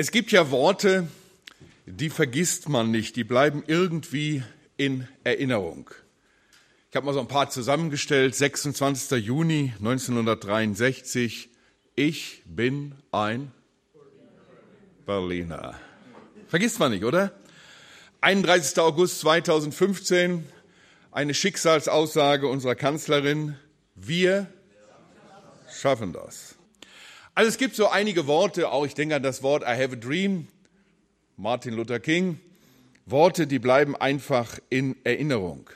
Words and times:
Es 0.00 0.12
gibt 0.12 0.32
ja 0.32 0.50
Worte, 0.50 1.08
die 1.84 2.08
vergisst 2.08 2.70
man 2.70 2.90
nicht, 2.90 3.16
die 3.16 3.22
bleiben 3.22 3.62
irgendwie 3.66 4.42
in 4.78 5.06
Erinnerung. 5.24 5.90
Ich 6.88 6.96
habe 6.96 7.04
mal 7.04 7.12
so 7.12 7.20
ein 7.20 7.28
paar 7.28 7.50
zusammengestellt. 7.50 8.34
26. 8.34 9.22
Juni 9.22 9.74
1963. 9.78 11.50
Ich 11.96 12.42
bin 12.46 12.94
ein 13.12 13.52
Berliner. 15.04 15.78
Vergisst 16.48 16.78
man 16.78 16.92
nicht, 16.92 17.04
oder? 17.04 17.34
31. 18.22 18.78
August 18.78 19.20
2015. 19.20 20.46
Eine 21.12 21.34
Schicksalsaussage 21.34 22.48
unserer 22.48 22.74
Kanzlerin. 22.74 23.54
Wir 23.96 24.50
schaffen 25.70 26.14
das. 26.14 26.54
Also 27.40 27.48
es 27.48 27.56
gibt 27.56 27.74
so 27.74 27.88
einige 27.88 28.26
Worte, 28.26 28.70
auch 28.70 28.84
ich 28.84 28.92
denke 28.92 29.16
an 29.16 29.22
das 29.22 29.42
Wort 29.42 29.62
I 29.62 29.68
have 29.68 29.94
a 29.94 29.96
dream, 29.96 30.46
Martin 31.38 31.72
Luther 31.72 31.98
King, 31.98 32.38
Worte, 33.06 33.46
die 33.46 33.58
bleiben 33.58 33.96
einfach 33.96 34.58
in 34.68 34.94
Erinnerung. 35.04 35.70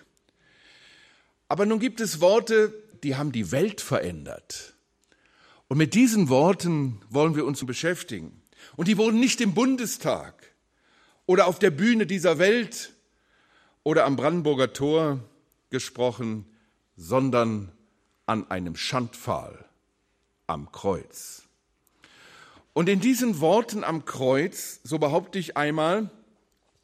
Aber 1.49 1.65
nun 1.65 1.81
gibt 1.81 2.03
es 2.03 2.21
Worte, 2.21 2.75
die 3.03 3.17
haben 3.17 3.33
die 3.33 3.51
Welt 3.51 3.81
verändert. 3.81 4.75
Und 5.69 5.79
mit 5.79 5.95
diesen 5.95 6.29
Worten 6.29 7.01
wollen 7.09 7.35
wir 7.35 7.47
uns 7.47 7.65
beschäftigen. 7.65 8.43
Und 8.77 8.87
die 8.87 8.99
wurden 8.99 9.19
nicht 9.19 9.41
im 9.41 9.55
Bundestag 9.55 10.53
oder 11.25 11.47
auf 11.47 11.59
der 11.59 11.71
Bühne 11.71 12.05
dieser 12.05 12.39
Welt 12.39 12.93
oder 13.85 14.05
am 14.05 14.17
Brandenburger 14.17 14.75
Tor 14.75 15.21
gesprochen, 15.71 16.45
sondern 16.99 17.73
an 18.27 18.51
einem 18.51 18.77
Schandpfahl 18.77 19.65
am 20.47 20.71
Kreuz. 20.71 21.44
Und 22.75 22.89
in 22.89 23.01
diesen 23.01 23.41
Worten 23.41 23.85
am 23.85 24.05
Kreuz, 24.05 24.81
so 24.83 24.99
behaupte 24.99 25.39
ich 25.39 25.57
einmal, 25.57 26.11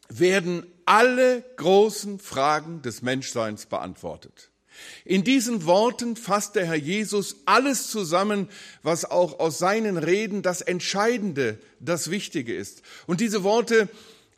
werden 0.09 0.67
alle 0.87 1.45
großen 1.57 2.19
Fragen 2.19 2.81
des 2.83 3.03
Menschseins 3.03 3.67
beantwortet. 3.67 4.51
In 5.05 5.25
diesen 5.25 5.67
Worten 5.67 6.17
fasst 6.17 6.55
der 6.55 6.65
Herr 6.67 6.77
Jesus 6.77 7.37
alles 7.45 7.91
zusammen, 7.91 8.49
was 8.83 9.05
auch 9.05 9.41
aus 9.41 9.59
seinen 9.59 9.99
Reden 9.99 10.43
das 10.43 10.63
Entscheidende, 10.63 11.59
das 11.81 12.11
Wichtige 12.11 12.55
ist. 12.55 12.83
Und 13.07 13.21
diese 13.21 13.43
Worte 13.43 13.89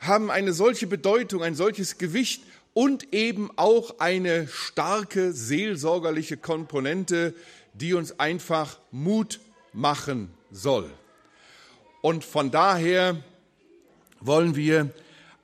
haben 0.00 0.30
eine 0.30 0.52
solche 0.52 0.86
Bedeutung, 0.86 1.42
ein 1.42 1.54
solches 1.54 1.98
Gewicht 1.98 2.42
und 2.74 3.12
eben 3.12 3.50
auch 3.56 3.98
eine 3.98 4.48
starke 4.48 5.32
seelsorgerliche 5.32 6.38
Komponente, 6.38 7.34
die 7.74 7.94
uns 7.94 8.18
einfach 8.18 8.80
Mut 8.90 9.40
machen 9.72 10.30
soll. 10.50 10.90
Und 12.02 12.24
von 12.24 12.50
daher 12.50 13.16
wollen 14.20 14.56
wir 14.56 14.90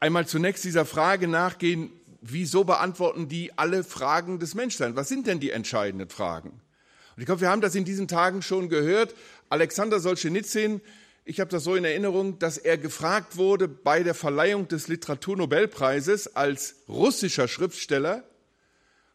einmal 0.01 0.27
zunächst 0.27 0.65
dieser 0.65 0.85
Frage 0.85 1.29
nachgehen, 1.29 1.93
wieso 2.21 2.65
beantworten 2.65 3.29
die 3.29 3.57
alle 3.57 3.85
Fragen 3.85 4.41
des 4.41 4.55
Menschseins? 4.55 4.97
Was 4.97 5.09
sind 5.09 5.29
denn 5.29 5.39
die 5.39 5.51
entscheidenden 5.51 6.11
Fragen? 6.11 6.51
Und 6.51 7.23
ich 7.23 7.27
glaube, 7.27 7.43
wir 7.43 7.49
haben 7.49 7.61
das 7.61 7.77
in 7.77 7.85
diesen 7.85 8.09
Tagen 8.09 8.43
schon 8.43 8.69
gehört. 8.69 9.15
Alexander 9.49 10.01
Solzhenitsyn, 10.01 10.81
ich 11.25 11.39
habe 11.39 11.51
das 11.51 11.63
so 11.63 11.77
in 11.77 11.85
Erinnerung, 11.85 12.41
dass 12.41 12.59
er 12.59 12.77
gefragt 12.77 13.37
wurde 13.37 13.69
bei 13.69 14.03
der 14.03 14.15
Verleihung 14.15 14.67
des 14.67 14.89
Literaturnobelpreises 14.89 16.35
als 16.35 16.75
russischer 16.89 17.47
Schriftsteller, 17.47 18.25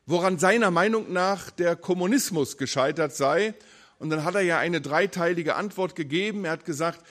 woran 0.05 0.39
seiner 0.39 0.71
Meinung 0.71 1.11
nach 1.11 1.52
der 1.52 1.75
Kommunismus 1.75 2.55
gescheitert 2.58 3.14
sei. 3.14 3.53
Und 3.99 4.11
dann 4.11 4.23
hat 4.23 4.36
er 4.36 4.41
ja 4.41 4.59
eine 4.59 4.80
dreiteilige 4.80 5.55
Antwort 5.55 5.95
gegeben. 5.95 6.45
Er 6.45 6.52
hat 6.52 6.66
gesagt, 6.66 7.05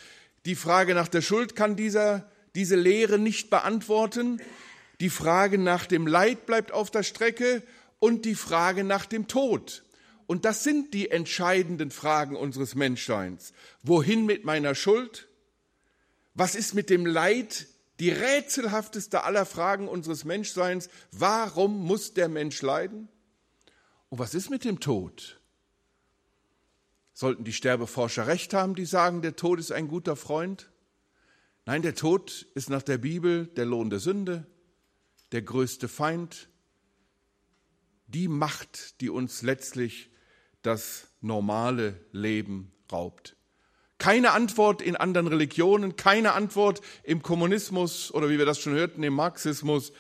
die 0.45 0.57
Frage 0.57 0.95
nach 0.95 1.09
der 1.09 1.23
Schuld 1.23 1.55
kann 1.55 1.77
dieser, 1.77 2.29
diese 2.55 2.77
Lehre 2.77 3.19
nicht 3.19 3.51
beantworten. 3.51 4.41
Die 5.01 5.11
Frage 5.11 5.59
nach 5.59 5.87
dem 5.87 6.07
Leid 6.07 6.47
bleibt 6.47 6.73
auf 6.73 6.91
der 6.91 7.03
Strecke 7.03 7.63
und 7.99 8.25
die 8.25 8.35
Frage 8.35 8.83
nach 8.83 9.07
dem 9.07 9.29
Tod. 9.29 9.85
Und 10.27 10.45
das 10.45 10.65
sind 10.65 10.95
die 10.95 11.11
entscheidenden 11.11 11.91
Fragen 11.91 12.37
unseres 12.37 12.75
Menschseins. 12.75 13.53
Wohin 13.83 14.27
mit 14.27 14.45
meiner 14.45 14.75
Schuld? 14.75 15.29
Was 16.35 16.55
ist 16.55 16.75
mit 16.75 16.91
dem 16.91 17.07
Leid? 17.07 17.67
Die 18.01 18.11
rätselhafteste 18.11 19.23
aller 19.25 19.47
Fragen 19.47 19.87
unseres 19.87 20.25
Menschseins. 20.25 20.89
Warum 21.13 21.85
muss 21.87 22.15
der 22.15 22.29
Mensch 22.29 22.63
leiden? 22.63 23.09
Und 24.09 24.19
was 24.19 24.35
ist 24.35 24.51
mit 24.51 24.65
dem 24.65 24.81
Tod? 24.81 25.41
Sollten 27.23 27.45
die 27.45 27.53
Sterbeforscher 27.53 28.27
recht 28.27 28.53
haben, 28.53 28.75
die 28.75 28.85
sagen, 28.85 29.23
der 29.23 29.37
Tod 29.37 29.61
ist 29.61 29.71
ein 29.71 29.87
guter 29.87 30.17
Freund? 30.17 30.73
Nein, 31.67 31.83
der 31.83 31.95
Tod 31.95 32.49
ist 32.57 32.69
nach 32.69 32.83
der 32.83 32.99
Bibel 32.99 33.47
der 33.47 33.65
Lohn 33.65 33.91
der 33.91 34.01
Sünde, 34.01 34.45
der 35.31 35.43
größte 35.43 35.87
Feind, 35.87 36.49
die 38.09 38.27
Macht, 38.27 39.01
die 39.01 39.09
uns 39.09 39.43
letztlich 39.43 40.11
das 40.63 41.07
normale 41.21 42.05
Leben 42.11 42.73
raubt. 42.91 43.37
Keine 43.99 44.33
Antwort 44.33 44.83
in 44.83 44.97
anderen 44.97 45.29
Religionen, 45.29 45.95
keine 45.95 46.33
Antwort 46.33 46.81
im 47.05 47.23
Kommunismus 47.23 48.13
oder 48.13 48.31
wie 48.31 48.39
wir 48.39 48.47
das 48.47 48.59
schon 48.59 48.73
hörten, 48.73 49.05
im 49.05 49.15
Marxismus. 49.15 49.93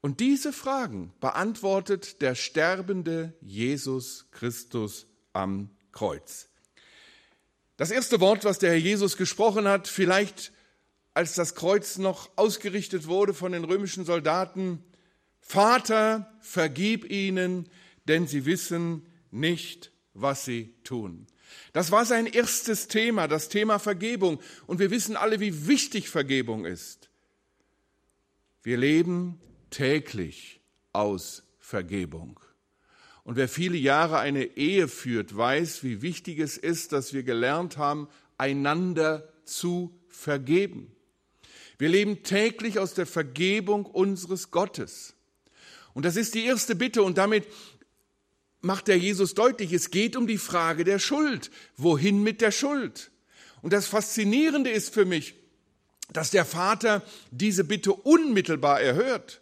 Und 0.00 0.18
diese 0.18 0.52
Fragen 0.52 1.12
beantwortet 1.20 2.20
der 2.20 2.34
sterbende 2.34 3.34
Jesus 3.40 4.26
Christus 4.32 5.06
am 5.32 5.70
Kreuz. 5.92 6.48
Das 7.76 7.90
erste 7.90 8.20
Wort, 8.20 8.44
was 8.44 8.58
der 8.58 8.70
Herr 8.70 8.78
Jesus 8.78 9.16
gesprochen 9.16 9.66
hat, 9.66 9.88
vielleicht 9.88 10.52
als 11.14 11.34
das 11.34 11.54
Kreuz 11.54 11.98
noch 11.98 12.30
ausgerichtet 12.36 13.06
wurde 13.06 13.34
von 13.34 13.52
den 13.52 13.64
römischen 13.64 14.04
Soldaten, 14.04 14.84
Vater, 15.40 16.32
vergib 16.40 17.10
ihnen, 17.10 17.68
denn 18.06 18.26
sie 18.26 18.44
wissen 18.44 19.06
nicht, 19.30 19.92
was 20.14 20.44
sie 20.44 20.74
tun. 20.84 21.26
Das 21.72 21.90
war 21.90 22.04
sein 22.04 22.26
erstes 22.26 22.88
Thema, 22.88 23.28
das 23.28 23.48
Thema 23.48 23.78
Vergebung. 23.78 24.40
Und 24.66 24.78
wir 24.78 24.90
wissen 24.90 25.16
alle, 25.16 25.40
wie 25.40 25.66
wichtig 25.66 26.08
Vergebung 26.08 26.64
ist. 26.64 27.10
Wir 28.62 28.76
leben 28.76 29.40
täglich 29.70 30.60
aus 30.92 31.44
Vergebung. 31.58 32.38
Und 33.30 33.36
wer 33.36 33.48
viele 33.48 33.76
Jahre 33.76 34.18
eine 34.18 34.56
Ehe 34.56 34.88
führt, 34.88 35.36
weiß, 35.36 35.84
wie 35.84 36.02
wichtig 36.02 36.40
es 36.40 36.56
ist, 36.56 36.90
dass 36.90 37.12
wir 37.12 37.22
gelernt 37.22 37.76
haben, 37.76 38.08
einander 38.38 39.32
zu 39.44 39.96
vergeben. 40.08 40.90
Wir 41.78 41.90
leben 41.90 42.24
täglich 42.24 42.80
aus 42.80 42.94
der 42.94 43.06
Vergebung 43.06 43.86
unseres 43.86 44.50
Gottes. 44.50 45.14
Und 45.94 46.06
das 46.06 46.16
ist 46.16 46.34
die 46.34 46.44
erste 46.44 46.74
Bitte. 46.74 47.04
Und 47.04 47.18
damit 47.18 47.46
macht 48.62 48.88
der 48.88 48.98
Jesus 48.98 49.34
deutlich, 49.34 49.72
es 49.72 49.92
geht 49.92 50.16
um 50.16 50.26
die 50.26 50.36
Frage 50.36 50.82
der 50.82 50.98
Schuld. 50.98 51.52
Wohin 51.76 52.24
mit 52.24 52.40
der 52.40 52.50
Schuld? 52.50 53.12
Und 53.62 53.72
das 53.72 53.86
Faszinierende 53.86 54.70
ist 54.70 54.92
für 54.92 55.04
mich, 55.04 55.36
dass 56.12 56.32
der 56.32 56.44
Vater 56.44 57.00
diese 57.30 57.62
Bitte 57.62 57.92
unmittelbar 57.92 58.80
erhört. 58.80 59.40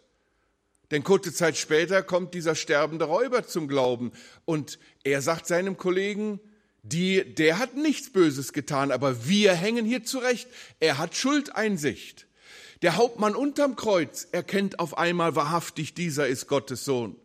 Denn 0.91 1.03
kurze 1.03 1.33
Zeit 1.33 1.57
später 1.57 2.01
kommt 2.01 2.33
dieser 2.33 2.55
sterbende 2.55 3.05
Räuber 3.05 3.45
zum 3.45 3.67
Glauben 3.67 4.11
und 4.45 4.79
er 5.03 5.21
sagt 5.21 5.45
seinem 5.45 5.77
Kollegen, 5.77 6.39
die, 6.81 7.23
der 7.35 7.59
hat 7.59 7.75
nichts 7.75 8.11
Böses 8.11 8.53
getan, 8.53 8.91
aber 8.91 9.27
wir 9.27 9.53
hängen 9.53 9.85
hier 9.85 10.03
zurecht. 10.03 10.47
Er 10.79 10.97
hat 10.97 11.15
Schuldeinsicht. 11.15 12.27
Der 12.81 12.95
Hauptmann 12.95 13.35
unterm 13.35 13.75
Kreuz 13.75 14.27
erkennt 14.31 14.79
auf 14.79 14.97
einmal 14.97 15.35
wahrhaftig, 15.35 15.93
dieser 15.93 16.27
ist 16.27 16.47
Gottes 16.47 16.85
Sohn. 16.85 17.15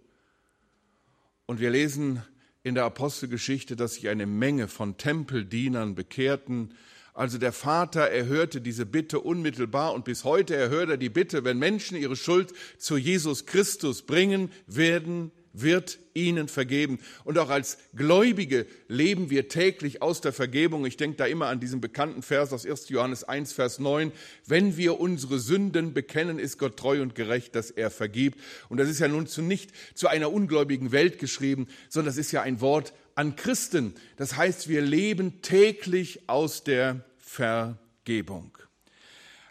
Und 1.46 1.60
wir 1.60 1.70
lesen 1.70 2.22
in 2.64 2.74
der 2.74 2.84
Apostelgeschichte, 2.84 3.76
dass 3.76 3.94
sich 3.94 4.08
eine 4.08 4.26
Menge 4.26 4.68
von 4.68 4.96
Tempeldienern 4.96 5.94
bekehrten, 5.94 6.74
also 7.14 7.38
der 7.38 7.52
Vater 7.52 8.00
erhörte 8.00 8.60
diese 8.60 8.84
Bitte 8.84 9.20
unmittelbar 9.20 9.94
und 9.94 10.04
bis 10.04 10.24
heute 10.24 10.56
erhört 10.56 10.90
er 10.90 10.96
die 10.96 11.10
Bitte, 11.10 11.44
wenn 11.44 11.58
Menschen 11.58 11.96
ihre 11.96 12.16
Schuld 12.16 12.52
zu 12.76 12.96
Jesus 12.96 13.46
Christus 13.46 14.02
bringen, 14.02 14.50
werden, 14.66 15.30
wird 15.54 15.98
ihnen 16.12 16.48
vergeben. 16.48 16.98
Und 17.24 17.38
auch 17.38 17.48
als 17.48 17.78
Gläubige 17.94 18.66
leben 18.88 19.30
wir 19.30 19.48
täglich 19.48 20.02
aus 20.02 20.20
der 20.20 20.32
Vergebung. 20.32 20.84
Ich 20.84 20.96
denke 20.96 21.16
da 21.16 21.24
immer 21.24 21.46
an 21.46 21.60
diesen 21.60 21.80
bekannten 21.80 22.22
Vers 22.22 22.52
aus 22.52 22.66
1. 22.66 22.90
Johannes 22.90 23.24
1, 23.24 23.52
Vers 23.52 23.78
9. 23.78 24.12
Wenn 24.46 24.76
wir 24.76 25.00
unsere 25.00 25.38
Sünden 25.38 25.94
bekennen, 25.94 26.38
ist 26.38 26.58
Gott 26.58 26.76
treu 26.76 27.00
und 27.00 27.14
gerecht, 27.14 27.54
dass 27.54 27.70
er 27.70 27.90
vergibt. 27.90 28.38
Und 28.68 28.78
das 28.78 28.88
ist 28.88 28.98
ja 28.98 29.08
nun 29.08 29.26
zu 29.26 29.40
nicht 29.40 29.70
zu 29.94 30.08
einer 30.08 30.32
ungläubigen 30.32 30.92
Welt 30.92 31.18
geschrieben, 31.18 31.68
sondern 31.88 32.10
das 32.10 32.18
ist 32.18 32.32
ja 32.32 32.42
ein 32.42 32.60
Wort 32.60 32.92
an 33.14 33.36
Christen. 33.36 33.94
Das 34.16 34.36
heißt, 34.36 34.68
wir 34.68 34.82
leben 34.82 35.40
täglich 35.40 36.28
aus 36.28 36.64
der 36.64 37.04
Vergebung. 37.18 38.58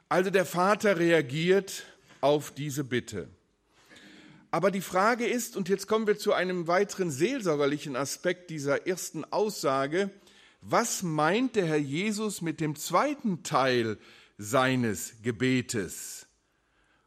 Also 0.09 0.29
der 0.29 0.45
Vater 0.45 0.99
reagiert 0.99 1.85
auf 2.21 2.51
diese 2.51 2.83
Bitte. 2.83 3.29
Aber 4.53 4.69
die 4.69 4.81
Frage 4.81 5.25
ist, 5.25 5.57
und 5.57 5.67
jetzt 5.67 5.87
kommen 5.87 6.05
wir 6.05 6.19
zu 6.19 6.31
einem 6.31 6.67
weiteren 6.67 7.09
seelsorgerlichen 7.09 7.95
Aspekt 7.95 8.51
dieser 8.51 8.85
ersten 8.85 9.25
Aussage, 9.25 10.11
was 10.61 11.01
meint 11.01 11.55
der 11.55 11.65
Herr 11.65 11.77
Jesus 11.77 12.43
mit 12.43 12.59
dem 12.59 12.75
zweiten 12.75 13.41
Teil 13.41 13.97
seines 14.37 15.23
Gebetes. 15.23 16.27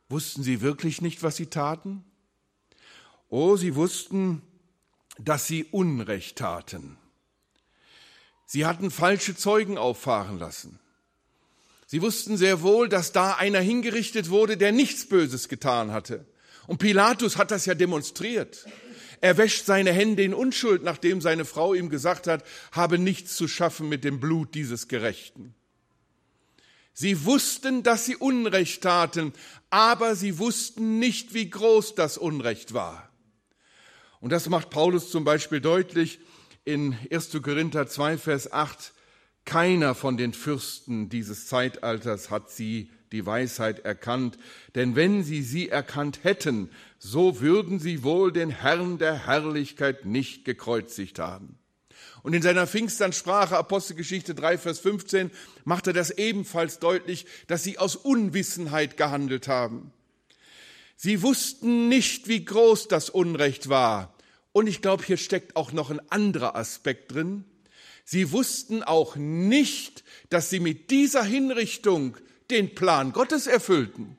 Wussten 0.08 0.42
sie 0.42 0.60
wirklich 0.60 1.00
nicht, 1.00 1.22
was 1.22 1.36
sie 1.36 1.46
taten? 1.46 2.04
Oh, 3.28 3.54
sie 3.54 3.76
wussten, 3.76 4.42
dass 5.20 5.46
sie 5.46 5.66
Unrecht 5.70 6.38
taten. 6.38 6.98
Sie 8.44 8.66
hatten 8.66 8.90
falsche 8.90 9.36
Zeugen 9.36 9.78
auffahren 9.78 10.40
lassen. 10.40 10.80
Sie 11.86 12.02
wussten 12.02 12.36
sehr 12.36 12.62
wohl, 12.62 12.88
dass 12.88 13.12
da 13.12 13.34
einer 13.34 13.60
hingerichtet 13.60 14.30
wurde, 14.30 14.56
der 14.56 14.72
nichts 14.72 15.08
Böses 15.08 15.48
getan 15.48 15.92
hatte. 15.92 16.26
Und 16.66 16.78
Pilatus 16.78 17.36
hat 17.36 17.50
das 17.50 17.66
ja 17.66 17.74
demonstriert. 17.74 18.66
Er 19.20 19.38
wäscht 19.38 19.64
seine 19.64 19.92
Hände 19.92 20.22
in 20.22 20.34
Unschuld, 20.34 20.82
nachdem 20.82 21.20
seine 21.20 21.44
Frau 21.44 21.74
ihm 21.74 21.88
gesagt 21.88 22.26
hat, 22.26 22.44
habe 22.72 22.98
nichts 22.98 23.36
zu 23.36 23.48
schaffen 23.48 23.88
mit 23.88 24.04
dem 24.04 24.20
Blut 24.20 24.54
dieses 24.54 24.88
Gerechten. 24.88 25.54
Sie 26.92 27.24
wussten, 27.24 27.82
dass 27.82 28.06
sie 28.06 28.16
Unrecht 28.16 28.82
taten, 28.82 29.32
aber 29.70 30.16
sie 30.16 30.38
wussten 30.38 30.98
nicht, 30.98 31.34
wie 31.34 31.50
groß 31.50 31.94
das 31.94 32.16
Unrecht 32.16 32.72
war. 32.72 33.10
Und 34.20 34.30
das 34.30 34.48
macht 34.48 34.70
Paulus 34.70 35.10
zum 35.10 35.24
Beispiel 35.24 35.60
deutlich 35.60 36.20
in 36.64 36.96
1. 37.10 37.30
Korinther 37.42 37.86
2, 37.86 38.18
Vers 38.18 38.52
8. 38.52 38.92
Keiner 39.44 39.94
von 39.94 40.16
den 40.16 40.32
Fürsten 40.32 41.08
dieses 41.08 41.46
Zeitalters 41.46 42.30
hat 42.30 42.50
sie 42.50 42.90
die 43.16 43.24
Weisheit 43.24 43.78
erkannt, 43.78 44.36
denn 44.74 44.94
wenn 44.94 45.24
sie 45.24 45.40
sie 45.40 45.70
erkannt 45.70 46.20
hätten, 46.22 46.68
so 46.98 47.40
würden 47.40 47.78
sie 47.78 48.02
wohl 48.02 48.30
den 48.30 48.50
Herrn 48.50 48.98
der 48.98 49.26
Herrlichkeit 49.26 50.04
nicht 50.04 50.44
gekreuzigt 50.44 51.18
haben. 51.18 51.58
Und 52.22 52.34
in 52.34 52.42
seiner 52.42 52.66
Pfingsternsprache, 52.66 53.56
Apostelgeschichte 53.56 54.34
3, 54.34 54.58
Vers 54.58 54.80
15, 54.80 55.30
macht 55.64 55.86
er 55.86 55.94
das 55.94 56.10
ebenfalls 56.10 56.78
deutlich, 56.78 57.24
dass 57.46 57.62
sie 57.62 57.78
aus 57.78 57.96
Unwissenheit 57.96 58.98
gehandelt 58.98 59.48
haben. 59.48 59.92
Sie 60.96 61.22
wussten 61.22 61.88
nicht, 61.88 62.28
wie 62.28 62.44
groß 62.44 62.88
das 62.88 63.08
Unrecht 63.08 63.70
war. 63.70 64.14
Und 64.52 64.66
ich 64.66 64.82
glaube, 64.82 65.04
hier 65.04 65.16
steckt 65.16 65.56
auch 65.56 65.72
noch 65.72 65.90
ein 65.90 66.00
anderer 66.10 66.54
Aspekt 66.54 67.12
drin. 67.12 67.44
Sie 68.04 68.30
wussten 68.32 68.82
auch 68.82 69.16
nicht, 69.16 70.04
dass 70.28 70.50
sie 70.50 70.60
mit 70.60 70.90
dieser 70.90 71.24
Hinrichtung 71.24 72.16
den 72.50 72.74
Plan 72.74 73.12
Gottes 73.12 73.46
erfüllten. 73.46 74.16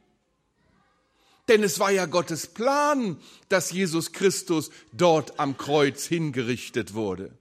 Denn 1.48 1.64
es 1.64 1.80
war 1.80 1.92
ja 1.92 2.06
Gottes 2.06 2.48
Plan, 2.48 3.18
dass 3.48 3.72
Jesus 3.72 4.12
Christus 4.12 4.70
dort 4.92 5.40
am 5.40 5.58
Kreuz 5.58 6.06
hingerichtet 6.06 6.94
wurde. 6.94 7.32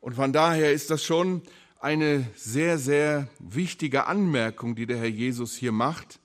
Und 0.00 0.14
von 0.16 0.32
daher 0.34 0.72
ist 0.72 0.90
das 0.90 1.02
schon 1.02 1.42
eine 1.80 2.26
sehr, 2.36 2.78
sehr 2.78 3.28
wichtige 3.38 4.06
Anmerkung, 4.06 4.74
die 4.74 4.86
der 4.86 4.98
Herr 4.98 5.06
Jesus 5.06 5.54
hier 5.54 5.72
macht. 5.72 6.18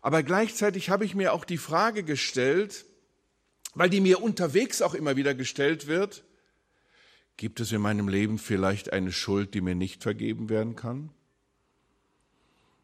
Aber 0.00 0.22
gleichzeitig 0.22 0.90
habe 0.90 1.04
ich 1.04 1.16
mir 1.16 1.32
auch 1.32 1.44
die 1.44 1.58
Frage 1.58 2.04
gestellt, 2.04 2.84
weil 3.74 3.90
die 3.90 4.00
mir 4.00 4.22
unterwegs 4.22 4.80
auch 4.82 4.94
immer 4.94 5.16
wieder 5.16 5.34
gestellt 5.34 5.88
wird, 5.88 6.24
gibt 7.36 7.60
es 7.60 7.72
in 7.72 7.80
meinem 7.80 8.08
Leben 8.08 8.38
vielleicht 8.38 8.92
eine 8.92 9.12
Schuld, 9.12 9.54
die 9.54 9.60
mir 9.60 9.74
nicht 9.74 10.02
vergeben 10.02 10.48
werden 10.48 10.76
kann? 10.76 11.10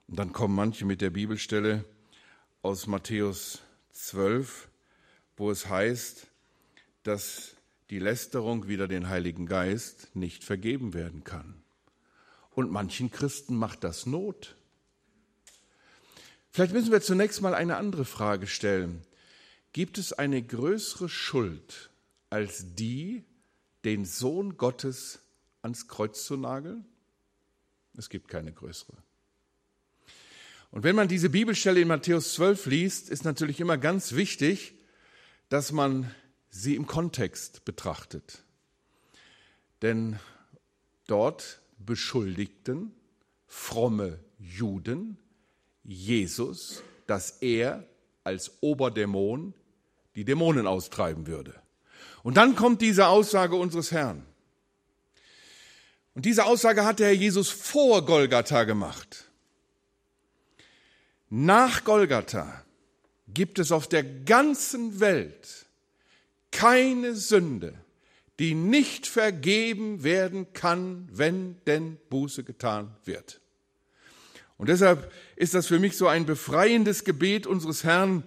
Und 0.08 0.18
dann 0.18 0.32
kommen 0.32 0.54
manche 0.54 0.84
mit 0.84 1.00
der 1.00 1.10
Bibelstelle 1.10 1.84
aus 2.62 2.86
Matthäus 2.86 3.60
12, 3.92 4.68
wo 5.36 5.50
es 5.50 5.68
heißt, 5.68 6.26
dass 7.02 7.56
die 7.90 7.98
Lästerung 7.98 8.68
wider 8.68 8.88
den 8.88 9.08
Heiligen 9.08 9.46
Geist 9.46 10.14
nicht 10.14 10.44
vergeben 10.44 10.94
werden 10.94 11.24
kann. 11.24 11.62
Und 12.54 12.70
manchen 12.70 13.10
Christen 13.10 13.56
macht 13.56 13.84
das 13.84 14.06
Not. 14.06 14.56
Vielleicht 16.50 16.72
müssen 16.72 16.92
wir 16.92 17.00
zunächst 17.00 17.40
mal 17.40 17.54
eine 17.54 17.76
andere 17.76 18.04
Frage 18.04 18.46
stellen. 18.46 19.02
Gibt 19.72 19.96
es 19.96 20.12
eine 20.12 20.42
größere 20.42 21.08
Schuld 21.08 21.90
als 22.28 22.74
die, 22.74 23.24
den 23.84 24.04
Sohn 24.04 24.58
Gottes 24.58 25.20
ans 25.62 25.88
Kreuz 25.88 26.24
zu 26.24 26.36
nageln? 26.36 26.84
Es 27.96 28.10
gibt 28.10 28.28
keine 28.28 28.52
größere. 28.52 28.96
Und 30.72 30.84
wenn 30.84 30.96
man 30.96 31.06
diese 31.06 31.28
Bibelstelle 31.28 31.82
in 31.82 31.88
Matthäus 31.88 32.32
12 32.32 32.66
liest, 32.66 33.10
ist 33.10 33.24
natürlich 33.24 33.60
immer 33.60 33.76
ganz 33.76 34.14
wichtig, 34.14 34.74
dass 35.50 35.70
man 35.70 36.12
sie 36.48 36.74
im 36.74 36.86
Kontext 36.86 37.66
betrachtet. 37.66 38.42
Denn 39.82 40.18
dort 41.06 41.60
beschuldigten 41.78 42.90
fromme 43.46 44.18
Juden 44.38 45.18
Jesus, 45.84 46.82
dass 47.06 47.42
er 47.42 47.86
als 48.24 48.52
Oberdämon 48.62 49.52
die 50.14 50.24
Dämonen 50.24 50.66
austreiben 50.66 51.26
würde. 51.26 51.54
Und 52.22 52.38
dann 52.38 52.56
kommt 52.56 52.80
diese 52.80 53.08
Aussage 53.08 53.56
unseres 53.56 53.92
Herrn. 53.92 54.24
Und 56.14 56.24
diese 56.24 56.46
Aussage 56.46 56.86
hat 56.86 56.98
der 56.98 57.08
Herr 57.08 57.14
Jesus 57.14 57.50
vor 57.50 58.06
Golgatha 58.06 58.64
gemacht. 58.64 59.31
Nach 61.34 61.84
Golgatha 61.84 62.62
gibt 63.26 63.58
es 63.58 63.72
auf 63.72 63.88
der 63.88 64.04
ganzen 64.04 65.00
Welt 65.00 65.64
keine 66.50 67.14
Sünde, 67.14 67.72
die 68.38 68.52
nicht 68.52 69.06
vergeben 69.06 70.04
werden 70.04 70.52
kann, 70.52 71.08
wenn 71.10 71.56
denn 71.66 71.96
Buße 72.10 72.44
getan 72.44 72.94
wird. 73.06 73.40
Und 74.58 74.68
deshalb 74.68 75.10
ist 75.34 75.54
das 75.54 75.68
für 75.68 75.78
mich 75.78 75.96
so 75.96 76.06
ein 76.06 76.26
befreiendes 76.26 77.02
Gebet 77.02 77.46
unseres 77.46 77.82
Herrn. 77.82 78.24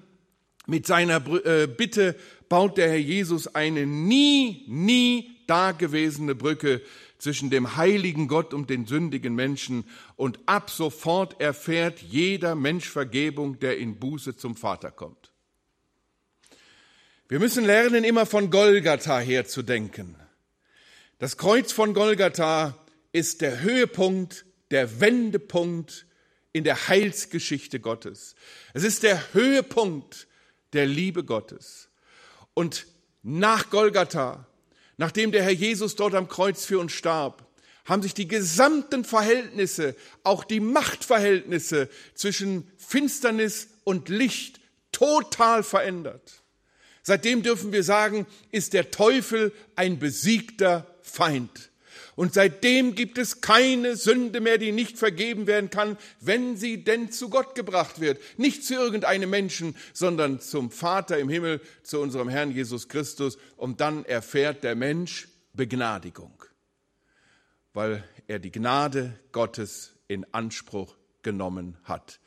Mit 0.66 0.88
seiner 0.88 1.24
äh, 1.46 1.68
Bitte 1.68 2.16
baut 2.50 2.80
der 2.80 2.90
Herr 2.90 2.98
Jesus 2.98 3.54
eine 3.54 3.86
nie, 3.86 4.66
nie 4.68 5.38
dagewesene 5.46 6.34
Brücke 6.34 6.82
zwischen 7.26 7.50
dem 7.50 7.76
heiligen 7.76 8.28
Gott 8.28 8.54
und 8.54 8.70
den 8.70 8.86
sündigen 8.86 9.34
Menschen 9.34 9.86
und 10.16 10.38
ab 10.46 10.70
sofort 10.70 11.42
erfährt 11.42 12.00
jeder 12.00 12.54
Mensch 12.54 12.88
Vergebung, 12.88 13.60
der 13.60 13.80
in 13.80 13.98
Buße 13.98 14.38
zum 14.38 14.56
Vater 14.56 14.92
kommt. 14.92 15.32
Wir 17.28 17.40
müssen 17.40 17.66
lernen, 17.66 18.04
immer 18.04 18.28
von 18.28 18.52
Golgatha 18.52 19.18
her 19.18 19.48
zu 19.48 19.64
denken. 19.64 20.16
Das 21.18 21.36
Kreuz 21.36 21.72
von 21.72 21.96
Golgatha 21.96 22.78
ist 23.12 23.42
der 23.42 23.62
Höhepunkt, 23.62 24.46
der 24.70 25.00
Wendepunkt 25.00 26.06
in 26.54 26.64
der 26.64 26.90
Heilsgeschichte 26.90 27.80
Gottes. 27.80 28.36
Es 28.76 28.84
ist 28.84 29.02
der 29.02 29.34
Höhepunkt 29.34 30.28
der 30.74 30.86
Liebe 30.86 31.24
Gottes. 31.24 31.90
Und 32.54 32.86
nach 33.24 33.72
Golgatha 33.72 34.46
Nachdem 34.98 35.32
der 35.32 35.44
Herr 35.44 35.52
Jesus 35.52 35.96
dort 35.96 36.16
am 36.16 36.28
Kreuz 36.28 36.66
für 36.66 36.80
uns 36.80 36.94
starb, 36.94 37.46
haben 37.86 38.02
sich 38.02 38.14
die 38.14 38.28
gesamten 38.28 39.06
Verhältnisse, 39.06 39.96
auch 40.24 40.44
die 40.44 40.60
Machtverhältnisse 40.60 41.90
zwischen 42.16 42.70
Finsternis 42.78 43.70
und 43.84 44.10
Licht 44.10 44.60
total 44.92 45.62
verändert. 45.64 46.42
Seitdem 47.04 47.44
dürfen 47.44 47.72
wir 47.72 47.84
sagen, 47.84 48.26
ist 48.52 48.74
der 48.74 48.90
Teufel 48.90 49.54
ein 49.76 50.00
besiegter 50.00 50.88
Feind. 51.04 51.70
Und 52.16 52.34
seitdem 52.34 52.96
gibt 52.96 53.18
es 53.18 53.42
keine 53.42 53.98
Sünde 53.98 54.40
mehr, 54.40 54.58
die 54.58 54.72
nicht 54.72 54.98
vergeben 54.98 55.48
werden 55.48 55.70
kann, 55.70 55.98
wenn 56.22 56.56
sie 56.56 56.84
denn 56.84 57.12
zu 57.12 57.30
Gott 57.30 57.56
gebracht 57.56 58.00
wird. 58.00 58.20
Nicht 58.38 58.64
zu 58.64 58.74
irgendeinem 58.74 59.30
Menschen, 59.30 59.76
sondern 59.94 60.40
zum 60.40 60.72
Vater 60.72 61.20
im 61.20 61.28
Himmel, 61.28 61.60
zu 61.84 62.00
unserem 62.00 62.30
Herrn 62.30 62.52
Jesus 62.52 62.88
Christus. 62.88 63.38
Und 63.58 63.82
dann 63.82 64.06
erfährt 64.06 64.64
der 64.64 64.76
Mensch 64.76 65.28
Begnadigung, 65.54 66.44
weil 67.74 68.04
er 68.28 68.40
die 68.40 68.52
Gnade 68.52 69.20
Gottes 69.32 69.94
in 70.08 70.26
Anspruch 70.34 70.96
genommen 71.22 71.78
hat. 71.84 72.20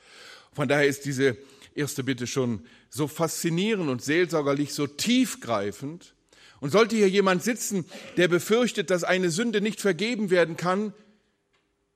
Von 0.52 0.68
daher 0.68 0.87
ist 0.87 1.04
diese 1.07 1.37
erste 1.75 2.04
Bitte 2.04 2.26
schon 2.26 2.66
so 2.90 3.07
faszinierend 3.07 3.88
und 3.88 4.02
seelsorgerlich, 4.02 4.75
so 4.75 4.87
tiefgreifend, 4.87 6.14
und 6.60 6.70
sollte 6.70 6.96
hier 6.96 7.08
jemand 7.08 7.42
sitzen, 7.42 7.84
der 8.16 8.28
befürchtet, 8.28 8.90
dass 8.90 9.04
eine 9.04 9.30
Sünde 9.30 9.60
nicht 9.60 9.80
vergeben 9.80 10.30
werden 10.30 10.56
kann, 10.56 10.92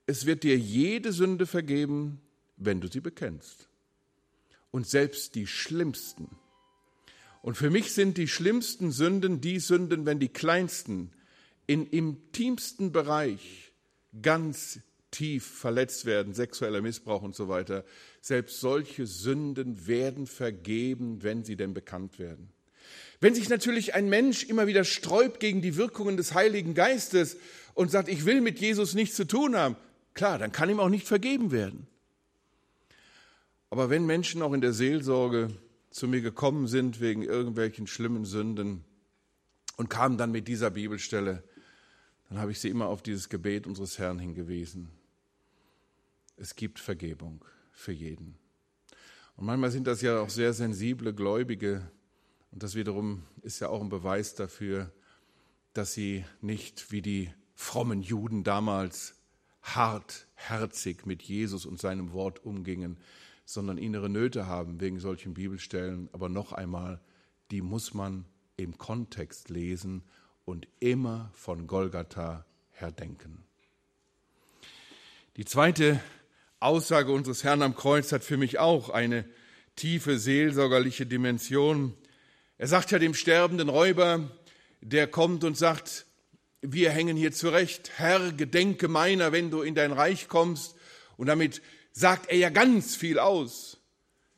es 0.05 0.25
wird 0.25 0.43
dir 0.43 0.57
jede 0.57 1.13
Sünde 1.13 1.45
vergeben, 1.45 2.21
wenn 2.57 2.81
du 2.81 2.87
sie 2.87 2.99
bekennst. 2.99 3.69
Und 4.71 4.87
selbst 4.87 5.35
die 5.35 5.47
schlimmsten. 5.47 6.29
Und 7.41 7.57
für 7.57 7.69
mich 7.69 7.93
sind 7.93 8.17
die 8.17 8.27
schlimmsten 8.27 8.91
Sünden 8.91 9.41
die 9.41 9.59
Sünden, 9.59 10.05
wenn 10.05 10.19
die 10.19 10.29
kleinsten 10.29 11.11
in 11.67 11.85
intimsten 11.85 12.91
Bereich 12.91 13.73
ganz 14.21 14.79
tief 15.11 15.45
verletzt 15.45 16.05
werden, 16.05 16.33
sexueller 16.33 16.81
Missbrauch 16.81 17.21
und 17.21 17.35
so 17.35 17.49
weiter. 17.49 17.83
Selbst 18.21 18.59
solche 18.59 19.05
Sünden 19.05 19.87
werden 19.87 20.25
vergeben, 20.25 21.21
wenn 21.21 21.43
sie 21.43 21.55
denn 21.55 21.73
bekannt 21.73 22.17
werden. 22.17 22.52
Wenn 23.23 23.35
sich 23.35 23.47
natürlich 23.47 23.93
ein 23.93 24.09
Mensch 24.09 24.43
immer 24.43 24.67
wieder 24.67 24.83
sträubt 24.83 25.39
gegen 25.39 25.61
die 25.61 25.77
Wirkungen 25.77 26.17
des 26.17 26.33
Heiligen 26.33 26.73
Geistes 26.73 27.37
und 27.73 27.89
sagt, 27.89 28.09
ich 28.09 28.25
will 28.25 28.41
mit 28.41 28.59
Jesus 28.59 28.95
nichts 28.95 29.15
zu 29.15 29.25
tun 29.25 29.55
haben, 29.55 29.77
klar, 30.13 30.37
dann 30.37 30.51
kann 30.51 30.69
ihm 30.69 30.81
auch 30.81 30.89
nicht 30.89 31.07
vergeben 31.07 31.53
werden. 31.53 31.87
Aber 33.69 33.89
wenn 33.89 34.05
Menschen 34.05 34.41
auch 34.41 34.51
in 34.51 34.59
der 34.59 34.73
Seelsorge 34.73 35.57
zu 35.89 36.09
mir 36.09 36.19
gekommen 36.19 36.67
sind 36.67 36.99
wegen 36.99 37.23
irgendwelchen 37.23 37.87
schlimmen 37.87 38.25
Sünden 38.25 38.83
und 39.77 39.89
kamen 39.89 40.17
dann 40.17 40.33
mit 40.33 40.49
dieser 40.49 40.69
Bibelstelle, 40.69 41.43
dann 42.27 42.39
habe 42.39 42.51
ich 42.51 42.59
sie 42.59 42.67
immer 42.67 42.87
auf 42.87 43.01
dieses 43.01 43.29
Gebet 43.29 43.67
unseres 43.67 43.99
Herrn 43.99 44.19
hingewiesen. 44.19 44.89
Es 46.35 46.57
gibt 46.57 46.77
Vergebung 46.77 47.45
für 47.71 47.93
jeden. 47.93 48.35
Und 49.37 49.45
manchmal 49.45 49.71
sind 49.71 49.87
das 49.87 50.01
ja 50.01 50.19
auch 50.19 50.29
sehr 50.29 50.51
sensible 50.51 51.13
Gläubige. 51.13 51.89
Und 52.53 52.61
das 52.61 52.75
wiederum 52.75 53.23
ist 53.41 53.59
ja 53.61 53.69
auch 53.69 53.81
ein 53.81 53.89
Beweis 53.89 54.35
dafür, 54.35 54.91
dass 55.73 55.93
sie 55.93 56.23
nicht 56.39 56.91
wie 56.91 57.01
die 57.01 57.31
frommen 57.55 58.03
Juden 58.03 58.43
damals 58.43 59.15
hartherzig 59.63 61.07
mit 61.07 61.23
Jesus 61.23 61.65
und 61.65 61.81
seinem 61.81 62.13
Wort 62.13 62.45
umgingen, 62.45 62.99
sondern 63.43 63.79
innere 63.79 64.07
Nöte 64.07 64.45
haben 64.45 64.79
wegen 64.79 64.99
solchen 64.99 65.33
Bibelstellen. 65.33 66.09
Aber 66.11 66.29
noch 66.29 66.53
einmal, 66.53 67.01
die 67.49 67.63
muss 67.63 67.95
man 67.95 68.25
im 68.55 68.77
Kontext 68.77 69.49
lesen 69.49 70.03
und 70.45 70.67
immer 70.79 71.31
von 71.33 71.65
Golgatha 71.65 72.45
her 72.69 72.91
denken. 72.91 73.43
Die 75.37 75.45
zweite 75.45 75.99
Aussage 76.59 77.11
unseres 77.11 77.43
Herrn 77.43 77.63
am 77.63 77.75
Kreuz 77.75 78.11
hat 78.11 78.23
für 78.23 78.37
mich 78.37 78.59
auch 78.59 78.91
eine 78.91 79.25
tiefe 79.75 80.19
seelsorgerliche 80.19 81.07
Dimension. 81.07 81.95
Er 82.57 82.67
sagt 82.67 82.91
ja 82.91 82.99
dem 82.99 83.13
sterbenden 83.13 83.69
Räuber, 83.69 84.31
der 84.81 85.07
kommt 85.07 85.43
und 85.43 85.57
sagt, 85.57 86.05
wir 86.61 86.91
hängen 86.91 87.17
hier 87.17 87.31
zurecht, 87.31 87.91
Herr, 87.97 88.31
gedenke 88.31 88.87
meiner, 88.87 89.31
wenn 89.31 89.51
du 89.51 89.61
in 89.61 89.75
dein 89.75 89.91
Reich 89.91 90.27
kommst. 90.27 90.75
Und 91.17 91.27
damit 91.27 91.61
sagt 91.91 92.29
er 92.29 92.37
ja 92.37 92.49
ganz 92.49 92.95
viel 92.95 93.19
aus. 93.19 93.77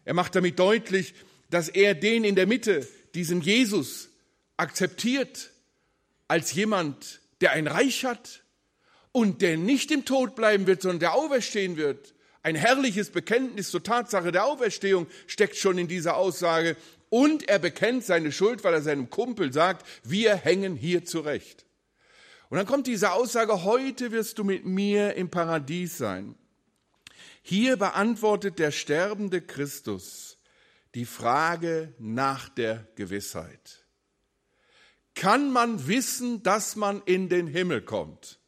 Er 0.05 0.13
macht 0.13 0.35
damit 0.35 0.59
deutlich, 0.59 1.13
dass 1.49 1.69
er 1.69 1.93
den 1.93 2.23
in 2.23 2.35
der 2.35 2.47
Mitte, 2.47 2.87
diesen 3.13 3.41
Jesus, 3.41 4.09
akzeptiert 4.57 5.51
als 6.27 6.53
jemand, 6.53 7.21
der 7.41 7.51
ein 7.51 7.67
Reich 7.67 8.05
hat 8.05 8.43
und 9.11 9.41
der 9.41 9.57
nicht 9.57 9.91
im 9.91 10.05
Tod 10.05 10.35
bleiben 10.35 10.67
wird, 10.67 10.81
sondern 10.81 10.99
der 10.99 11.13
auferstehen 11.13 11.77
wird. 11.77 12.13
Ein 12.43 12.55
herrliches 12.55 13.09
Bekenntnis 13.09 13.71
zur 13.71 13.83
Tatsache 13.83 14.31
der 14.31 14.45
Auferstehung 14.45 15.07
steckt 15.25 15.57
schon 15.57 15.77
in 15.77 15.87
dieser 15.87 16.15
Aussage. 16.15 16.77
Und 17.09 17.47
er 17.47 17.59
bekennt 17.59 18.03
seine 18.03 18.31
Schuld, 18.31 18.63
weil 18.63 18.73
er 18.73 18.81
seinem 18.81 19.09
Kumpel 19.09 19.53
sagt, 19.53 19.85
wir 20.03 20.35
hängen 20.35 20.75
hier 20.75 21.05
zurecht. 21.05 21.65
Und 22.49 22.57
dann 22.57 22.67
kommt 22.67 22.87
diese 22.87 23.11
Aussage, 23.11 23.63
heute 23.63 24.11
wirst 24.11 24.37
du 24.37 24.43
mit 24.43 24.65
mir 24.65 25.15
im 25.15 25.29
Paradies 25.29 25.97
sein. 25.97 26.35
Hier 27.41 27.77
beantwortet 27.77 28.59
der 28.59 28.71
sterbende 28.71 29.41
Christus 29.41 30.37
die 30.95 31.05
Frage 31.05 31.93
nach 31.99 32.49
der 32.49 32.87
Gewissheit. 32.95 33.85
Kann 35.13 35.51
man 35.51 35.87
wissen, 35.87 36.43
dass 36.43 36.75
man 36.75 37.01
in 37.05 37.29
den 37.29 37.47
Himmel 37.47 37.81
kommt? 37.81 38.39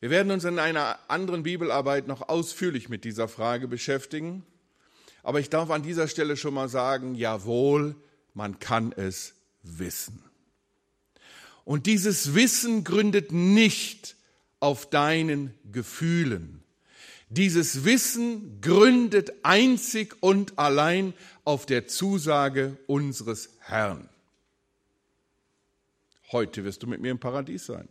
Wir 0.00 0.10
werden 0.10 0.30
uns 0.30 0.44
in 0.44 0.58
einer 0.58 0.98
anderen 1.08 1.42
Bibelarbeit 1.42 2.06
noch 2.06 2.28
ausführlich 2.28 2.88
mit 2.88 3.04
dieser 3.04 3.26
Frage 3.26 3.68
beschäftigen. 3.68 4.44
Aber 5.24 5.40
ich 5.40 5.50
darf 5.50 5.70
an 5.70 5.82
dieser 5.82 6.06
Stelle 6.06 6.36
schon 6.36 6.54
mal 6.54 6.68
sagen, 6.68 7.14
jawohl, 7.14 7.96
man 8.34 8.58
kann 8.60 8.92
es 8.92 9.32
wissen. 9.62 10.22
Und 11.64 11.86
dieses 11.86 12.34
Wissen 12.34 12.84
gründet 12.84 13.32
nicht 13.32 14.16
auf 14.60 14.88
deinen 14.88 15.54
Gefühlen. 15.72 16.62
Dieses 17.30 17.84
Wissen 17.84 18.60
gründet 18.60 19.32
einzig 19.42 20.14
und 20.20 20.58
allein 20.58 21.14
auf 21.44 21.64
der 21.64 21.86
Zusage 21.86 22.76
unseres 22.86 23.48
Herrn. 23.60 24.08
Heute 26.32 26.64
wirst 26.64 26.82
du 26.82 26.86
mit 26.86 27.00
mir 27.00 27.10
im 27.10 27.18
Paradies 27.18 27.64
sein. 27.64 27.88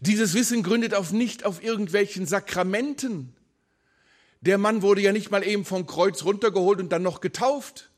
Dieses 0.00 0.34
Wissen 0.34 0.62
gründet 0.62 0.94
auf 0.94 1.12
nicht 1.12 1.44
auf 1.44 1.62
irgendwelchen 1.62 2.24
Sakramenten. 2.24 3.34
Der 4.40 4.58
Mann 4.58 4.82
wurde 4.82 5.00
ja 5.00 5.12
nicht 5.12 5.30
mal 5.30 5.46
eben 5.46 5.64
vom 5.64 5.86
Kreuz 5.86 6.24
runtergeholt 6.24 6.78
und 6.80 6.90
dann 6.90 7.02
noch 7.02 7.20
getauft. 7.20 7.90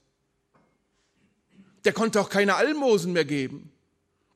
Der 1.85 1.93
konnte 1.93 2.21
auch 2.21 2.31
keine 2.31 2.57
Almosen 2.57 3.13
mehr 3.13 3.25
geben. 3.25 3.73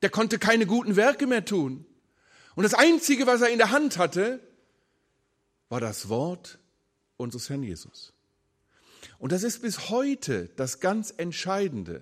Der 0.01 0.09
konnte 0.09 0.37
keine 0.37 0.65
guten 0.65 0.95
Werke 0.95 1.27
mehr 1.27 1.45
tun. 1.45 1.85
Und 2.55 2.63
das 2.63 2.73
Einzige, 2.73 3.25
was 3.25 3.41
er 3.41 3.49
in 3.49 3.57
der 3.57 3.71
Hand 3.71 3.97
hatte, 3.97 4.39
war 5.69 5.79
das 5.79 6.09
Wort 6.09 6.59
unseres 7.17 7.49
Herrn 7.49 7.63
Jesus. 7.63 8.13
Und 9.17 9.31
das 9.31 9.43
ist 9.43 9.61
bis 9.61 9.89
heute 9.89 10.49
das 10.55 10.79
ganz 10.79 11.13
Entscheidende. 11.15 12.01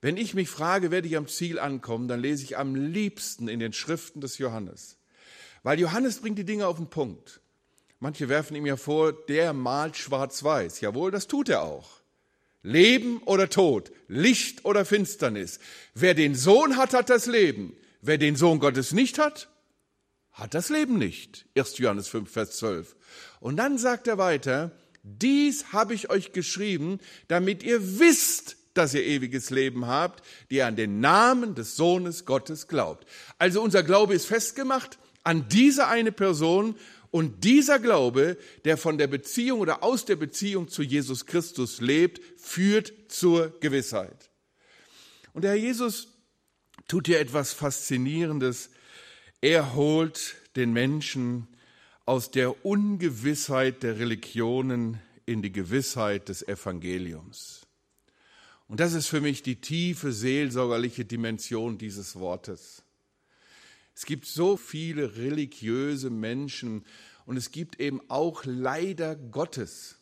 Wenn 0.00 0.16
ich 0.16 0.34
mich 0.34 0.48
frage, 0.48 0.90
werde 0.90 1.08
ich 1.08 1.16
am 1.16 1.28
Ziel 1.28 1.58
ankommen, 1.58 2.08
dann 2.08 2.20
lese 2.20 2.44
ich 2.44 2.56
am 2.56 2.74
liebsten 2.74 3.48
in 3.48 3.60
den 3.60 3.72
Schriften 3.72 4.20
des 4.20 4.38
Johannes. 4.38 4.98
Weil 5.62 5.80
Johannes 5.80 6.20
bringt 6.20 6.38
die 6.38 6.44
Dinge 6.44 6.66
auf 6.66 6.76
den 6.76 6.88
Punkt. 6.88 7.40
Manche 7.98 8.28
werfen 8.28 8.56
ihm 8.56 8.66
ja 8.66 8.76
vor, 8.76 9.12
der 9.12 9.52
malt 9.52 9.96
schwarz-weiß. 9.96 10.80
Jawohl, 10.80 11.10
das 11.10 11.26
tut 11.26 11.48
er 11.48 11.62
auch. 11.62 12.00
Leben 12.62 13.18
oder 13.24 13.48
Tod, 13.48 13.92
Licht 14.08 14.64
oder 14.64 14.84
Finsternis. 14.84 15.60
Wer 15.94 16.14
den 16.14 16.34
Sohn 16.34 16.76
hat, 16.76 16.94
hat 16.94 17.10
das 17.10 17.26
Leben. 17.26 17.76
Wer 18.02 18.18
den 18.18 18.36
Sohn 18.36 18.58
Gottes 18.58 18.92
nicht 18.92 19.18
hat, 19.18 19.48
hat 20.32 20.52
das 20.52 20.68
Leben 20.68 20.98
nicht. 20.98 21.46
1. 21.56 21.78
Johannes 21.78 22.08
5, 22.08 22.30
Vers 22.30 22.56
12. 22.58 22.96
Und 23.40 23.56
dann 23.56 23.78
sagt 23.78 24.08
er 24.08 24.18
weiter, 24.18 24.72
dies 25.02 25.72
habe 25.72 25.94
ich 25.94 26.10
euch 26.10 26.32
geschrieben, 26.32 26.98
damit 27.28 27.62
ihr 27.62 28.00
wisst, 28.00 28.56
dass 28.74 28.92
ihr 28.92 29.04
ewiges 29.04 29.50
Leben 29.50 29.86
habt, 29.86 30.22
die 30.50 30.62
an 30.62 30.76
den 30.76 31.00
Namen 31.00 31.54
des 31.54 31.76
Sohnes 31.76 32.26
Gottes 32.26 32.68
glaubt. 32.68 33.06
Also 33.38 33.62
unser 33.62 33.82
Glaube 33.82 34.14
ist 34.14 34.26
festgemacht 34.26 34.98
an 35.22 35.48
diese 35.48 35.88
eine 35.88 36.12
Person 36.12 36.76
und 37.16 37.44
dieser 37.44 37.78
Glaube, 37.78 38.36
der 38.66 38.76
von 38.76 38.98
der 38.98 39.06
Beziehung 39.06 39.60
oder 39.60 39.82
aus 39.82 40.04
der 40.04 40.16
Beziehung 40.16 40.68
zu 40.68 40.82
Jesus 40.82 41.24
Christus 41.24 41.80
lebt, 41.80 42.20
führt 42.38 42.92
zur 43.08 43.58
Gewissheit. 43.60 44.28
Und 45.32 45.40
der 45.40 45.52
Herr 45.52 45.58
Jesus 45.58 46.08
tut 46.88 47.06
hier 47.06 47.18
etwas 47.18 47.54
Faszinierendes. 47.54 48.68
Er 49.40 49.74
holt 49.74 50.34
den 50.56 50.74
Menschen 50.74 51.48
aus 52.04 52.30
der 52.30 52.66
Ungewissheit 52.66 53.82
der 53.82 53.98
Religionen 53.98 55.00
in 55.24 55.40
die 55.40 55.52
Gewissheit 55.52 56.28
des 56.28 56.46
Evangeliums. 56.46 57.62
Und 58.68 58.78
das 58.78 58.92
ist 58.92 59.06
für 59.06 59.22
mich 59.22 59.42
die 59.42 59.58
tiefe 59.62 60.12
seelsorgerliche 60.12 61.06
Dimension 61.06 61.78
dieses 61.78 62.16
Wortes. 62.16 62.82
Es 63.96 64.04
gibt 64.04 64.26
so 64.26 64.58
viele 64.58 65.16
religiöse 65.16 66.10
Menschen 66.10 66.84
und 67.24 67.38
es 67.38 67.50
gibt 67.50 67.80
eben 67.80 68.02
auch 68.10 68.44
leider 68.44 69.16
Gottes 69.16 69.96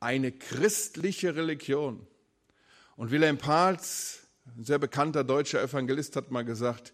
eine 0.00 0.32
christliche 0.32 1.36
Religion. 1.36 2.04
Und 2.96 3.12
Wilhelm 3.12 3.38
Pahls, 3.38 4.26
ein 4.56 4.64
sehr 4.64 4.80
bekannter 4.80 5.22
deutscher 5.22 5.62
Evangelist, 5.62 6.16
hat 6.16 6.32
mal 6.32 6.44
gesagt, 6.44 6.92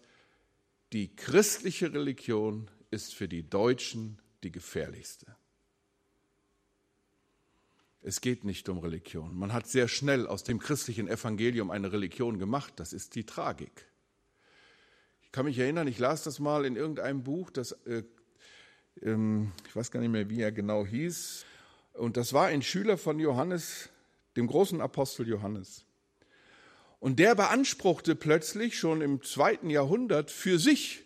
die 0.93 1.15
christliche 1.15 1.91
Religion 1.91 2.69
ist 2.91 3.15
für 3.15 3.27
die 3.27 3.49
Deutschen 3.49 4.19
die 4.43 4.51
gefährlichste. 4.51 5.35
Es 8.03 8.21
geht 8.21 8.43
nicht 8.43 8.69
um 8.69 8.77
Religion. 8.77 9.35
Man 9.35 9.51
hat 9.51 9.65
sehr 9.67 9.87
schnell 9.87 10.27
aus 10.27 10.43
dem 10.43 10.59
christlichen 10.59 11.07
Evangelium 11.07 11.71
eine 11.71 11.91
Religion 11.91 12.37
gemacht. 12.37 12.73
Das 12.75 12.93
ist 12.93 13.15
die 13.15 13.25
Tragik. 13.25 13.87
Kann 15.33 15.45
mich 15.45 15.57
erinnern, 15.57 15.87
ich 15.87 15.97
las 15.97 16.21
das 16.21 16.37
mal 16.37 16.63
in 16.63 16.75
irgendeinem 16.75 17.23
Buch, 17.23 17.49
das, 17.49 17.71
äh, 17.87 18.03
ähm, 19.01 19.51
ich 19.67 19.75
weiß 19.75 19.89
gar 19.89 19.99
nicht 19.99 20.11
mehr, 20.11 20.29
wie 20.29 20.39
er 20.39 20.51
genau 20.51 20.85
hieß. 20.85 21.43
Und 21.93 22.17
das 22.17 22.33
war 22.33 22.45
ein 22.45 22.61
Schüler 22.61 22.99
von 22.99 23.19
Johannes, 23.19 23.89
dem 24.37 24.45
großen 24.45 24.79
Apostel 24.79 25.27
Johannes. 25.27 25.85
Und 26.99 27.17
der 27.17 27.33
beanspruchte 27.33 28.15
plötzlich 28.15 28.77
schon 28.77 29.01
im 29.01 29.23
zweiten 29.23 29.71
Jahrhundert 29.71 30.29
für 30.29 30.59
sich, 30.59 31.03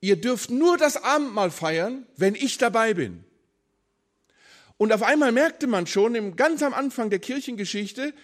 ihr 0.00 0.18
dürft 0.18 0.48
nur 0.48 0.78
das 0.78 0.96
Abendmahl 0.96 1.50
feiern, 1.50 2.06
wenn 2.16 2.34
ich 2.34 2.56
dabei 2.56 2.94
bin. 2.94 3.24
Und 4.78 4.90
auf 4.90 5.02
einmal 5.02 5.32
merkte 5.32 5.66
man 5.66 5.86
schon 5.86 6.34
ganz 6.36 6.62
am 6.62 6.72
Anfang 6.72 7.10
der 7.10 7.18
Kirchengeschichte, 7.18 8.14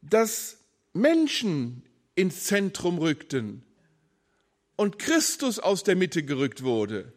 dass 0.00 0.56
Menschen 0.94 1.82
ins 2.14 2.44
Zentrum 2.44 2.96
rückten 2.96 3.66
und 4.76 4.98
Christus 4.98 5.58
aus 5.58 5.82
der 5.82 5.96
Mitte 5.96 6.22
gerückt 6.22 6.62
wurde. 6.62 7.12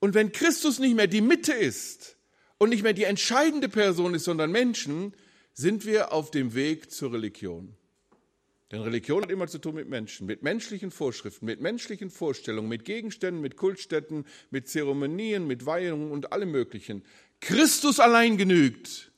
Und 0.00 0.14
wenn 0.14 0.32
Christus 0.32 0.78
nicht 0.78 0.94
mehr 0.94 1.06
die 1.06 1.20
Mitte 1.20 1.52
ist 1.52 2.16
und 2.58 2.70
nicht 2.70 2.82
mehr 2.82 2.92
die 2.92 3.04
entscheidende 3.04 3.68
Person 3.68 4.14
ist, 4.14 4.24
sondern 4.24 4.50
Menschen, 4.52 5.14
sind 5.54 5.84
wir 5.86 6.12
auf 6.12 6.30
dem 6.30 6.54
Weg 6.54 6.92
zur 6.92 7.12
Religion. 7.12 7.74
Denn 8.70 8.82
Religion 8.82 9.22
hat 9.22 9.30
immer 9.30 9.48
zu 9.48 9.58
tun 9.58 9.74
mit 9.74 9.88
Menschen, 9.88 10.26
mit 10.26 10.42
menschlichen 10.42 10.90
Vorschriften, 10.90 11.46
mit 11.46 11.60
menschlichen 11.60 12.10
Vorstellungen, 12.10 12.68
mit 12.68 12.84
Gegenständen, 12.84 13.40
mit 13.40 13.56
Kultstätten, 13.56 14.26
mit 14.50 14.68
Zeremonien, 14.68 15.46
mit 15.46 15.64
Weihungen 15.64 16.12
und 16.12 16.32
allem 16.32 16.50
Möglichen. 16.50 17.02
Christus 17.40 17.98
allein 17.98 18.36
genügt. 18.36 19.10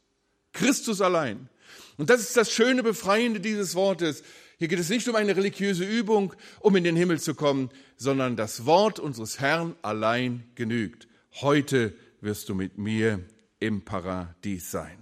Christus 0.53 1.01
allein. 1.01 1.49
Und 1.97 2.11
das 2.11 2.21
ist 2.21 2.37
das 2.37 2.53
schöne 2.53 2.83
Befreiende 2.83 3.41
dieses 3.41 3.75
Wortes. 3.75 4.23
Hier 4.61 4.69
geht 4.69 4.79
es 4.79 4.91
nicht 4.91 5.09
um 5.09 5.17
eine 5.17 5.35
religiöse 5.35 5.87
Übung, 5.87 6.35
um 6.59 6.77
in 6.77 6.85
den 6.85 6.95
Himmel 6.95 7.19
zu 7.19 7.35
kommen, 7.35 7.71
sondern 7.97 8.37
das 8.37 8.67
Wort 8.67 8.99
unseres 8.99 9.41
Herrn 9.41 9.75
allein 9.81 10.45
genügt. 10.55 11.09
Heute 11.41 11.95
wirst 12.21 12.51
du 12.51 12.55
mit 12.55 12.77
mir 12.77 13.25
im 13.59 13.87
Paradies 13.87 14.71
sein. 14.71 14.99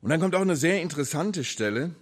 Und 0.00 0.10
dann 0.10 0.20
kommt 0.20 0.36
auch 0.36 0.40
eine 0.40 0.54
sehr 0.54 0.80
interessante 0.80 1.42
Stelle. 1.42 1.96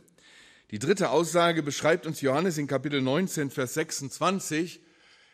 Die 0.73 0.79
dritte 0.79 1.09
Aussage 1.09 1.63
beschreibt 1.63 2.07
uns 2.07 2.21
Johannes 2.21 2.59
in 2.59 2.67
Kapitel 2.67 3.01
19, 3.01 3.49
Vers 3.49 3.73
26. 3.73 4.83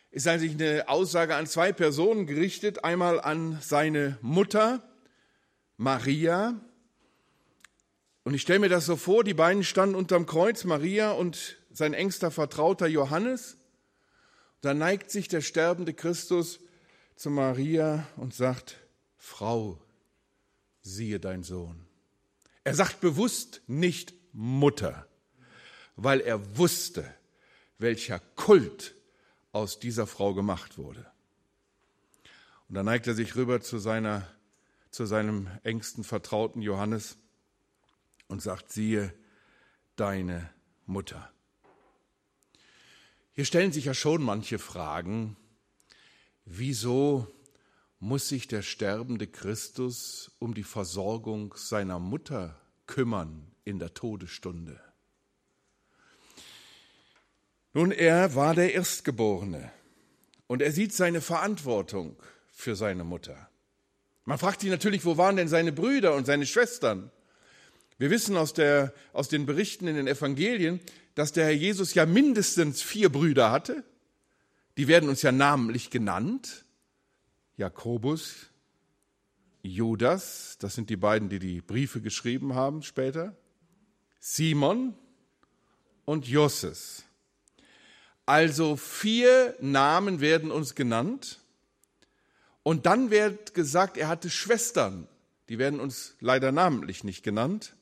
Ist 0.09 0.27
eigentlich 0.29 0.53
eine 0.53 0.87
Aussage 0.87 1.35
an 1.35 1.47
zwei 1.47 1.73
Personen 1.73 2.27
gerichtet. 2.27 2.85
Einmal 2.85 3.19
an 3.19 3.57
seine 3.61 4.17
Mutter 4.21 4.81
Maria 5.75 6.61
und 8.23 8.33
ich 8.33 8.41
stelle 8.41 8.59
mir 8.59 8.69
das 8.69 8.85
so 8.85 8.95
vor, 8.95 9.23
die 9.23 9.33
beiden 9.33 9.63
standen 9.63 9.95
unterm 9.95 10.25
Kreuz, 10.25 10.63
Maria 10.63 11.11
und 11.11 11.57
sein 11.71 11.93
engster 11.93 12.31
Vertrauter 12.31 12.87
Johannes. 12.87 13.57
Da 14.61 14.73
neigt 14.73 15.11
sich 15.11 15.27
der 15.27 15.41
sterbende 15.41 15.93
Christus 15.93 16.61
zu 17.15 17.29
Maria 17.29 18.07
und 18.15 18.33
sagt, 18.33 18.77
Frau, 19.17 19.79
siehe 20.81 21.19
dein 21.19 21.43
Sohn. 21.43 21.85
Er 22.63 22.75
sagt 22.75 23.01
bewusst 23.01 23.61
nicht 23.67 24.13
Mutter, 24.31 25.05
weil 25.97 26.21
er 26.21 26.57
wusste, 26.57 27.13
welcher 27.77 28.19
Kult 28.19 28.95
aus 29.51 29.79
dieser 29.79 30.07
Frau 30.07 30.33
gemacht 30.33 30.77
wurde. 30.77 31.05
Und 32.69 32.75
dann 32.75 32.85
neigt 32.85 33.05
er 33.05 33.13
sich 33.15 33.35
rüber 33.35 33.59
zu, 33.59 33.79
seiner, 33.79 34.25
zu 34.91 35.05
seinem 35.05 35.49
engsten 35.63 36.05
Vertrauten 36.05 36.61
Johannes 36.61 37.17
und 38.33 38.41
sagt, 38.41 38.71
siehe 38.71 39.13
deine 39.95 40.49
Mutter. 40.87 41.31
Hier 43.33 43.45
stellen 43.45 43.71
sich 43.71 43.85
ja 43.85 43.93
schon 43.93 44.23
manche 44.23 44.57
Fragen, 44.57 45.37
wieso 46.43 47.27
muss 47.99 48.27
sich 48.27 48.47
der 48.47 48.63
sterbende 48.63 49.27
Christus 49.27 50.31
um 50.39 50.55
die 50.55 50.63
Versorgung 50.63 51.53
seiner 51.55 51.99
Mutter 51.99 52.59
kümmern 52.87 53.51
in 53.65 53.77
der 53.77 53.93
Todesstunde? 53.93 54.81
Nun, 57.73 57.91
er 57.91 58.33
war 58.33 58.55
der 58.55 58.73
Erstgeborene 58.73 59.71
und 60.47 60.63
er 60.63 60.71
sieht 60.71 60.93
seine 60.93 61.21
Verantwortung 61.21 62.15
für 62.49 62.75
seine 62.75 63.03
Mutter. 63.03 63.47
Man 64.25 64.39
fragt 64.39 64.61
sich 64.61 64.71
natürlich, 64.71 65.05
wo 65.05 65.17
waren 65.17 65.35
denn 65.35 65.47
seine 65.47 65.71
Brüder 65.71 66.15
und 66.15 66.25
seine 66.25 66.47
Schwestern? 66.47 67.11
Wir 67.97 68.09
wissen 68.09 68.37
aus, 68.37 68.53
der, 68.53 68.93
aus 69.13 69.29
den 69.29 69.45
Berichten 69.45 69.87
in 69.87 69.95
den 69.95 70.07
Evangelien, 70.07 70.79
dass 71.15 71.31
der 71.31 71.45
Herr 71.45 71.51
Jesus 71.51 71.93
ja 71.93 72.05
mindestens 72.05 72.81
vier 72.81 73.09
Brüder 73.09 73.51
hatte. 73.51 73.83
Die 74.77 74.87
werden 74.87 75.09
uns 75.09 75.21
ja 75.21 75.31
namentlich 75.31 75.91
genannt. 75.91 76.65
Jakobus, 77.57 78.47
Judas, 79.61 80.57
das 80.59 80.73
sind 80.73 80.89
die 80.89 80.97
beiden, 80.97 81.29
die 81.29 81.39
die 81.39 81.61
Briefe 81.61 82.01
geschrieben 82.01 82.55
haben 82.55 82.81
später. 82.81 83.35
Simon 84.19 84.95
und 86.05 86.27
Josses. 86.27 87.03
Also 88.25 88.75
vier 88.75 89.55
Namen 89.59 90.19
werden 90.19 90.49
uns 90.49 90.73
genannt. 90.73 91.39
Und 92.63 92.85
dann 92.85 93.11
wird 93.11 93.53
gesagt, 93.53 93.97
er 93.97 94.07
hatte 94.07 94.29
Schwestern. 94.29 95.07
Die 95.49 95.59
werden 95.59 95.79
uns 95.79 96.15
leider 96.21 96.51
namentlich 96.51 97.03
nicht 97.03 97.21
genannt 97.21 97.75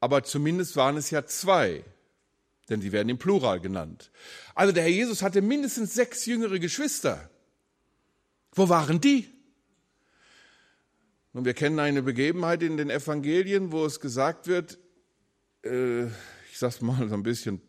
aber 0.00 0.24
zumindest 0.24 0.76
waren 0.76 0.96
es 0.96 1.10
ja 1.10 1.26
zwei, 1.26 1.84
denn 2.68 2.80
sie 2.80 2.92
werden 2.92 3.08
im 3.08 3.18
Plural 3.18 3.60
genannt. 3.60 4.10
Also 4.54 4.72
der 4.72 4.84
Herr 4.84 4.90
Jesus 4.90 5.22
hatte 5.22 5.42
mindestens 5.42 5.94
sechs 5.94 6.26
jüngere 6.26 6.58
Geschwister. 6.58 7.30
Wo 8.52 8.68
waren 8.68 9.00
die? 9.00 9.28
Nun, 11.32 11.44
wir 11.44 11.54
kennen 11.54 11.78
eine 11.78 12.02
Begebenheit 12.02 12.62
in 12.62 12.76
den 12.76 12.90
Evangelien, 12.90 13.70
wo 13.70 13.84
es 13.84 14.00
gesagt 14.00 14.48
wird, 14.48 14.78
äh, 15.64 16.06
ich 16.06 16.58
sag's 16.58 16.80
mal 16.80 17.08
so 17.08 17.14
ein 17.14 17.22
bisschen 17.22 17.60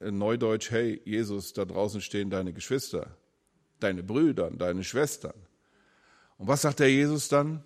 neudeutsch, 0.00 0.70
hey 0.70 1.00
Jesus, 1.04 1.52
da 1.52 1.64
draußen 1.64 2.00
stehen 2.00 2.30
deine 2.30 2.52
Geschwister, 2.52 3.16
deine 3.80 4.02
Brüder, 4.02 4.50
deine 4.50 4.82
Schwestern. 4.82 5.34
Und 6.38 6.48
was 6.48 6.62
sagt 6.62 6.80
der 6.80 6.90
Jesus 6.90 7.28
dann? 7.28 7.62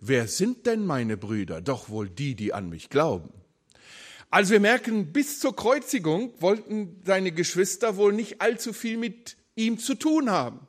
Wer 0.00 0.26
sind 0.26 0.66
denn 0.66 0.84
meine 0.84 1.16
Brüder? 1.16 1.60
Doch 1.60 1.88
wohl 1.88 2.08
die, 2.08 2.34
die 2.34 2.52
an 2.52 2.68
mich 2.68 2.90
glauben. 2.90 3.30
Also 4.30 4.52
wir 4.52 4.60
merken, 4.60 5.12
bis 5.12 5.40
zur 5.40 5.56
Kreuzigung 5.56 6.32
wollten 6.40 7.00
seine 7.04 7.32
Geschwister 7.32 7.96
wohl 7.96 8.12
nicht 8.12 8.40
allzu 8.40 8.72
viel 8.72 8.96
mit 8.96 9.36
ihm 9.56 9.78
zu 9.78 9.94
tun 9.94 10.30
haben. 10.30 10.66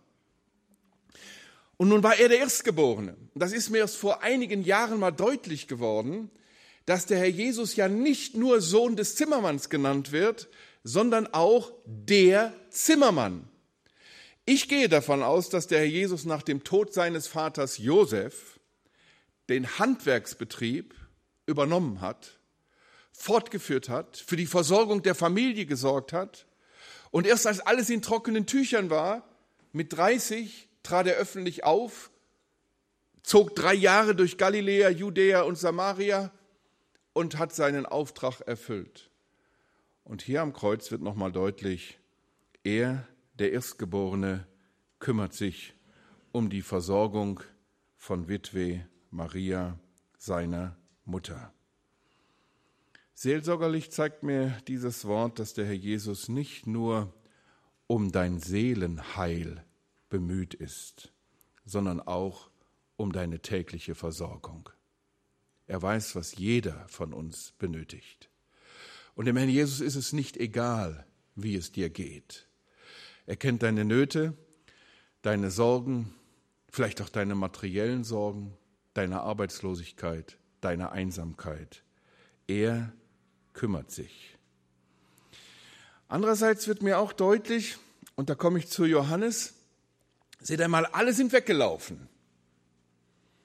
Und 1.78 1.89
nun 1.89 2.04
war 2.04 2.15
er 2.20 2.30
der 2.30 2.39
Erstgeborene. 2.39 3.15
Das 3.34 3.54
ist 3.54 3.70
mir 3.70 3.80
erst 3.80 3.98
vor 3.98 4.24
einigen 4.24 4.63
Jahren 4.63 5.00
mal 5.00 5.12
deutlich 5.12 5.67
geworden, 5.67 6.30
dass 6.86 7.06
der 7.06 7.20
Herr 7.20 7.28
Jesus 7.28 7.76
ja 7.76 7.88
nicht 7.88 8.36
nur 8.36 8.62
Sohn 8.62 8.96
des 8.96 9.15
Zimmermanns 9.15 9.70
genannt 9.70 10.12
wird, 10.12 10.50
sondern 10.84 11.28
auch 11.28 11.72
der 11.86 12.54
Zimmermann. 12.70 13.48
Ich 14.46 14.67
gehe 14.67 14.89
davon 14.89 15.22
aus, 15.22 15.50
dass 15.50 15.67
der 15.67 15.80
Herr 15.80 15.86
Jesus 15.86 16.26
nach 16.26 16.41
dem 16.41 16.63
Tod 16.63 16.94
seines 16.94 17.28
Vaters 17.28 17.78
Josef 17.78 18.60
den 19.49 19.80
Handwerksbetrieb 19.80 20.95
übernommen 21.45 22.01
hat, 22.01 22.39
fortgeführt 23.12 23.89
hat, 23.89 24.17
für 24.17 24.36
die 24.36 24.45
Versorgung 24.45 25.04
der 25.04 25.15
Familie 25.15 25.65
gesorgt 25.65 26.13
hat. 26.13 26.47
Und 27.12 27.27
erst 27.27 27.45
als 27.47 27.60
alles 27.60 27.89
in 27.89 28.01
trockenen 28.01 28.45
Tüchern 28.45 28.89
war, 28.89 29.27
mit 29.73 29.93
30 29.93 30.69
trat 30.84 31.08
er 31.08 31.15
öffentlich 31.15 31.63
auf, 31.63 32.12
zog 33.23 33.56
drei 33.56 33.73
Jahre 33.73 34.15
durch 34.15 34.38
Galiläa, 34.38 34.89
Judäa 34.89 35.41
und 35.41 35.58
Samaria 35.58 36.32
und 37.13 37.38
hat 37.38 37.54
seinen 37.54 37.86
Auftrag 37.86 38.41
erfüllt. 38.41 39.10
Und 40.04 40.21
hier 40.21 40.41
am 40.41 40.54
Kreuz 40.54 40.91
wird 40.91 41.01
nochmal 41.01 41.32
deutlich, 41.32 41.99
er, 42.63 43.08
der 43.39 43.51
Erstgeborene, 43.51 44.47
kümmert 44.99 45.34
sich 45.34 45.73
um 46.32 46.49
die 46.49 46.62
Versorgung 46.62 47.41
von 47.97 48.27
Witwe 48.27 48.86
Maria, 49.12 49.78
seiner 50.17 50.78
Mutter. 51.06 51.54
Seelsorgerlich 53.13 53.91
zeigt 53.91 54.24
mir 54.24 54.58
dieses 54.67 55.06
Wort, 55.06 55.38
dass 55.38 55.54
der 55.54 55.65
Herr 55.65 55.74
Jesus 55.74 56.30
nicht 56.30 56.65
nur 56.65 57.13
um 57.88 58.12
dein 58.12 58.39
Seelenheil 58.39 59.63
bemüht 60.10 60.54
ist, 60.54 61.12
sondern 61.65 62.00
auch 62.00 62.50
um 62.95 63.12
deine 63.12 63.41
tägliche 63.41 63.95
Versorgung. 63.95 64.69
Er 65.67 65.82
weiß, 65.82 66.15
was 66.15 66.36
jeder 66.36 66.88
von 66.88 67.13
uns 67.13 67.54
benötigt. 67.60 68.30
Und 69.13 69.26
dem 69.26 69.38
Herrn 69.38 69.50
Jesus 69.50 69.82
ist 69.82 69.95
es 69.95 70.13
nicht 70.13 70.38
egal, 70.38 71.06
wie 71.36 71.56
es 71.56 71.71
dir 71.71 71.89
geht. 71.89 72.47
Er 73.26 73.36
kennt 73.36 73.62
deine 73.62 73.86
Nöte, 73.86 74.38
deine 75.21 75.52
Sorgen, 75.52 76.15
vielleicht 76.69 77.02
auch 77.02 77.10
deine 77.10 77.36
materiellen 77.36 78.04
Sorgen, 78.04 78.58
deiner 78.93 79.21
Arbeitslosigkeit, 79.21 80.38
deiner 80.62 80.91
Einsamkeit. 80.91 81.84
Er 82.47 82.91
kümmert 83.54 83.91
sich. 83.91 84.38
Andererseits 86.08 86.67
wird 86.67 86.82
mir 86.82 86.99
auch 86.99 87.13
deutlich, 87.13 87.77
und 88.15 88.30
da 88.30 88.36
komme 88.36 88.60
ich 88.60 88.67
zu 88.67 88.86
Johannes, 88.86 89.54
seht 90.41 90.62
einmal, 90.62 90.86
alle 90.88 91.13
sind 91.13 91.32
weggelaufen. 91.32 92.10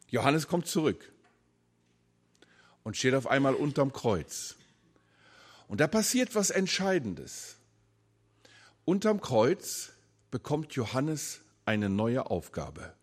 Johannes 0.08 0.48
kommt 0.48 0.66
zurück 0.66 1.12
und 2.82 2.96
steht 2.96 3.14
auf 3.14 3.28
einmal 3.28 3.54
unterm 3.54 3.92
Kreuz. 3.92 4.56
Und 5.68 5.80
da 5.80 5.86
passiert 5.86 6.34
was 6.34 6.50
Entscheidendes. 6.50 7.56
Unterm 8.84 9.20
Kreuz 9.20 9.92
bekommt 10.30 10.74
Johannes 10.74 11.40
eine 11.64 11.88
neue 11.88 12.30
Aufgabe. 12.30 12.95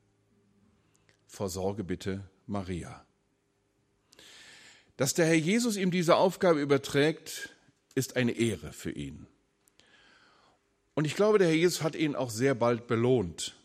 Versorge 1.33 1.83
bitte 1.83 2.29
Maria. 2.45 3.03
Dass 4.97 5.15
der 5.15 5.25
Herr 5.25 5.33
Jesus 5.33 5.77
ihm 5.77 5.89
diese 5.89 6.15
Aufgabe 6.15 6.61
überträgt, 6.61 7.49
ist 7.95 8.17
eine 8.17 8.33
Ehre 8.33 8.71
für 8.71 8.91
ihn. 8.91 9.25
Und 10.93 11.05
ich 11.05 11.15
glaube, 11.15 11.39
der 11.39 11.47
Herr 11.47 11.55
Jesus 11.55 11.81
hat 11.81 11.95
ihn 11.95 12.15
auch 12.15 12.29
sehr 12.29 12.53
bald 12.53 12.85
belohnt. 12.85 13.55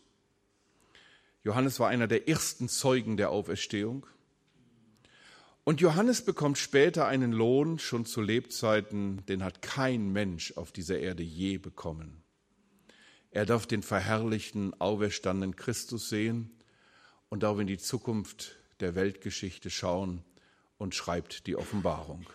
Johannes 1.43 1.79
war 1.79 1.89
einer 1.89 2.07
der 2.07 2.27
ersten 2.27 2.69
Zeugen 2.69 3.17
der 3.17 3.29
Auferstehung. 3.29 4.07
Und 5.63 5.79
Johannes 5.79 6.25
bekommt 6.25 6.57
später 6.57 7.05
einen 7.05 7.31
Lohn, 7.31 7.77
schon 7.77 8.03
zu 8.03 8.21
Lebzeiten, 8.21 9.23
den 9.27 9.43
hat 9.43 9.61
kein 9.61 10.11
Mensch 10.11 10.53
auf 10.57 10.71
dieser 10.71 10.97
Erde 10.97 11.21
je 11.21 11.59
bekommen. 11.59 12.23
Er 13.29 13.45
darf 13.45 13.67
den 13.67 13.83
verherrlichten, 13.83 14.73
auferstandenen 14.81 15.55
Christus 15.55 16.09
sehen 16.09 16.55
und 17.29 17.43
darf 17.43 17.59
in 17.59 17.67
die 17.67 17.77
Zukunft 17.77 18.57
der 18.79 18.95
Weltgeschichte 18.95 19.69
schauen 19.69 20.23
und 20.77 20.95
schreibt 20.95 21.47
die 21.47 21.55
Offenbarung. 21.55 22.25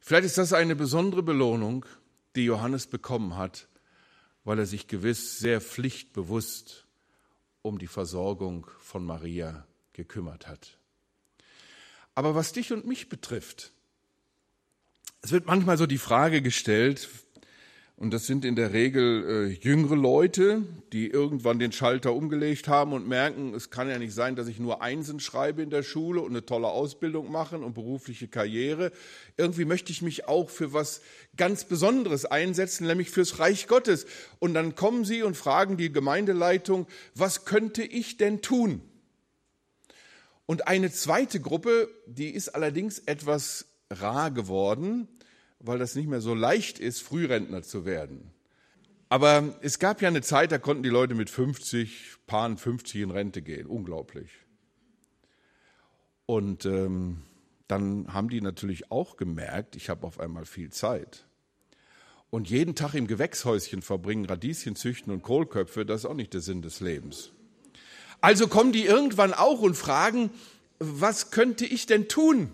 Vielleicht 0.00 0.26
ist 0.26 0.38
das 0.38 0.52
eine 0.52 0.76
besondere 0.76 1.22
Belohnung, 1.22 1.86
die 2.34 2.44
Johannes 2.44 2.86
bekommen 2.86 3.36
hat, 3.36 3.68
weil 4.44 4.58
er 4.58 4.66
sich 4.66 4.86
gewiss 4.86 5.38
sehr 5.38 5.60
pflichtbewusst 5.60 6.86
um 7.62 7.78
die 7.78 7.88
Versorgung 7.88 8.68
von 8.78 9.04
Maria 9.04 9.66
gekümmert 9.92 10.46
hat. 10.46 10.78
Aber 12.14 12.34
was 12.34 12.52
dich 12.52 12.72
und 12.72 12.86
mich 12.86 13.08
betrifft, 13.08 13.72
es 15.22 15.32
wird 15.32 15.46
manchmal 15.46 15.76
so 15.76 15.86
die 15.86 15.98
Frage 15.98 16.40
gestellt, 16.40 17.08
und 17.98 18.12
das 18.12 18.26
sind 18.26 18.44
in 18.44 18.56
der 18.56 18.74
Regel 18.74 19.48
äh, 19.48 19.66
jüngere 19.66 19.96
Leute, 19.96 20.62
die 20.92 21.08
irgendwann 21.08 21.58
den 21.58 21.72
Schalter 21.72 22.12
umgelegt 22.12 22.68
haben 22.68 22.92
und 22.92 23.08
merken, 23.08 23.54
es 23.54 23.70
kann 23.70 23.88
ja 23.88 23.98
nicht 23.98 24.12
sein, 24.12 24.36
dass 24.36 24.48
ich 24.48 24.58
nur 24.58 24.82
Einsen 24.82 25.18
schreibe 25.18 25.62
in 25.62 25.70
der 25.70 25.82
Schule 25.82 26.20
und 26.20 26.32
eine 26.32 26.44
tolle 26.44 26.68
Ausbildung 26.68 27.32
machen 27.32 27.62
und 27.62 27.72
berufliche 27.72 28.28
Karriere. 28.28 28.92
Irgendwie 29.38 29.64
möchte 29.64 29.92
ich 29.92 30.02
mich 30.02 30.28
auch 30.28 30.50
für 30.50 30.74
was 30.74 31.00
ganz 31.38 31.64
Besonderes 31.64 32.26
einsetzen, 32.26 32.86
nämlich 32.86 33.10
fürs 33.10 33.38
Reich 33.38 33.66
Gottes. 33.66 34.04
Und 34.40 34.52
dann 34.52 34.74
kommen 34.74 35.06
sie 35.06 35.22
und 35.22 35.34
fragen 35.34 35.78
die 35.78 35.90
Gemeindeleitung, 35.90 36.86
was 37.14 37.46
könnte 37.46 37.82
ich 37.82 38.18
denn 38.18 38.42
tun? 38.42 38.82
Und 40.44 40.68
eine 40.68 40.92
zweite 40.92 41.40
Gruppe, 41.40 41.88
die 42.06 42.28
ist 42.28 42.50
allerdings 42.50 42.98
etwas 42.98 43.64
rar 43.88 44.30
geworden, 44.30 45.08
weil 45.60 45.78
das 45.78 45.94
nicht 45.94 46.08
mehr 46.08 46.20
so 46.20 46.34
leicht 46.34 46.78
ist, 46.78 47.00
Frührentner 47.02 47.62
zu 47.62 47.84
werden. 47.84 48.32
Aber 49.08 49.56
es 49.62 49.78
gab 49.78 50.02
ja 50.02 50.08
eine 50.08 50.22
Zeit, 50.22 50.50
da 50.52 50.58
konnten 50.58 50.82
die 50.82 50.88
Leute 50.88 51.14
mit 51.14 51.30
50, 51.30 52.16
Paaren 52.26 52.56
50 52.56 53.02
in 53.02 53.10
Rente 53.10 53.42
gehen. 53.42 53.66
Unglaublich. 53.66 54.30
Und 56.26 56.66
ähm, 56.66 57.22
dann 57.68 58.12
haben 58.12 58.28
die 58.28 58.40
natürlich 58.40 58.90
auch 58.90 59.16
gemerkt, 59.16 59.76
ich 59.76 59.88
habe 59.88 60.06
auf 60.06 60.18
einmal 60.18 60.44
viel 60.44 60.70
Zeit. 60.70 61.26
Und 62.30 62.50
jeden 62.50 62.74
Tag 62.74 62.94
im 62.94 63.06
Gewächshäuschen 63.06 63.82
verbringen, 63.82 64.26
Radieschen 64.26 64.74
züchten 64.74 65.12
und 65.12 65.22
Kohlköpfe, 65.22 65.86
das 65.86 66.00
ist 66.00 66.06
auch 66.06 66.14
nicht 66.14 66.34
der 66.34 66.40
Sinn 66.40 66.62
des 66.62 66.80
Lebens. 66.80 67.30
Also 68.20 68.48
kommen 68.48 68.72
die 68.72 68.84
irgendwann 68.84 69.32
auch 69.32 69.60
und 69.60 69.76
fragen, 69.76 70.30
was 70.80 71.30
könnte 71.30 71.64
ich 71.64 71.86
denn 71.86 72.08
tun? 72.08 72.52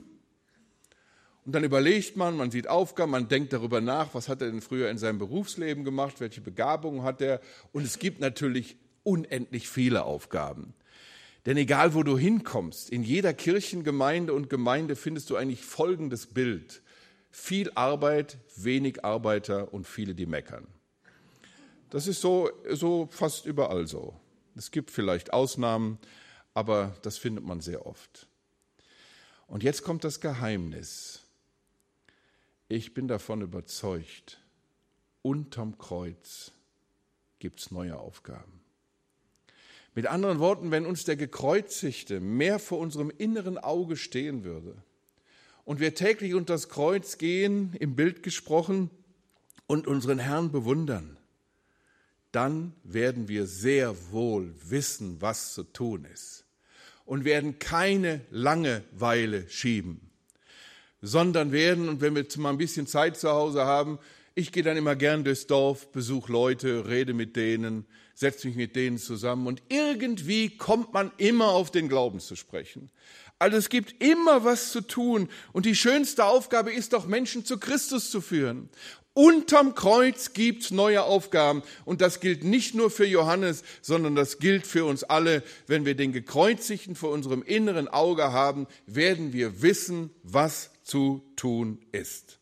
Und 1.45 1.53
dann 1.53 1.65
überlegt 1.65 2.17
man, 2.17 2.37
man 2.37 2.51
sieht 2.51 2.69
Aufgaben, 2.69 3.11
man 3.11 3.29
denkt 3.29 3.53
darüber 3.53 3.81
nach, 3.81 4.15
was 4.15 4.29
hat 4.29 4.43
er 4.43 4.51
denn 4.51 4.61
früher 4.61 4.91
in 4.91 4.99
seinem 4.99 5.19
Berufsleben 5.19 5.85
gemacht, 5.85 6.21
welche 6.21 6.41
Begabungen 6.41 7.03
hat 7.03 7.21
er. 7.21 7.41
Und 7.73 7.85
es 7.85 7.99
gibt 7.99 8.21
natürlich 8.21 8.77
unendlich 9.03 9.69
viele 9.69 10.05
Aufgaben. 10.05 10.75
Denn 11.47 11.57
egal, 11.57 11.95
wo 11.95 12.05
du 12.05 12.17
hinkommst, 12.17 12.91
in 12.91 13.03
jeder 13.03 13.35
Kirchengemeinde 13.35 14.33
und 14.33 14.49
Gemeinde 14.49 14.95
findest 14.95 15.29
du 15.31 15.37
eigentlich 15.37 15.63
folgendes 15.63 16.29
Bild. 16.29 16.83
Viel 17.33 17.73
Arbeit, 17.75 18.39
wenig 18.55 19.05
Arbeiter 19.05 19.75
und 19.75 19.89
viele, 19.89 20.15
die 20.15 20.27
meckern. 20.27 20.67
Das 21.91 22.07
ist 22.07 22.21
so, 22.21 22.51
so 22.71 23.09
fast 23.11 23.47
überall 23.47 23.89
so. 23.89 24.15
Es 24.55 24.71
gibt 24.71 24.91
vielleicht 24.91 25.33
Ausnahmen, 25.33 25.99
aber 26.55 26.95
das 27.03 27.19
findet 27.19 27.45
man 27.45 27.61
sehr 27.61 27.87
oft. 27.87 28.29
Und 29.49 29.63
jetzt 29.63 29.83
kommt 29.83 30.05
das 30.05 30.21
Geheimnis. 30.21 31.22
Ich 32.75 32.95
bin 32.95 33.07
davon 33.07 33.43
überzeugt, 33.43 34.41
unterm 35.21 35.77
Kreuz 35.77 36.53
gibt 37.39 37.61
es 37.61 37.71
neue 37.71 37.99
Aufgaben. 37.99 38.63
Mit 39.95 40.07
anderen 40.07 40.39
Worten, 40.39 40.71
wenn 40.71 40.87
uns 40.87 41.05
der 41.05 41.17
Gekreuzigte 41.17 42.19
mehr 42.19 42.59
vor 42.59 42.79
unserem 42.79 43.11
inneren 43.11 43.59
Auge 43.59 43.99
stehen 43.99 44.43
würde 44.43 44.75
und 45.67 45.81
wir 45.81 45.95
täglich 45.95 46.33
unter 46.33 46.55
das 46.55 46.71
Kreuz 46.71 47.19
gehen, 47.19 47.77
im 47.79 47.95
Bild 47.95 48.23
gesprochen, 48.23 48.89
und 49.67 49.87
unseren 49.87 50.19
Herrn 50.19 50.51
bewundern, 50.51 51.19
dann 52.31 52.73
werden 52.85 53.29
wir 53.29 53.45
sehr 53.45 53.95
wohl 54.13 54.55
wissen, 54.65 55.21
was 55.21 55.53
zu 55.53 55.65
tun 55.65 56.07
ist 56.07 56.47
und 57.05 57.27
werden 57.27 57.59
keine 57.59 58.23
Langeweile 58.31 59.47
schieben 59.51 60.12
sondern 61.03 61.53
werden, 61.53 61.89
und 61.89 62.01
wenn 62.01 62.15
wir 62.15 62.25
mal 62.39 62.51
ein 62.51 62.59
bisschen 62.59 62.87
Zeit 62.87 63.19
zu 63.19 63.31
Hause 63.31 63.65
haben, 63.65 63.99
ich 64.35 64.53
gehe 64.53 64.63
dann 64.63 64.79
immer 64.79 64.97
gern 64.97 65.25
durchs 65.25 65.47
Dorf, 65.47 65.93
besuche 65.93 66.33
Leute, 66.33 66.89
rede 66.89 67.13
mit 67.13 67.37
denen, 67.37 67.85
setze 68.15 68.47
mich 68.47 68.57
mit 68.57 68.77
denen 68.77 68.97
zusammen 68.97 69.47
und 69.47 69.63
irgendwie 69.69 70.57
kommt 70.57 70.95
man 70.95 71.11
immer 71.19 71.49
auf 71.49 71.71
den 71.71 71.89
Glauben 71.89 72.21
zu 72.21 72.37
sprechen. 72.37 72.91
Also 73.39 73.57
es 73.57 73.69
gibt 73.69 74.03
immer 74.03 74.45
was 74.45 74.71
zu 74.71 74.81
tun 74.81 75.29
und 75.53 75.67
die 75.67 75.75
schönste 75.75 76.25
Aufgabe 76.25 76.73
ist 76.73 76.93
doch, 76.93 77.07
Menschen 77.07 77.45
zu 77.45 77.59
Christus 77.59 78.11
zu 78.11 78.21
führen. 78.21 78.71
Unterm 79.15 79.75
Kreuz 79.75 80.33
gibt's 80.33 80.71
neue 80.71 81.03
Aufgaben 81.03 81.63
und 81.85 82.01
das 82.01 82.21
gilt 82.21 82.45
nicht 82.45 82.75
nur 82.75 82.91
für 82.91 83.05
Johannes, 83.05 83.63
sondern 83.83 84.15
das 84.15 84.39
gilt 84.39 84.67
für 84.67 84.87
uns 84.87 85.05
alle. 85.05 85.43
Wenn 85.67 85.85
wir 85.85 85.95
den 85.95 86.13
Gekreuzigten 86.13 86.95
vor 86.95 87.11
unserem 87.11 87.43
inneren 87.43 87.89
Auge 87.89 88.33
haben, 88.33 88.67
werden 88.87 89.35
wir 89.35 89.61
wissen, 89.61 90.11
was 90.23 90.71
zu 90.83 91.23
tun 91.37 91.85
ist. 91.93 92.39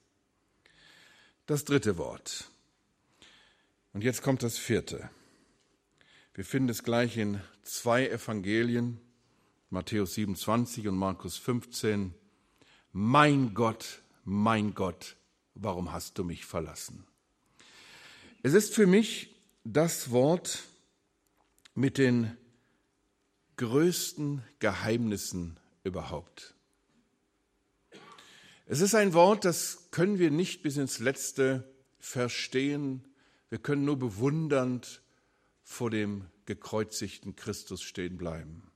Das 1.46 1.64
dritte 1.64 1.98
Wort. 1.98 2.50
Und 3.92 4.04
jetzt 4.04 4.22
kommt 4.22 4.42
das 4.42 4.58
vierte. 4.58 5.10
Wir 6.34 6.44
finden 6.44 6.68
es 6.68 6.84
gleich 6.84 7.16
in 7.16 7.40
zwei 7.62 8.08
Evangelien, 8.08 9.00
Matthäus 9.68 10.14
27 10.14 10.88
und 10.88 10.96
Markus 10.96 11.36
15. 11.36 12.14
Mein 12.92 13.52
Gott, 13.54 14.02
mein 14.24 14.74
Gott, 14.74 15.16
warum 15.54 15.92
hast 15.92 16.18
du 16.18 16.24
mich 16.24 16.46
verlassen? 16.46 17.04
Es 18.42 18.54
ist 18.54 18.74
für 18.74 18.86
mich 18.86 19.34
das 19.64 20.10
Wort 20.10 20.64
mit 21.74 21.98
den 21.98 22.36
größten 23.56 24.42
Geheimnissen 24.58 25.58
überhaupt. 25.84 26.54
Es 28.72 28.80
ist 28.80 28.94
ein 28.94 29.14
Wort, 29.14 29.44
das 29.44 29.88
können 29.90 30.20
wir 30.20 30.30
nicht 30.30 30.62
bis 30.62 30.76
ins 30.76 31.00
Letzte 31.00 31.68
verstehen. 31.98 33.02
Wir 33.48 33.58
können 33.58 33.84
nur 33.84 33.98
bewundernd 33.98 35.02
vor 35.64 35.90
dem 35.90 36.26
gekreuzigten 36.46 37.34
Christus 37.34 37.82
stehen 37.82 38.16
bleiben. 38.16 38.70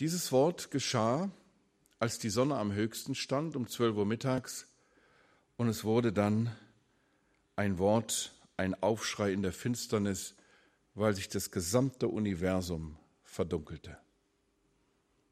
Dieses 0.00 0.32
Wort 0.32 0.70
geschah, 0.70 1.30
als 1.98 2.18
die 2.18 2.30
Sonne 2.30 2.56
am 2.56 2.72
höchsten 2.72 3.14
stand, 3.14 3.56
um 3.56 3.68
12 3.68 3.94
Uhr 3.94 4.06
mittags, 4.06 4.66
und 5.58 5.68
es 5.68 5.84
wurde 5.84 6.14
dann 6.14 6.50
ein 7.56 7.78
Wort, 7.78 8.32
ein 8.56 8.72
Aufschrei 8.82 9.34
in 9.34 9.42
der 9.42 9.52
Finsternis, 9.52 10.34
weil 10.94 11.14
sich 11.14 11.28
das 11.28 11.50
gesamte 11.50 12.08
Universum 12.08 12.96
verdunkelte. 13.22 13.98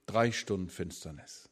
Drei 0.04 0.30
Stunden 0.30 0.68
Finsternis. 0.68 1.48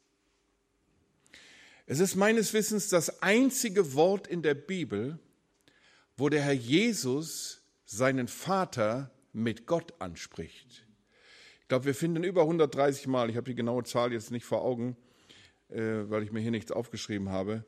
Es 1.91 1.99
ist 1.99 2.15
meines 2.15 2.53
Wissens 2.53 2.87
das 2.87 3.21
einzige 3.21 3.95
Wort 3.95 4.25
in 4.25 4.41
der 4.41 4.53
Bibel, 4.53 5.19
wo 6.15 6.29
der 6.29 6.41
Herr 6.41 6.53
Jesus 6.53 7.63
seinen 7.83 8.29
Vater 8.29 9.11
mit 9.33 9.67
Gott 9.67 9.93
anspricht. 9.99 10.87
Ich 11.59 11.67
glaube, 11.67 11.83
wir 11.83 11.93
finden 11.93 12.23
über 12.23 12.43
130 12.43 13.07
Mal, 13.07 13.29
ich 13.29 13.35
habe 13.35 13.49
die 13.49 13.55
genaue 13.55 13.83
Zahl 13.83 14.13
jetzt 14.13 14.31
nicht 14.31 14.45
vor 14.45 14.61
Augen, 14.61 14.95
äh, 15.67 15.81
weil 16.09 16.23
ich 16.23 16.31
mir 16.31 16.39
hier 16.39 16.51
nichts 16.51 16.71
aufgeschrieben 16.71 17.27
habe, 17.27 17.65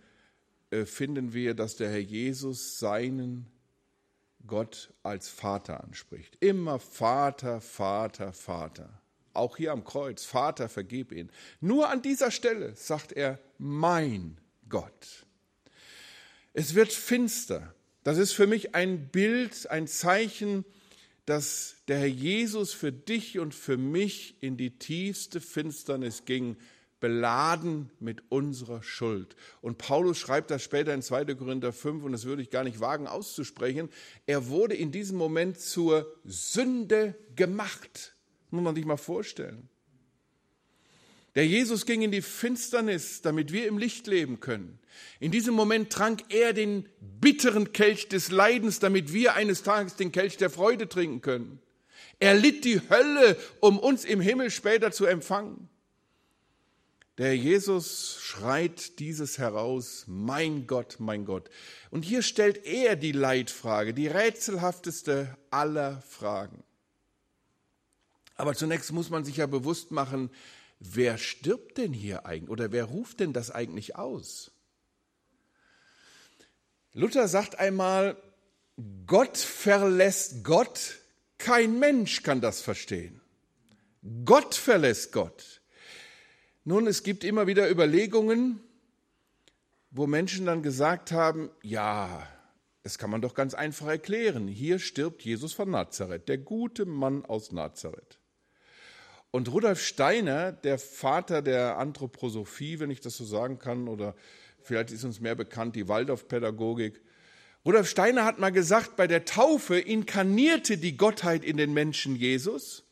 äh, 0.69 0.85
finden 0.85 1.33
wir, 1.33 1.53
dass 1.53 1.75
der 1.75 1.89
Herr 1.89 1.99
Jesus 1.99 2.79
seinen 2.79 3.47
Gott 4.47 4.93
als 5.03 5.27
Vater 5.27 5.83
anspricht. 5.83 6.37
Immer 6.39 6.79
Vater, 6.79 7.59
Vater, 7.59 8.31
Vater 8.31 9.02
auch 9.33 9.57
hier 9.57 9.71
am 9.71 9.83
Kreuz, 9.83 10.23
Vater, 10.23 10.69
vergib 10.69 11.11
ihn. 11.11 11.31
Nur 11.59 11.89
an 11.89 12.01
dieser 12.01 12.31
Stelle 12.31 12.75
sagt 12.75 13.11
er, 13.11 13.39
mein 13.57 14.37
Gott. 14.69 15.25
Es 16.53 16.75
wird 16.75 16.91
finster. 16.91 17.73
Das 18.03 18.17
ist 18.17 18.33
für 18.33 18.47
mich 18.47 18.75
ein 18.75 19.07
Bild, 19.09 19.69
ein 19.69 19.87
Zeichen, 19.87 20.65
dass 21.25 21.75
der 21.87 21.99
Herr 21.99 22.07
Jesus 22.07 22.73
für 22.73 22.91
dich 22.91 23.39
und 23.39 23.55
für 23.55 23.77
mich 23.77 24.35
in 24.41 24.57
die 24.57 24.77
tiefste 24.77 25.39
Finsternis 25.39 26.25
ging, 26.25 26.57
beladen 26.99 27.89
mit 27.99 28.23
unserer 28.29 28.81
Schuld. 28.81 29.35
Und 29.61 29.77
Paulus 29.77 30.17
schreibt 30.17 30.51
das 30.51 30.63
später 30.63 30.93
in 30.93 31.01
2. 31.01 31.35
Korinther 31.35 31.73
5, 31.73 32.03
und 32.03 32.13
das 32.13 32.23
würde 32.23 32.41
ich 32.41 32.49
gar 32.49 32.63
nicht 32.63 32.79
wagen 32.79 33.07
auszusprechen. 33.07 33.89
Er 34.25 34.47
wurde 34.47 34.75
in 34.75 34.93
diesem 34.93 35.17
Moment 35.17 35.59
zur 35.59 36.15
Sünde 36.23 37.15
gemacht. 37.35 38.12
Muss 38.53 38.63
man 38.63 38.75
sich 38.75 38.85
mal 38.85 38.97
vorstellen. 38.97 39.67
Der 41.33 41.47
Jesus 41.47 41.87
ging 41.87 42.03
in 42.03 42.11
die 42.11 42.21
Finsternis, 42.21 43.23
damit 43.23 43.51
wir 43.51 43.67
im 43.67 43.79
Licht 43.79 44.05
leben 44.05 44.41
können. 44.41 44.77
In 45.19 45.31
diesem 45.31 45.55
Moment 45.55 45.91
trank 45.91 46.21
er 46.29 46.53
den 46.53 46.87
bitteren 46.99 47.73
Kelch 47.73 48.09
des 48.09 48.29
Leidens, 48.29 48.77
damit 48.77 49.11
wir 49.11 49.33
eines 49.33 49.63
Tages 49.63 49.95
den 49.95 50.11
Kelch 50.11 50.37
der 50.37 50.51
Freude 50.51 50.87
trinken 50.87 51.21
können. 51.21 51.59
Er 52.19 52.35
litt 52.35 52.63
die 52.63 52.79
Hölle, 52.91 53.37
um 53.59 53.79
uns 53.79 54.05
im 54.05 54.21
Himmel 54.21 54.51
später 54.51 54.91
zu 54.91 55.07
empfangen. 55.07 55.67
Der 57.17 57.35
Jesus 57.35 58.19
schreit 58.21 58.99
dieses 58.99 59.39
heraus, 59.39 60.05
mein 60.05 60.67
Gott, 60.67 60.97
mein 60.99 61.25
Gott. 61.25 61.49
Und 61.89 62.05
hier 62.05 62.21
stellt 62.21 62.67
er 62.67 62.95
die 62.97 63.13
Leitfrage, 63.13 63.95
die 63.95 64.05
rätselhafteste 64.05 65.35
aller 65.49 66.03
Fragen. 66.03 66.63
Aber 68.35 68.55
zunächst 68.55 68.91
muss 68.91 69.09
man 69.09 69.23
sich 69.23 69.37
ja 69.37 69.45
bewusst 69.45 69.91
machen, 69.91 70.29
wer 70.79 71.17
stirbt 71.17 71.77
denn 71.77 71.93
hier 71.93 72.25
eigentlich 72.25 72.49
oder 72.49 72.71
wer 72.71 72.85
ruft 72.85 73.19
denn 73.19 73.33
das 73.33 73.51
eigentlich 73.51 73.95
aus? 73.95 74.51
Luther 76.93 77.27
sagt 77.27 77.59
einmal, 77.59 78.17
Gott 79.05 79.37
verlässt 79.37 80.43
Gott, 80.43 80.99
kein 81.37 81.79
Mensch 81.79 82.23
kann 82.23 82.41
das 82.41 82.61
verstehen. 82.61 83.21
Gott 84.25 84.55
verlässt 84.55 85.11
Gott. 85.11 85.61
Nun, 86.65 86.87
es 86.87 87.03
gibt 87.03 87.23
immer 87.23 87.47
wieder 87.47 87.69
Überlegungen, 87.69 88.61
wo 89.91 90.07
Menschen 90.07 90.45
dann 90.45 90.63
gesagt 90.63 91.11
haben, 91.11 91.49
ja, 91.61 92.27
das 92.83 92.97
kann 92.97 93.09
man 93.09 93.21
doch 93.21 93.33
ganz 93.33 93.53
einfach 93.53 93.87
erklären. 93.87 94.47
Hier 94.47 94.79
stirbt 94.79 95.21
Jesus 95.23 95.53
von 95.53 95.69
Nazareth, 95.69 96.27
der 96.27 96.37
gute 96.37 96.85
Mann 96.85 97.25
aus 97.25 97.51
Nazareth. 97.51 98.19
Und 99.35 99.51
Rudolf 99.51 99.81
Steiner, 99.81 100.51
der 100.51 100.77
Vater 100.77 101.41
der 101.41 101.79
Anthroposophie, 101.79 102.79
wenn 102.79 102.91
ich 102.91 103.01
das 103.01 103.17
so 103.17 103.25
sagen 103.25 103.57
kann, 103.57 103.87
oder 103.87 104.13
vielleicht 104.61 104.91
ist 104.91 105.03
uns 105.05 105.19
mehr 105.19 105.33
bekannt 105.33 105.75
die 105.75 105.87
Waldorfpädagogik, 105.87 107.01
Rudolf 107.65 107.89
Steiner 107.89 108.25
hat 108.25 108.37
mal 108.37 108.51
gesagt, 108.51 108.95
bei 108.95 109.07
der 109.07 109.25
Taufe 109.25 109.79
inkarnierte 109.79 110.77
die 110.77 110.97
Gottheit 110.97 111.43
in 111.43 111.57
den 111.57 111.73
Menschen 111.73 112.15
Jesus 112.15 112.83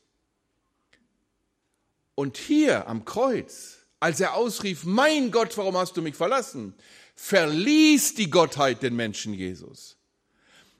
und 2.15 2.37
hier 2.37 2.87
am 2.87 3.05
Kreuz, 3.05 3.85
als 3.99 4.19
er 4.19 4.33
ausrief, 4.33 4.83
mein 4.83 5.29
Gott, 5.29 5.55
warum 5.59 5.77
hast 5.77 5.95
du 5.95 6.01
mich 6.01 6.15
verlassen, 6.15 6.73
verließ 7.13 8.15
die 8.15 8.31
Gottheit 8.31 8.81
den 8.81 8.95
Menschen 8.95 9.35
Jesus. 9.35 9.95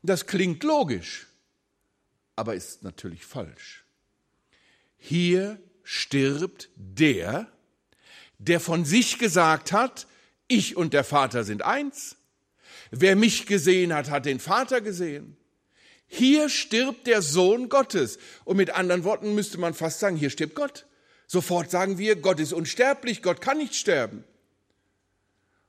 Das 0.02 0.26
klingt 0.26 0.64
logisch, 0.64 1.28
aber 2.36 2.56
ist 2.56 2.82
natürlich 2.82 3.24
falsch. 3.24 3.81
Hier 5.04 5.60
stirbt 5.84 6.70
der, 6.76 7.48
der 8.38 8.60
von 8.60 8.86
sich 8.86 9.18
gesagt 9.18 9.72
hat, 9.72 10.06
ich 10.48 10.78
und 10.78 10.94
der 10.94 11.04
Vater 11.04 11.44
sind 11.44 11.64
eins. 11.64 12.18
Wer 12.92 13.16
mich 13.16 13.48
gesehen 13.48 13.96
hat, 13.96 14.12
hat 14.12 14.28
den 14.28 14.40
Vater 14.40 14.80
gesehen. 14.80 15.38
Hier 16.06 16.50
stirbt 16.50 17.08
der 17.08 17.24
Sohn 17.24 17.68
Gottes. 17.68 18.20
Und 18.46 18.58
mit 18.58 18.76
anderen 18.76 19.04
Worten 19.04 19.34
müsste 19.34 19.58
man 19.58 19.74
fast 19.74 20.00
sagen, 20.00 20.18
hier 20.18 20.30
stirbt 20.30 20.54
Gott. 20.54 20.86
Sofort 21.26 21.72
sagen 21.72 21.98
wir, 21.98 22.16
Gott 22.16 22.40
ist 22.40 22.54
unsterblich, 22.54 23.24
Gott 23.24 23.42
kann 23.42 23.58
nicht 23.58 23.74
sterben. 23.74 24.24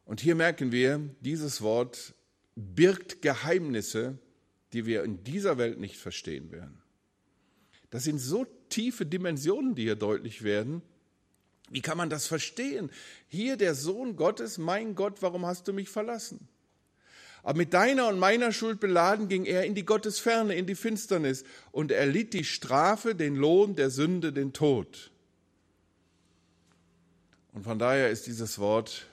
Und 0.04 0.20
hier 0.20 0.34
merken 0.34 0.72
wir, 0.72 1.00
dieses 1.20 1.62
Wort 1.62 2.12
birgt 2.54 3.22
Geheimnisse, 3.22 4.18
die 4.74 4.84
wir 4.84 5.04
in 5.04 5.24
dieser 5.24 5.56
Welt 5.56 5.80
nicht 5.80 5.96
verstehen 5.96 6.52
werden. 6.52 6.81
Das 7.92 8.04
sind 8.04 8.18
so 8.18 8.46
tiefe 8.70 9.04
Dimensionen, 9.04 9.74
die 9.74 9.82
hier 9.82 9.96
deutlich 9.96 10.42
werden. 10.42 10.80
Wie 11.68 11.82
kann 11.82 11.98
man 11.98 12.08
das 12.08 12.26
verstehen? 12.26 12.90
Hier 13.28 13.58
der 13.58 13.74
Sohn 13.74 14.16
Gottes, 14.16 14.56
mein 14.56 14.94
Gott, 14.94 15.20
warum 15.20 15.44
hast 15.44 15.68
du 15.68 15.74
mich 15.74 15.90
verlassen? 15.90 16.48
Aber 17.42 17.58
mit 17.58 17.74
deiner 17.74 18.08
und 18.08 18.18
meiner 18.18 18.50
Schuld 18.50 18.80
beladen 18.80 19.28
ging 19.28 19.44
er 19.44 19.66
in 19.66 19.74
die 19.74 19.84
Gottesferne, 19.84 20.54
in 20.54 20.66
die 20.66 20.74
Finsternis 20.74 21.44
und 21.70 21.92
erlitt 21.92 22.32
die 22.32 22.44
Strafe, 22.44 23.14
den 23.14 23.36
Lohn 23.36 23.76
der 23.76 23.90
Sünde, 23.90 24.32
den 24.32 24.54
Tod. 24.54 25.10
Und 27.52 27.64
von 27.64 27.78
daher 27.78 28.08
ist 28.08 28.26
dieses 28.26 28.58
Wort 28.58 29.06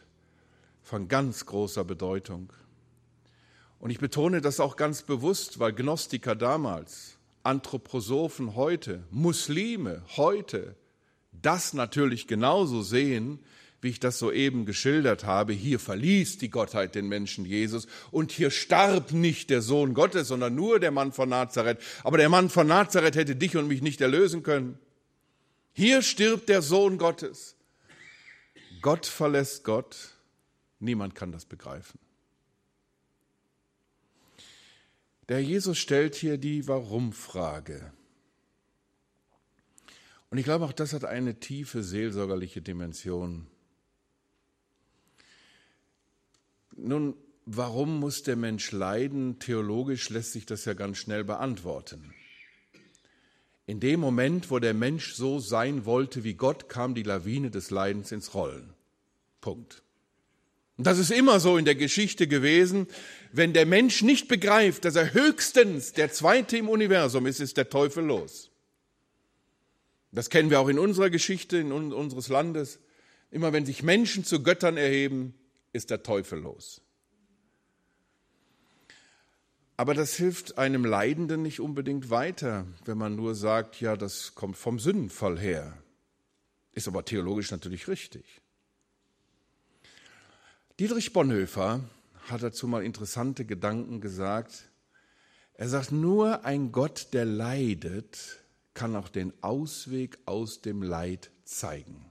von 0.83 1.09
ganz 1.09 1.45
großer 1.45 1.83
Bedeutung. 1.83 2.53
Und 3.79 3.89
ich 3.89 3.99
betone 3.99 4.39
das 4.39 4.61
auch 4.61 4.77
ganz 4.77 5.01
bewusst, 5.01 5.59
weil 5.59 5.73
Gnostiker 5.73 6.35
damals, 6.35 7.18
Anthroposophen 7.43 8.55
heute, 8.55 9.03
Muslime 9.11 10.03
heute 10.17 10.75
das 11.41 11.73
natürlich 11.73 12.27
genauso 12.27 12.81
sehen, 12.81 13.39
wie 13.81 13.89
ich 13.89 13.99
das 13.99 14.19
soeben 14.19 14.65
geschildert 14.65 15.23
habe. 15.23 15.53
Hier 15.53 15.79
verließ 15.79 16.37
die 16.37 16.49
Gottheit 16.49 16.95
den 16.95 17.07
Menschen 17.07 17.45
Jesus 17.45 17.87
und 18.11 18.31
hier 18.31 18.51
starb 18.51 19.13
nicht 19.13 19.49
der 19.49 19.61
Sohn 19.61 19.93
Gottes, 19.93 20.27
sondern 20.27 20.55
nur 20.55 20.79
der 20.79 20.91
Mann 20.91 21.13
von 21.13 21.29
Nazareth. 21.29 21.79
Aber 22.03 22.17
der 22.17 22.29
Mann 22.29 22.49
von 22.49 22.67
Nazareth 22.67 23.15
hätte 23.15 23.35
dich 23.35 23.55
und 23.55 23.67
mich 23.67 23.81
nicht 23.81 24.01
erlösen 24.01 24.43
können. 24.43 24.77
Hier 25.71 26.01
stirbt 26.01 26.49
der 26.49 26.61
Sohn 26.61 26.97
Gottes. 26.97 27.55
Gott 28.81 29.05
verlässt 29.05 29.63
Gott. 29.63 30.15
Niemand 30.79 31.15
kann 31.15 31.31
das 31.31 31.45
begreifen. 31.45 31.99
Der 35.29 35.43
Jesus 35.43 35.77
stellt 35.77 36.15
hier 36.15 36.39
die 36.39 36.67
Warum-Frage. 36.67 37.93
Und 40.31 40.39
ich 40.39 40.43
glaube, 40.43 40.65
auch 40.65 40.73
das 40.73 40.93
hat 40.93 41.05
eine 41.05 41.39
tiefe 41.39 41.83
seelsorgerliche 41.83 42.63
Dimension. 42.63 43.45
Nun, 46.75 47.15
warum 47.45 47.99
muss 47.99 48.23
der 48.23 48.37
Mensch 48.37 48.71
leiden? 48.71 49.37
Theologisch 49.37 50.09
lässt 50.09 50.33
sich 50.33 50.47
das 50.47 50.65
ja 50.65 50.73
ganz 50.73 50.97
schnell 50.97 51.23
beantworten. 51.23 52.13
In 53.67 53.79
dem 53.79 53.99
Moment, 53.99 54.49
wo 54.49 54.57
der 54.57 54.73
Mensch 54.73 55.13
so 55.13 55.37
sein 55.37 55.85
wollte 55.85 56.23
wie 56.23 56.33
Gott, 56.33 56.69
kam 56.69 56.95
die 56.95 57.03
Lawine 57.03 57.51
des 57.51 57.69
Leidens 57.69 58.11
ins 58.11 58.33
Rollen. 58.33 58.73
Punkt. 59.41 59.83
Und 60.79 60.87
das 60.87 60.97
ist 60.97 61.11
immer 61.11 61.41
so 61.41 61.57
in 61.57 61.65
der 61.65 61.75
Geschichte 61.75 62.25
gewesen. 62.25 62.87
Wenn 63.33 63.51
der 63.51 63.65
Mensch 63.65 64.01
nicht 64.01 64.29
begreift, 64.29 64.85
dass 64.85 64.95
er 64.95 65.13
höchstens 65.13 65.91
der 65.91 66.09
Zweite 66.13 66.55
im 66.55 66.69
Universum 66.69 67.25
ist, 67.25 67.41
ist 67.41 67.57
der 67.57 67.69
Teufel 67.69 68.05
los. 68.05 68.49
Das 70.13 70.29
kennen 70.29 70.49
wir 70.49 70.61
auch 70.61 70.69
in 70.69 70.79
unserer 70.79 71.09
Geschichte, 71.09 71.57
in 71.57 71.73
unseres 71.73 72.29
Landes. 72.29 72.79
Immer 73.29 73.51
wenn 73.51 73.65
sich 73.65 73.83
Menschen 73.83 74.23
zu 74.23 74.41
Göttern 74.41 74.77
erheben, 74.77 75.33
ist 75.73 75.89
der 75.89 76.01
Teufel 76.01 76.39
los. 76.39 76.81
Aber 79.75 79.93
das 79.93 80.15
hilft 80.15 80.57
einem 80.57 80.85
Leidenden 80.85 81.41
nicht 81.41 81.59
unbedingt 81.59 82.09
weiter, 82.09 82.65
wenn 82.85 82.97
man 82.97 83.17
nur 83.17 83.35
sagt, 83.35 83.81
ja, 83.81 83.97
das 83.97 84.33
kommt 84.33 84.55
vom 84.55 84.79
Sündenfall 84.79 85.37
her. 85.37 85.77
Ist 86.71 86.87
aber 86.87 87.03
theologisch 87.03 87.51
natürlich 87.51 87.89
richtig. 87.89 88.23
Dietrich 90.79 91.11
Bonhoeffer 91.11 91.81
hat 92.29 92.41
dazu 92.41 92.65
mal 92.65 92.85
interessante 92.85 93.43
Gedanken 93.43 93.99
gesagt. 93.99 94.71
Er 95.53 95.67
sagt, 95.67 95.91
nur 95.91 96.45
ein 96.45 96.71
Gott, 96.71 97.07
der 97.11 97.25
leidet, 97.25 98.39
kann 98.73 98.95
auch 98.95 99.09
den 99.09 99.33
Ausweg 99.41 100.17
aus 100.25 100.61
dem 100.61 100.81
Leid 100.81 101.31
zeigen. 101.43 102.09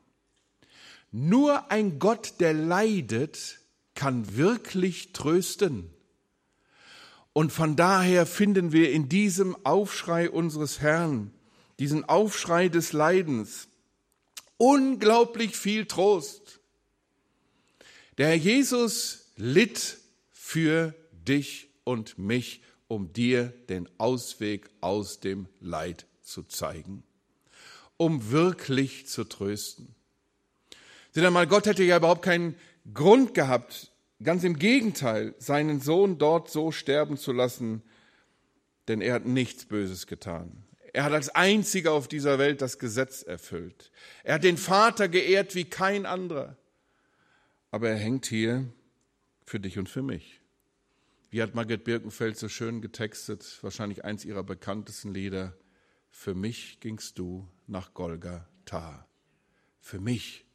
Nur 1.10 1.70
ein 1.70 1.98
Gott, 1.98 2.40
der 2.40 2.52
leidet, 2.52 3.58
kann 3.94 4.36
wirklich 4.36 5.14
trösten. 5.14 5.88
Und 7.32 7.52
von 7.52 7.74
daher 7.74 8.26
finden 8.26 8.70
wir 8.70 8.92
in 8.92 9.08
diesem 9.08 9.56
Aufschrei 9.64 10.28
unseres 10.28 10.82
Herrn, 10.82 11.32
diesen 11.78 12.06
Aufschrei 12.06 12.68
des 12.68 12.92
Leidens, 12.92 13.68
unglaublich 14.58 15.56
viel 15.56 15.86
Trost. 15.86 16.57
Der 18.18 18.28
Herr 18.28 18.34
Jesus 18.34 19.32
litt 19.36 19.98
für 20.30 20.94
dich 21.12 21.70
und 21.84 22.18
mich, 22.18 22.62
um 22.86 23.12
dir 23.12 23.52
den 23.68 23.88
Ausweg 23.98 24.68
aus 24.80 25.20
dem 25.20 25.46
Leid 25.60 26.06
zu 26.22 26.42
zeigen, 26.42 27.02
um 27.96 28.30
wirklich 28.30 29.06
zu 29.06 29.24
trösten. 29.24 29.94
Seht 31.12 31.24
einmal, 31.24 31.46
Gott 31.46 31.66
hätte 31.66 31.84
ja 31.84 31.96
überhaupt 31.96 32.22
keinen 32.22 32.54
Grund 32.92 33.34
gehabt, 33.34 33.92
Ganz 34.22 34.42
im 34.42 34.58
Gegenteil, 34.58 35.34
seinen 35.38 35.80
Sohn 35.80 36.18
dort 36.18 36.50
so 36.50 36.72
sterben 36.72 37.16
zu 37.16 37.32
lassen, 37.32 37.82
denn 38.88 39.00
er 39.00 39.14
hat 39.14 39.26
nichts 39.26 39.66
Böses 39.66 40.08
getan. 40.08 40.64
Er 40.92 41.04
hat 41.04 41.12
als 41.12 41.28
einziger 41.28 41.92
auf 41.92 42.08
dieser 42.08 42.38
Welt 42.38 42.60
das 42.60 42.80
Gesetz 42.80 43.22
erfüllt. 43.22 43.92
Er 44.24 44.34
hat 44.34 44.44
den 44.44 44.56
Vater 44.56 45.08
geehrt 45.08 45.54
wie 45.54 45.66
kein 45.66 46.04
anderer. 46.04 46.56
Aber 47.70 47.88
er 47.88 47.96
hängt 47.96 48.26
hier 48.26 48.72
für 49.44 49.60
dich 49.60 49.78
und 49.78 49.88
für 49.88 50.02
mich. 50.02 50.40
Wie 51.30 51.42
hat 51.42 51.54
Margret 51.54 51.84
Birkenfeld 51.84 52.38
so 52.38 52.48
schön 52.48 52.80
getextet, 52.80 53.58
wahrscheinlich 53.62 54.04
eins 54.04 54.24
ihrer 54.24 54.42
bekanntesten 54.42 55.12
Lieder. 55.12 55.54
Für 56.10 56.34
mich 56.34 56.80
gingst 56.80 57.18
du 57.18 57.46
nach 57.66 57.92
Golgatha. 57.92 59.06
Für 59.80 60.00
mich 60.00 60.46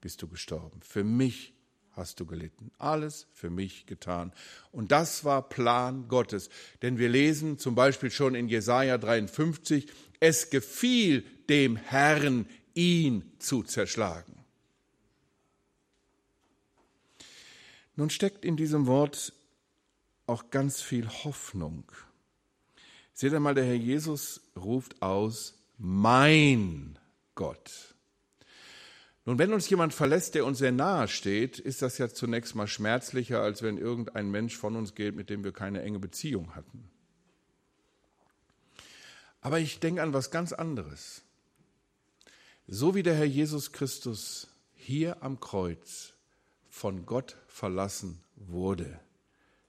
bist 0.00 0.22
du 0.22 0.28
gestorben. 0.28 0.80
Für 0.82 1.04
mich 1.04 1.54
hast 1.92 2.20
du 2.20 2.26
gelitten. 2.26 2.70
Alles 2.78 3.26
für 3.32 3.50
mich 3.50 3.86
getan. 3.86 4.32
Und 4.70 4.92
das 4.92 5.24
war 5.24 5.48
Plan 5.48 6.08
Gottes. 6.08 6.48
Denn 6.80 6.98
wir 6.98 7.08
lesen 7.08 7.58
zum 7.58 7.74
Beispiel 7.74 8.10
schon 8.10 8.34
in 8.34 8.48
Jesaja 8.48 8.98
53, 8.98 9.86
es 10.20 10.50
gefiel 10.50 11.24
dem 11.48 11.76
Herrn, 11.76 12.46
ihn 12.74 13.30
zu 13.38 13.62
zerschlagen. 13.62 14.41
Nun 17.96 18.10
steckt 18.10 18.44
in 18.44 18.56
diesem 18.56 18.86
Wort 18.86 19.32
auch 20.26 20.50
ganz 20.50 20.80
viel 20.80 21.08
Hoffnung. 21.08 21.84
Seht 23.12 23.34
einmal, 23.34 23.54
der 23.54 23.64
Herr 23.64 23.74
Jesus 23.74 24.40
ruft 24.56 25.02
aus, 25.02 25.54
mein 25.76 26.98
Gott. 27.34 27.94
Nun, 29.24 29.38
wenn 29.38 29.52
uns 29.52 29.68
jemand 29.68 29.94
verlässt, 29.94 30.34
der 30.34 30.44
uns 30.44 30.58
sehr 30.58 30.72
nahe 30.72 31.06
steht, 31.06 31.58
ist 31.58 31.82
das 31.82 31.98
ja 31.98 32.08
zunächst 32.08 32.54
mal 32.54 32.66
schmerzlicher, 32.66 33.40
als 33.40 33.62
wenn 33.62 33.78
irgendein 33.78 34.30
Mensch 34.30 34.56
von 34.56 34.74
uns 34.74 34.94
geht, 34.94 35.14
mit 35.14 35.30
dem 35.30 35.44
wir 35.44 35.52
keine 35.52 35.82
enge 35.82 35.98
Beziehung 35.98 36.56
hatten. 36.56 36.90
Aber 39.40 39.60
ich 39.60 39.80
denke 39.80 40.02
an 40.02 40.12
was 40.12 40.30
ganz 40.30 40.52
anderes. 40.52 41.22
So 42.66 42.94
wie 42.94 43.02
der 43.02 43.14
Herr 43.14 43.24
Jesus 43.24 43.72
Christus 43.72 44.48
hier 44.74 45.22
am 45.22 45.38
Kreuz 45.40 46.11
von 46.72 47.04
Gott 47.04 47.36
verlassen 47.48 48.24
wurde, 48.34 48.98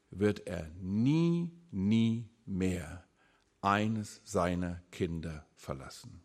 wird 0.10 0.48
er 0.48 0.72
nie, 0.80 1.52
nie 1.70 2.30
mehr 2.46 3.04
eines 3.60 4.22
seiner 4.24 4.82
Kinder 4.90 5.46
verlassen. 5.54 6.24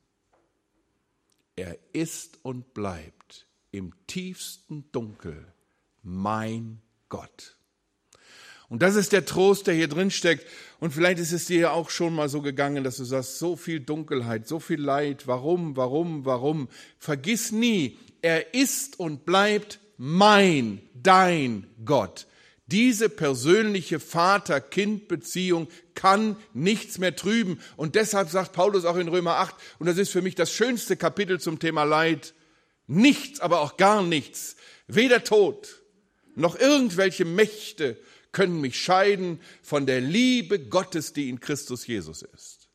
Er 1.57 1.77
ist 1.93 2.39
und 2.45 2.75
bleibt 2.75 3.49
im 3.73 3.93
tiefsten 4.07 4.91
Dunkel 4.93 5.53
mein 6.05 6.81
Gott. 7.09 7.57
Und 8.69 8.81
das 8.81 8.95
ist 8.95 9.11
der 9.11 9.25
Trost, 9.25 9.67
der 9.67 9.75
hier 9.75 9.89
drin 9.89 10.13
steckt. 10.13 10.47
Und 10.79 10.93
vielleicht 10.93 11.19
ist 11.19 11.33
es 11.33 11.47
dir 11.47 11.59
ja 11.59 11.71
auch 11.73 11.91
schon 11.91 12.15
mal 12.15 12.29
so 12.29 12.41
gegangen, 12.41 12.85
dass 12.85 12.99
du 12.99 13.05
sagst, 13.05 13.41
so 13.41 13.57
viel 13.57 13.81
Dunkelheit, 13.81 14.47
so 14.47 14.61
viel 14.61 14.81
Leid, 14.81 15.27
warum, 15.27 15.77
warum, 15.77 16.25
warum. 16.25 16.69
Vergiss 16.99 17.51
nie, 17.51 17.99
er 18.23 18.55
ist 18.55 19.01
und 19.01 19.27
bleibt 19.27 19.81
mein, 19.99 20.81
dein 20.95 21.67
Gott. 21.85 22.27
Diese 22.67 23.09
persönliche 23.09 23.99
Vater-Kind-Beziehung 23.99 25.69
kann 25.95 26.37
nichts 26.55 26.99
mehr 26.99 27.17
trüben. 27.17 27.61
Und 27.77 27.95
deshalb 27.95 28.31
sagt 28.31 28.53
Paulus 28.53 28.85
auch 28.85 28.97
in 28.97 29.09
Römer 29.09 29.37
8, 29.37 29.55
und 29.79 29.87
das 29.87 29.99
ist 29.99 30.11
für 30.11 30.23
mich 30.23 30.35
das 30.35 30.53
schönste 30.53 30.97
Kapitel 30.97 31.41
zum 31.41 31.59
Thema 31.59 31.85
Leid, 31.85 32.35
nichts, 32.87 33.41
aber 33.41 33.61
auch 33.61 33.77
gar 33.77 34.03
nichts, 34.03 34.57
weder 34.87 35.25
Tod 35.25 35.83
noch 36.35 36.59
irgendwelche 36.59 37.25
Mächte 37.25 37.99
können 38.33 38.61
mich 38.61 38.81
scheiden 38.81 39.41
von 39.63 39.87
der 39.87 40.01
Liebe 40.01 40.61
Gottes, 40.61 41.13
die 41.13 41.29
in 41.29 41.41
Christus 41.41 41.87
Jesus 41.87 42.23
ist. 42.23 42.69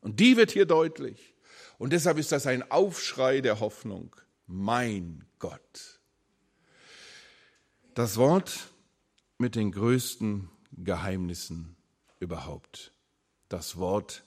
Und 0.00 0.20
die 0.20 0.36
wird 0.36 0.52
hier 0.52 0.66
deutlich. 0.66 1.34
Und 1.78 1.92
deshalb 1.92 2.18
ist 2.18 2.32
das 2.32 2.46
ein 2.46 2.70
Aufschrei 2.70 3.40
der 3.40 3.60
Hoffnung. 3.60 4.14
Mein 4.46 5.24
Gott. 5.38 5.97
Das 7.98 8.16
Wort 8.16 8.68
mit 9.38 9.56
den 9.56 9.72
größten 9.72 10.48
Geheimnissen 10.70 11.74
überhaupt. 12.20 12.92
Das 13.48 13.76
Wort 13.76 14.22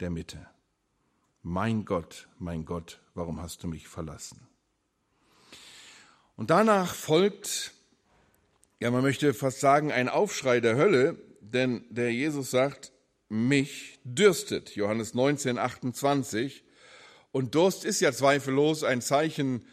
der 0.00 0.08
Mitte. 0.08 0.46
Mein 1.42 1.84
Gott, 1.84 2.28
mein 2.38 2.64
Gott, 2.64 3.02
warum 3.12 3.42
hast 3.42 3.62
du 3.62 3.68
mich 3.68 3.86
verlassen? 3.86 4.48
Und 6.36 6.48
danach 6.48 6.94
folgt, 6.94 7.72
ja, 8.80 8.90
man 8.90 9.02
möchte 9.02 9.34
fast 9.34 9.60
sagen, 9.60 9.92
ein 9.92 10.08
Aufschrei 10.08 10.60
der 10.60 10.76
Hölle, 10.76 11.18
denn 11.42 11.84
der 11.90 12.14
Jesus 12.14 12.50
sagt, 12.50 12.92
mich 13.28 14.00
dürstet. 14.04 14.74
Johannes 14.74 15.12
19, 15.12 15.58
28. 15.58 16.64
Und 17.30 17.54
Durst 17.54 17.84
ist 17.84 18.00
ja 18.00 18.10
zweifellos 18.10 18.84
ein 18.84 19.02
Zeichen 19.02 19.66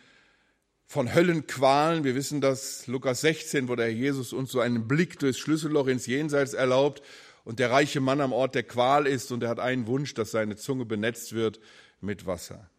von 0.89 1.13
Höllenqualen. 1.13 2.03
Wir 2.03 2.15
wissen 2.15 2.41
das, 2.41 2.87
Lukas 2.87 3.21
16, 3.21 3.69
wo 3.69 3.75
der 3.75 3.93
Jesus 3.93 4.33
uns 4.33 4.51
so 4.51 4.59
einen 4.59 4.87
Blick 4.87 5.19
durchs 5.19 5.37
Schlüsselloch 5.37 5.85
ins 5.85 6.07
Jenseits 6.07 6.55
erlaubt 6.55 7.03
und 7.43 7.59
der 7.59 7.69
reiche 7.69 8.01
Mann 8.01 8.21
am 8.21 8.33
Ort 8.33 8.55
der 8.55 8.63
Qual 8.63 9.05
ist 9.05 9.31
und 9.31 9.43
er 9.43 9.49
hat 9.49 9.59
einen 9.59 9.85
Wunsch, 9.85 10.15
dass 10.15 10.31
seine 10.31 10.55
Zunge 10.55 10.85
benetzt 10.85 11.33
wird 11.33 11.59
mit 12.01 12.25
Wasser. 12.25 12.71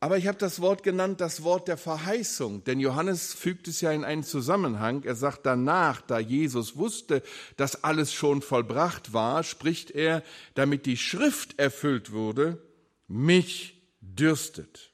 Aber 0.00 0.18
ich 0.18 0.26
habe 0.26 0.36
das 0.36 0.60
Wort 0.60 0.82
genannt, 0.82 1.22
das 1.22 1.44
Wort 1.44 1.66
der 1.66 1.78
Verheißung, 1.78 2.62
denn 2.64 2.78
Johannes 2.78 3.32
fügt 3.32 3.66
es 3.66 3.80
ja 3.80 3.92
in 3.92 4.04
einen 4.04 4.22
Zusammenhang. 4.22 5.02
Er 5.04 5.14
sagt 5.14 5.46
danach, 5.46 6.02
da 6.02 6.18
Jesus 6.18 6.76
wusste, 6.76 7.22
dass 7.56 7.84
alles 7.84 8.12
schon 8.12 8.42
vollbracht 8.42 9.14
war, 9.14 9.44
spricht 9.44 9.90
er, 9.90 10.22
damit 10.54 10.84
die 10.84 10.98
Schrift 10.98 11.58
erfüllt 11.58 12.12
wurde, 12.12 12.62
mich 13.08 13.82
dürstet. 14.02 14.89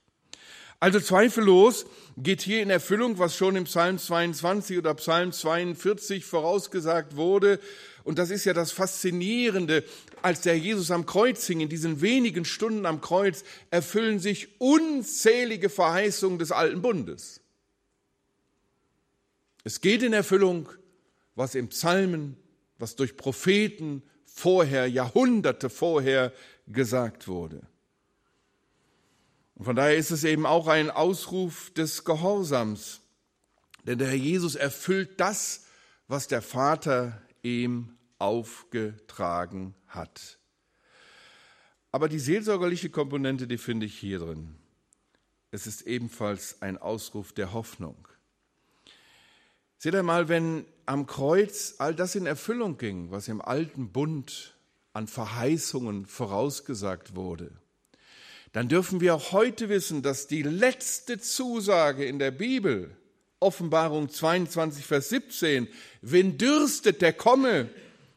Also 0.79 1.01
zweifellos 1.01 1.87
geht 2.19 2.43
hier 2.43 2.63
in 2.63 2.71
Erfüllung, 2.71 3.19
was 3.19 3.35
schon 3.35 3.57
im 3.57 3.65
Psalm 3.65 3.99
22 3.99 4.79
oder 4.79 4.95
Psalm 4.95 5.33
42 5.33 6.25
vorausgesagt 6.25 7.17
wurde. 7.17 7.59
Und 8.05 8.19
das 8.19 8.31
ist 8.31 8.45
ja 8.45 8.53
das 8.53 8.73
Faszinierende, 8.73 9.85
als 10.23 10.43
der 10.43 10.59
Jesus 10.59 10.91
am 10.91 11.07
Kreuz 11.07 11.47
hing, 11.47 11.61
in 11.61 11.69
diesen 11.69 12.03
wenigen 12.03 12.45
Stunden 12.45 12.87
am 12.87 13.01
Kreuz, 13.01 13.43
erfüllen 13.71 14.19
sich 14.19 14.61
unzählige 14.61 15.69
Verheißungen 15.69 16.39
des 16.39 16.53
alten 16.53 16.83
Bundes. 16.83 17.41
Es 19.65 19.81
geht 19.81 20.03
in 20.03 20.13
Erfüllung, 20.13 20.69
was 21.35 21.55
im 21.55 21.69
Psalmen, 21.69 22.37
was 22.79 22.97
durch 22.97 23.17
Propheten 23.17 24.03
vorher, 24.25 24.87
Jahrhunderte 24.87 25.71
vorher 25.71 26.33
gesagt 26.69 27.27
wurde. 27.27 27.63
Und 29.57 29.65
von 29.65 29.77
daher 29.77 29.97
ist 29.97 30.11
es 30.11 30.23
eben 30.23 30.47
auch 30.47 30.69
ein 30.69 30.91
Ausruf 30.91 31.71
des 31.73 32.05
Gehorsams. 32.05 33.01
Denn 33.85 33.99
der 33.99 34.09
Herr 34.09 34.15
Jesus 34.15 34.55
erfüllt 34.55 35.19
das, 35.19 35.65
was 36.09 36.29
der 36.29 36.43
Vater 36.43 37.23
ihm 37.43 37.97
aufgetragen 38.19 39.75
hat. 39.89 40.39
Aber 41.91 42.09
die 42.09 42.19
seelsorgerliche 42.19 42.91
Komponente, 42.91 43.47
die 43.47 43.57
finde 43.57 43.87
ich 43.87 43.99
hier 43.99 44.19
drin. 44.19 44.57
Es 45.51 45.67
ist 45.67 45.83
ebenfalls 45.83 46.61
ein 46.61 46.77
Ausruf 46.77 47.33
der 47.33 47.55
Hoffnung. 47.55 48.09
Seht 49.79 49.95
einmal, 49.95 50.29
wenn 50.29 50.67
am 50.85 51.07
Kreuz 51.07 51.77
all 51.79 51.95
das 51.95 52.15
in 52.15 52.27
Erfüllung 52.27 52.77
ging, 52.77 53.11
was 53.11 53.29
im 53.29 53.41
alten 53.41 53.91
Bund 53.91 54.55
an 54.93 55.07
Verheißungen 55.07 56.05
vorausgesagt 56.05 57.15
wurde, 57.15 57.53
dann 58.57 58.71
dürfen 58.71 59.03
wir 59.03 59.15
auch 59.15 59.33
heute 59.33 59.69
wissen, 59.69 60.01
dass 60.01 60.29
die 60.29 60.41
letzte 60.41 61.21
Zusage 61.21 62.07
in 62.07 62.19
der 62.19 62.31
Bibel, 62.31 62.97
Offenbarung 63.39 64.09
22, 64.09 64.87
Vers 64.87 65.11
17, 65.11 65.69
wenn 66.01 66.39
dürstet, 66.39 67.03
der 67.03 67.13
komme, 67.13 67.69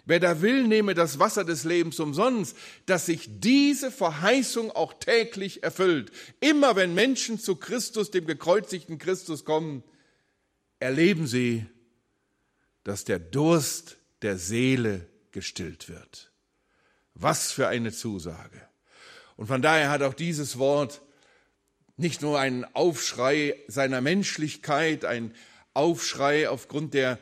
wer 0.06 0.22
da 0.22 0.42
will, 0.42 0.66
nehme 0.66 0.94
das 0.94 1.20
Wasser 1.20 1.44
des 1.44 1.66
Lebens 1.66 2.00
umsonst, 2.00 2.56
dass 2.86 3.08
sich 3.08 3.28
diese 3.42 3.92
Verheißung 3.92 4.72
auch 4.72 4.94
täglich 4.94 5.62
erfüllt. 5.62 6.10
Immer 6.40 6.78
wenn 6.78 6.94
Menschen 6.94 7.38
zu 7.38 7.58
Christus, 7.58 8.10
dem 8.10 8.26
gekreuzigten 8.26 8.98
Christus 8.98 9.44
kommen, 9.44 9.84
erleben 10.80 11.28
sie, 11.28 11.66
dass 12.86 13.04
der 13.04 13.20
Durst 13.20 13.98
der 14.22 14.38
Seele 14.38 15.06
gestillt 15.34 15.90
wird. 15.90 16.32
Was 17.14 17.52
für 17.52 17.68
eine 17.68 17.92
Zusage. 17.92 18.69
Und 19.40 19.48
von 19.48 19.62
daher 19.62 19.90
hat 19.90 20.02
auch 20.02 20.14
dieses 20.14 20.60
Wort 20.60 21.02
nicht 21.96 22.22
nur 22.22 22.38
einen 22.38 22.66
Aufschrei 22.76 23.56
seiner 23.70 24.02
Menschlichkeit, 24.02 25.06
ein 25.06 25.34
Aufschrei 25.74 26.50
aufgrund 26.50 26.94
der 26.94 27.20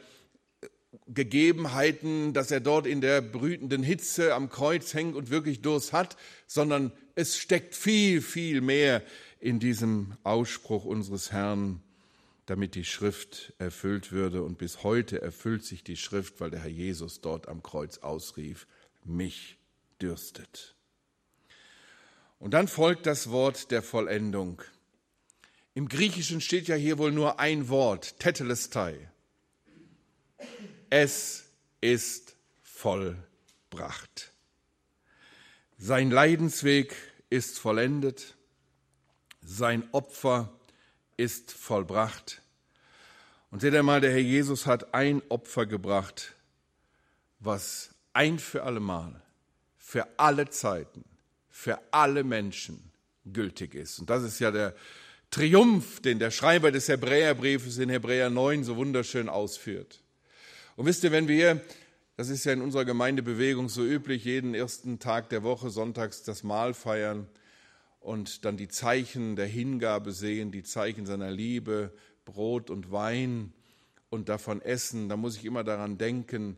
Gegebenheiten, 1.05 2.33
dass 2.33 2.49
er 2.49 2.59
dort 2.59 2.87
in 2.87 3.01
der 3.01 3.21
brütenden 3.21 3.83
Hitze 3.83 4.33
am 4.33 4.49
Kreuz 4.49 4.95
hängt 4.95 5.15
und 5.15 5.29
wirklich 5.29 5.61
Durst 5.61 5.93
hat, 5.93 6.17
sondern 6.47 6.91
es 7.13 7.37
steckt 7.37 7.75
viel, 7.75 8.23
viel 8.23 8.61
mehr 8.61 9.03
in 9.39 9.59
diesem 9.59 10.17
Ausspruch 10.23 10.85
unseres 10.85 11.31
Herrn, 11.31 11.83
damit 12.47 12.73
die 12.73 12.85
Schrift 12.85 13.53
erfüllt 13.59 14.11
würde. 14.11 14.41
Und 14.41 14.57
bis 14.57 14.81
heute 14.81 15.21
erfüllt 15.21 15.63
sich 15.65 15.83
die 15.83 15.97
Schrift, 15.97 16.39
weil 16.39 16.49
der 16.49 16.61
Herr 16.61 16.71
Jesus 16.71 17.21
dort 17.21 17.47
am 17.47 17.61
Kreuz 17.61 17.99
ausrief, 17.99 18.65
mich 19.03 19.59
dürstet. 20.01 20.76
Und 22.39 22.51
dann 22.51 22.67
folgt 22.67 23.05
das 23.05 23.29
Wort 23.31 23.71
der 23.71 23.81
Vollendung. 23.81 24.61
Im 25.73 25.87
Griechischen 25.87 26.41
steht 26.41 26.67
ja 26.67 26.75
hier 26.75 26.97
wohl 26.97 27.11
nur 27.11 27.39
ein 27.39 27.69
Wort, 27.69 28.19
tetelestai. 28.19 29.09
Es 30.89 31.45
ist 31.81 32.35
vollbracht. 32.63 34.33
Sein 35.77 36.09
Leidensweg 36.09 36.95
ist 37.29 37.59
vollendet, 37.59 38.35
sein 39.41 39.87
Opfer 39.91 40.51
ist 41.17 41.51
vollbracht. 41.51 42.41
Und 43.51 43.61
seht 43.61 43.73
ihr 43.73 43.83
mal, 43.83 44.01
der 44.01 44.11
Herr 44.11 44.17
Jesus 44.19 44.65
hat 44.65 44.93
ein 44.93 45.21
Opfer 45.29 45.65
gebracht, 45.65 46.35
was 47.39 47.95
ein 48.13 48.39
für 48.39 48.63
allemal, 48.63 49.21
für 49.77 50.07
alle 50.17 50.49
Zeiten, 50.49 51.05
für 51.57 51.79
alle 51.89 52.23
Menschen 52.23 52.91
gültig 53.25 53.73
ist. 53.73 53.97
Und 53.97 54.11
das 54.11 54.21
ist 54.21 54.37
ja 54.37 54.51
der 54.51 54.75
Triumph, 55.31 56.01
den 56.01 56.19
der 56.19 56.29
Schreiber 56.29 56.71
des 56.71 56.87
Hebräerbriefes 56.87 57.79
in 57.79 57.89
Hebräer 57.89 58.29
9 58.29 58.63
so 58.63 58.75
wunderschön 58.75 59.27
ausführt. 59.27 60.03
Und 60.75 60.85
wisst 60.85 61.03
ihr, 61.03 61.11
wenn 61.11 61.27
wir, 61.27 61.59
das 62.15 62.29
ist 62.29 62.45
ja 62.45 62.53
in 62.53 62.61
unserer 62.61 62.85
Gemeindebewegung 62.85 63.69
so 63.69 63.83
üblich, 63.83 64.23
jeden 64.23 64.53
ersten 64.53 64.99
Tag 64.99 65.29
der 65.29 65.41
Woche 65.41 65.71
sonntags 65.71 66.21
das 66.21 66.43
Mahl 66.43 66.75
feiern 66.75 67.27
und 68.01 68.45
dann 68.45 68.55
die 68.55 68.67
Zeichen 68.67 69.35
der 69.35 69.47
Hingabe 69.47 70.11
sehen, 70.11 70.51
die 70.51 70.63
Zeichen 70.63 71.07
seiner 71.07 71.31
Liebe, 71.31 71.91
Brot 72.23 72.69
und 72.69 72.91
Wein 72.91 73.51
und 74.11 74.29
davon 74.29 74.61
essen, 74.61 75.09
da 75.09 75.17
muss 75.17 75.35
ich 75.35 75.43
immer 75.43 75.63
daran 75.63 75.97
denken, 75.97 76.57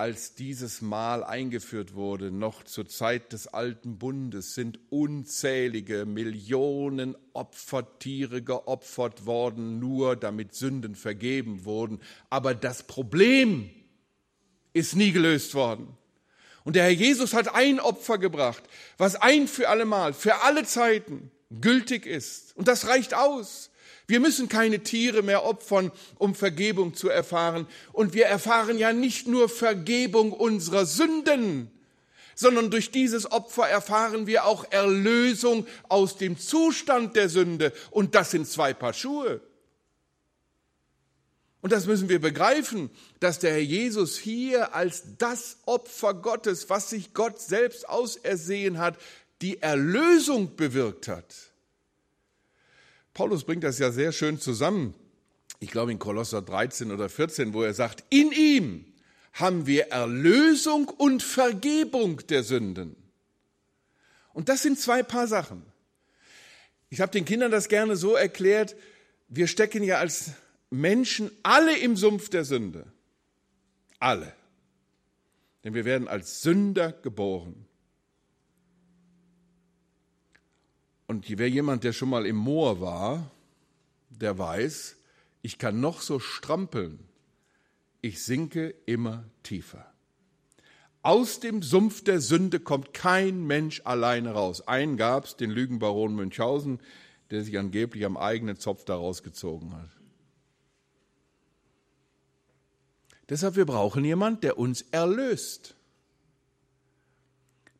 als 0.00 0.34
dieses 0.34 0.80
Mahl 0.80 1.22
eingeführt 1.22 1.92
wurde, 1.92 2.30
noch 2.30 2.64
zur 2.64 2.88
Zeit 2.88 3.34
des 3.34 3.48
alten 3.48 3.98
Bundes, 3.98 4.54
sind 4.54 4.78
unzählige 4.88 6.06
Millionen 6.06 7.16
Opfertiere 7.34 8.40
geopfert 8.40 9.26
worden, 9.26 9.78
nur 9.78 10.16
damit 10.16 10.54
Sünden 10.54 10.94
vergeben 10.94 11.66
wurden. 11.66 12.00
Aber 12.30 12.54
das 12.54 12.84
Problem 12.84 13.68
ist 14.72 14.96
nie 14.96 15.12
gelöst 15.12 15.54
worden. 15.54 15.98
Und 16.64 16.76
der 16.76 16.84
Herr 16.84 16.90
Jesus 16.92 17.34
hat 17.34 17.54
ein 17.54 17.78
Opfer 17.78 18.16
gebracht, 18.16 18.62
was 18.96 19.16
ein 19.16 19.48
für 19.48 19.68
allemal, 19.68 20.14
für 20.14 20.44
alle 20.44 20.64
Zeiten 20.64 21.30
gültig 21.50 22.06
ist. 22.06 22.56
Und 22.56 22.68
das 22.68 22.88
reicht 22.88 23.12
aus. 23.12 23.69
Wir 24.10 24.18
müssen 24.18 24.48
keine 24.48 24.80
Tiere 24.80 25.22
mehr 25.22 25.44
opfern, 25.44 25.92
um 26.18 26.34
Vergebung 26.34 26.94
zu 26.94 27.08
erfahren. 27.08 27.68
Und 27.92 28.12
wir 28.12 28.26
erfahren 28.26 28.76
ja 28.76 28.92
nicht 28.92 29.28
nur 29.28 29.48
Vergebung 29.48 30.32
unserer 30.32 30.84
Sünden, 30.84 31.70
sondern 32.34 32.72
durch 32.72 32.90
dieses 32.90 33.30
Opfer 33.30 33.68
erfahren 33.68 34.26
wir 34.26 34.46
auch 34.46 34.64
Erlösung 34.70 35.64
aus 35.88 36.16
dem 36.16 36.38
Zustand 36.38 37.14
der 37.14 37.28
Sünde. 37.28 37.72
Und 37.90 38.16
das 38.16 38.32
sind 38.32 38.48
zwei 38.48 38.74
Paar 38.74 38.94
Schuhe. 38.94 39.40
Und 41.60 41.72
das 41.72 41.86
müssen 41.86 42.08
wir 42.08 42.20
begreifen, 42.20 42.90
dass 43.20 43.38
der 43.38 43.52
Herr 43.52 43.60
Jesus 43.60 44.18
hier 44.18 44.74
als 44.74 45.04
das 45.18 45.58
Opfer 45.66 46.14
Gottes, 46.14 46.68
was 46.68 46.90
sich 46.90 47.14
Gott 47.14 47.40
selbst 47.40 47.88
ausersehen 47.88 48.78
hat, 48.78 48.98
die 49.40 49.62
Erlösung 49.62 50.56
bewirkt 50.56 51.06
hat. 51.06 51.49
Paulus 53.20 53.44
bringt 53.44 53.64
das 53.64 53.78
ja 53.78 53.92
sehr 53.92 54.12
schön 54.12 54.40
zusammen. 54.40 54.94
Ich 55.58 55.70
glaube 55.70 55.92
in 55.92 55.98
Kolosser 55.98 56.40
13 56.40 56.90
oder 56.90 57.10
14, 57.10 57.52
wo 57.52 57.62
er 57.62 57.74
sagt, 57.74 58.02
in 58.08 58.32
ihm 58.32 58.86
haben 59.34 59.66
wir 59.66 59.88
Erlösung 59.88 60.88
und 60.88 61.22
Vergebung 61.22 62.26
der 62.28 62.42
Sünden. 62.42 62.96
Und 64.32 64.48
das 64.48 64.62
sind 64.62 64.80
zwei 64.80 65.02
Paar 65.02 65.26
Sachen. 65.26 65.62
Ich 66.88 67.02
habe 67.02 67.12
den 67.12 67.26
Kindern 67.26 67.50
das 67.50 67.68
gerne 67.68 67.94
so 67.94 68.14
erklärt, 68.14 68.74
wir 69.28 69.48
stecken 69.48 69.84
ja 69.84 69.98
als 69.98 70.30
Menschen 70.70 71.30
alle 71.42 71.76
im 71.76 71.96
Sumpf 71.96 72.30
der 72.30 72.46
Sünde. 72.46 72.86
Alle. 73.98 74.32
Denn 75.62 75.74
wir 75.74 75.84
werden 75.84 76.08
als 76.08 76.40
Sünder 76.40 76.92
geboren. 76.92 77.66
Und 81.10 81.24
wer 81.28 81.50
jemand, 81.50 81.82
der 81.82 81.92
schon 81.92 82.08
mal 82.08 82.24
im 82.24 82.36
Moor 82.36 82.80
war, 82.80 83.32
der 84.10 84.38
weiß, 84.38 84.96
ich 85.42 85.58
kann 85.58 85.80
noch 85.80 86.02
so 86.02 86.20
strampeln, 86.20 87.00
ich 88.00 88.22
sinke 88.22 88.76
immer 88.86 89.24
tiefer. 89.42 89.92
Aus 91.02 91.40
dem 91.40 91.62
Sumpf 91.62 92.04
der 92.04 92.20
Sünde 92.20 92.60
kommt 92.60 92.94
kein 92.94 93.44
Mensch 93.44 93.82
alleine 93.84 94.34
raus. 94.34 94.68
Einen 94.68 94.96
gab 94.96 95.24
es, 95.24 95.36
den 95.36 95.50
Lügenbaron 95.50 96.14
Münchhausen, 96.14 96.78
der 97.32 97.42
sich 97.42 97.58
angeblich 97.58 98.04
am 98.04 98.16
eigenen 98.16 98.60
Zopf 98.60 98.84
daraus 98.84 99.24
gezogen 99.24 99.74
hat. 99.74 99.90
Deshalb 103.28 103.56
wir 103.56 103.66
brauchen 103.66 104.04
jemand, 104.04 104.44
der 104.44 104.60
uns 104.60 104.82
erlöst, 104.92 105.74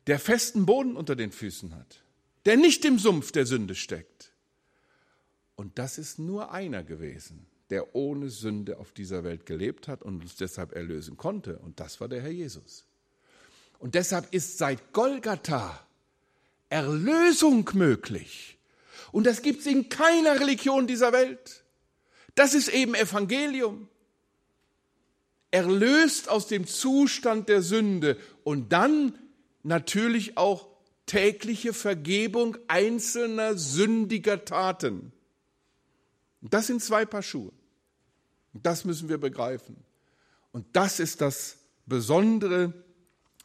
der 0.07 0.19
festen 0.19 0.65
Boden 0.65 0.97
unter 0.97 1.15
den 1.15 1.31
Füßen 1.31 1.73
hat 1.73 2.03
der 2.45 2.57
nicht 2.57 2.85
im 2.85 2.99
Sumpf 2.99 3.31
der 3.31 3.45
Sünde 3.45 3.75
steckt. 3.75 4.33
Und 5.55 5.77
das 5.77 5.97
ist 5.97 6.17
nur 6.17 6.51
einer 6.51 6.83
gewesen, 6.83 7.45
der 7.69 7.95
ohne 7.95 8.29
Sünde 8.29 8.79
auf 8.79 8.91
dieser 8.91 9.23
Welt 9.23 9.45
gelebt 9.45 9.87
hat 9.87 10.01
und 10.01 10.21
uns 10.21 10.35
deshalb 10.35 10.73
erlösen 10.73 11.17
konnte. 11.17 11.59
Und 11.59 11.79
das 11.79 12.01
war 12.01 12.07
der 12.07 12.21
Herr 12.21 12.31
Jesus. 12.31 12.85
Und 13.79 13.95
deshalb 13.95 14.33
ist 14.33 14.57
seit 14.57 14.93
Golgatha 14.93 15.85
Erlösung 16.69 17.69
möglich. 17.73 18.57
Und 19.11 19.25
das 19.27 19.41
gibt 19.41 19.59
es 19.59 19.65
in 19.65 19.89
keiner 19.89 20.39
Religion 20.39 20.87
dieser 20.87 21.11
Welt. 21.11 21.63
Das 22.33 22.53
ist 22.53 22.69
eben 22.69 22.95
Evangelium. 22.95 23.89
Erlöst 25.51 26.29
aus 26.29 26.47
dem 26.47 26.65
Zustand 26.65 27.49
der 27.49 27.61
Sünde 27.61 28.17
und 28.45 28.71
dann 28.71 29.17
natürlich 29.63 30.37
auch 30.37 30.70
tägliche 31.11 31.73
Vergebung 31.73 32.57
einzelner 32.69 33.57
sündiger 33.57 34.45
Taten. 34.45 35.11
Das 36.39 36.67
sind 36.67 36.81
zwei 36.81 37.03
Paar 37.03 37.21
Schuhe. 37.21 37.51
Das 38.53 38.85
müssen 38.85 39.09
wir 39.09 39.17
begreifen. 39.17 39.75
Und 40.53 40.65
das 40.71 41.01
ist 41.01 41.19
das 41.19 41.57
Besondere 41.85 42.73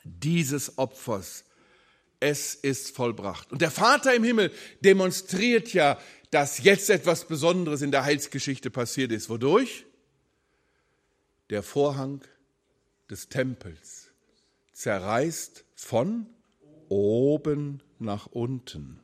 dieses 0.05 0.79
Opfers. 0.79 1.43
Es 2.21 2.55
ist 2.55 2.95
vollbracht. 2.95 3.51
Und 3.51 3.61
der 3.63 3.73
Vater 3.73 4.15
im 4.15 4.23
Himmel 4.23 4.53
demonstriert 4.85 5.73
ja, 5.73 5.99
dass 6.31 6.63
jetzt 6.63 6.89
etwas 6.89 7.27
Besonderes 7.27 7.83
in 7.83 7.91
der 7.91 8.05
Heilsgeschichte 8.05 8.71
passiert 8.71 9.11
ist. 9.11 9.29
Wodurch? 9.29 9.87
Der 11.51 11.65
Vorhang 11.65 12.21
des 13.11 13.29
Tempels 13.29 14.13
zerreißt 14.73 15.65
von 15.75 16.27
oben 16.91 17.83
nach 17.99 18.27
unten. 18.27 19.01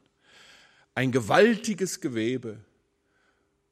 Ein 0.95 1.13
gewaltiges 1.13 2.01
Gewebe. 2.01 2.59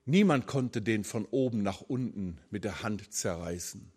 Niemand 0.05 0.47
konnte 0.47 0.83
den 0.83 1.05
von 1.05 1.27
oben 1.27 1.63
nach 1.63 1.83
unten 1.83 2.39
mit 2.51 2.65
der 2.65 2.83
Hand 2.83 3.13
zerreißen. 3.13 3.93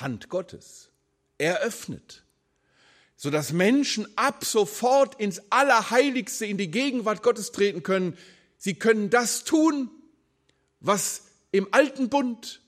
Hand 0.00 0.28
Gottes. 0.28 0.90
Er 1.38 1.60
öffnet, 1.60 2.24
sodass 3.16 3.52
Menschen 3.52 4.06
ab 4.16 4.44
sofort 4.44 5.20
ins 5.20 5.42
Allerheiligste, 5.50 6.46
in 6.46 6.58
die 6.58 6.70
Gegenwart 6.70 7.22
Gottes 7.22 7.52
treten 7.52 7.82
können. 7.82 8.16
Sie 8.56 8.74
können 8.74 9.10
das 9.10 9.44
tun, 9.44 9.90
was 10.80 11.26
im 11.50 11.68
alten 11.72 12.08
Bund 12.08 12.63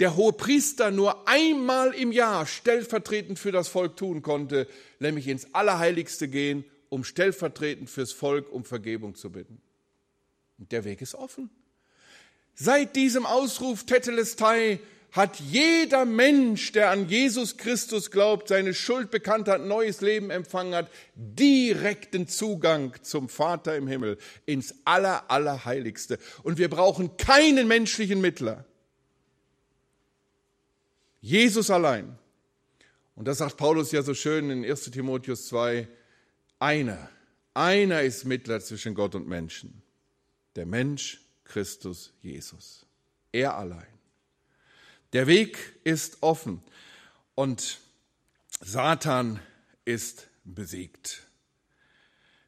der 0.00 0.16
hohe 0.16 0.32
Priester 0.32 0.90
nur 0.90 1.28
einmal 1.28 1.94
im 1.94 2.12
Jahr 2.12 2.46
stellvertretend 2.46 3.38
für 3.38 3.52
das 3.52 3.68
Volk 3.68 3.96
tun 3.96 4.22
konnte, 4.22 4.66
nämlich 4.98 5.28
ins 5.28 5.54
Allerheiligste 5.54 6.28
gehen, 6.28 6.64
um 6.88 7.04
stellvertretend 7.04 7.90
fürs 7.90 8.12
Volk 8.12 8.52
um 8.52 8.64
Vergebung 8.64 9.14
zu 9.14 9.30
bitten. 9.30 9.60
Und 10.58 10.72
der 10.72 10.84
Weg 10.84 11.00
ist 11.00 11.14
offen. 11.14 11.50
Seit 12.54 12.96
diesem 12.96 13.26
Ausruf 13.26 13.84
Tetelestai 13.84 14.80
hat 15.14 15.38
jeder 15.38 16.04
Mensch, 16.04 16.72
der 16.72 16.90
an 16.90 17.08
Jesus 17.08 17.56
Christus 17.56 18.10
glaubt, 18.10 18.48
seine 18.48 18.74
Schuld 18.74 19.12
bekannt 19.12 19.46
hat, 19.46 19.64
neues 19.64 20.00
Leben 20.00 20.30
empfangen 20.30 20.74
hat, 20.74 20.90
direkten 21.14 22.26
Zugang 22.26 22.94
zum 23.02 23.28
Vater 23.28 23.76
im 23.76 23.86
Himmel, 23.86 24.18
ins 24.44 24.74
Aller, 24.84 25.30
Allerheiligste. 25.30 26.18
Und 26.42 26.58
wir 26.58 26.68
brauchen 26.68 27.16
keinen 27.16 27.68
menschlichen 27.68 28.20
Mittler. 28.20 28.64
Jesus 31.24 31.70
allein. 31.70 32.18
Und 33.14 33.26
das 33.26 33.38
sagt 33.38 33.56
Paulus 33.56 33.92
ja 33.92 34.02
so 34.02 34.12
schön 34.12 34.50
in 34.50 34.62
1 34.62 34.90
Timotheus 34.90 35.46
2, 35.46 35.88
einer, 36.58 37.08
einer 37.54 38.02
ist 38.02 38.26
Mittler 38.26 38.60
zwischen 38.60 38.94
Gott 38.94 39.14
und 39.14 39.26
Menschen, 39.26 39.82
der 40.54 40.66
Mensch 40.66 41.22
Christus 41.44 42.12
Jesus. 42.20 42.84
Er 43.32 43.56
allein. 43.56 43.86
Der 45.14 45.26
Weg 45.26 45.56
ist 45.82 46.18
offen 46.20 46.62
und 47.34 47.80
Satan 48.60 49.40
ist 49.86 50.28
besiegt. 50.44 51.26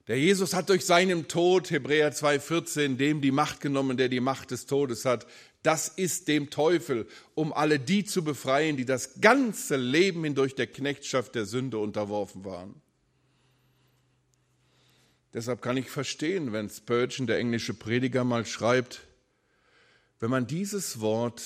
Der 0.07 0.19
Jesus 0.19 0.53
hat 0.53 0.69
durch 0.69 0.85
seinen 0.85 1.29
Tod, 1.29 1.71
Hebräer 1.71 2.13
2,14, 2.13 2.97
dem 2.97 3.23
die 3.23 3.33
Macht 3.33 3.63
genommen, 3.63 3.97
der 3.97 4.11
die 4.11 4.21
Macht 4.21 4.51
des 4.51 4.67
Todes 4.67 5.07
hat, 5.07 5.27
das 5.67 5.89
ist 5.89 6.29
dem 6.29 6.49
Teufel, 6.49 7.09
um 7.35 7.53
alle 7.53 7.81
die 7.81 8.05
zu 8.05 8.23
befreien, 8.23 8.77
die 8.77 8.85
das 8.85 9.21
ganze 9.21 9.75
Leben 9.75 10.23
hindurch 10.23 10.55
der 10.55 10.69
Knechtschaft 10.69 11.35
der 11.35 11.45
Sünde 11.45 11.79
unterworfen 11.79 12.45
waren. 12.45 12.81
Deshalb 15.35 15.61
kann 15.63 15.77
ich 15.77 15.91
verstehen, 15.91 16.53
wenn 16.53 16.71
Spurgeon, 16.71 17.27
der 17.27 17.39
englische 17.39 17.75
Prediger, 17.75 18.23
mal 18.23 18.47
schreibt, 18.47 19.03
Wenn 20.21 20.31
man 20.31 20.47
dieses 20.47 21.01
Wort 21.01 21.43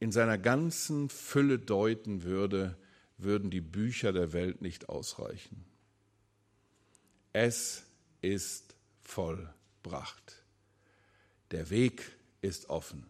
in 0.00 0.10
seiner 0.10 0.38
ganzen 0.38 1.08
Fülle 1.08 1.58
deuten 1.58 2.24
würde, 2.24 2.76
würden 3.16 3.50
die 3.50 3.60
Bücher 3.60 4.12
der 4.12 4.32
Welt 4.32 4.60
nicht 4.60 4.88
ausreichen. 4.88 5.64
Es 7.32 7.84
ist 8.20 8.74
vollbracht. 9.00 10.42
Der 11.52 11.70
Weg 11.70 12.10
ist 12.42 12.68
offen. 12.68 13.06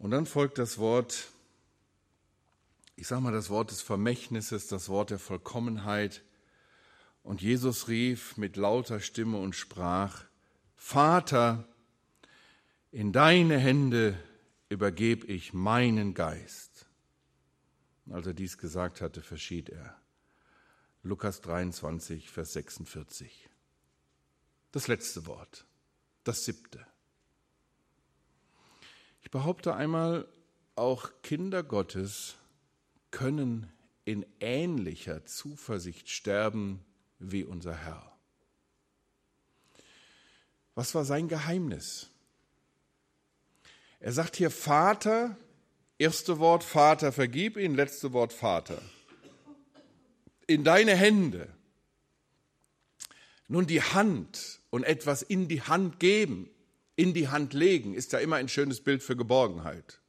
Und 0.00 0.12
dann 0.12 0.24
folgt 0.24 0.56
das 0.56 0.78
Wort, 0.78 1.28
ich 2.96 3.06
sage 3.06 3.20
mal 3.20 3.32
das 3.34 3.50
Wort 3.50 3.70
des 3.70 3.82
Vermächtnisses, 3.82 4.66
das 4.66 4.88
Wort 4.88 5.10
der 5.10 5.18
Vollkommenheit. 5.18 6.22
Und 7.22 7.42
Jesus 7.42 7.86
rief 7.86 8.38
mit 8.38 8.56
lauter 8.56 9.00
Stimme 9.00 9.36
und 9.36 9.54
sprach, 9.54 10.24
Vater, 10.74 11.68
in 12.90 13.12
deine 13.12 13.58
Hände 13.58 14.18
übergebe 14.70 15.26
ich 15.26 15.52
meinen 15.52 16.14
Geist. 16.14 16.86
Als 18.08 18.26
er 18.26 18.32
dies 18.32 18.56
gesagt 18.56 19.02
hatte, 19.02 19.20
verschied 19.20 19.68
er. 19.68 20.00
Lukas 21.02 21.42
23, 21.42 22.30
Vers 22.30 22.54
46. 22.54 23.50
Das 24.72 24.88
letzte 24.88 25.26
Wort, 25.26 25.66
das 26.24 26.46
siebte. 26.46 26.86
Ich 29.22 29.30
behaupte 29.30 29.74
einmal, 29.74 30.26
auch 30.76 31.10
Kinder 31.22 31.62
Gottes 31.62 32.36
können 33.10 33.70
in 34.04 34.24
ähnlicher 34.40 35.24
Zuversicht 35.24 36.08
sterben 36.08 36.84
wie 37.18 37.44
unser 37.44 37.74
Herr. 37.74 38.10
Was 40.74 40.94
war 40.94 41.04
sein 41.04 41.28
Geheimnis? 41.28 42.08
Er 43.98 44.12
sagt 44.12 44.36
hier 44.36 44.50
Vater, 44.50 45.36
erste 45.98 46.38
Wort 46.38 46.64
Vater, 46.64 47.12
vergib 47.12 47.58
ihn, 47.58 47.74
letzte 47.74 48.12
Wort 48.14 48.32
Vater. 48.32 48.80
In 50.46 50.64
deine 50.64 50.96
Hände. 50.96 51.48
Nun 53.46 53.66
die 53.66 53.82
Hand 53.82 54.60
und 54.70 54.84
etwas 54.84 55.22
in 55.22 55.48
die 55.48 55.60
Hand 55.60 56.00
geben, 56.00 56.48
in 57.00 57.14
die 57.14 57.28
Hand 57.28 57.54
legen, 57.54 57.94
ist 57.94 58.12
ja 58.12 58.18
immer 58.18 58.36
ein 58.36 58.48
schönes 58.48 58.82
Bild 58.82 59.02
für 59.02 59.16
Geborgenheit. 59.16 60.00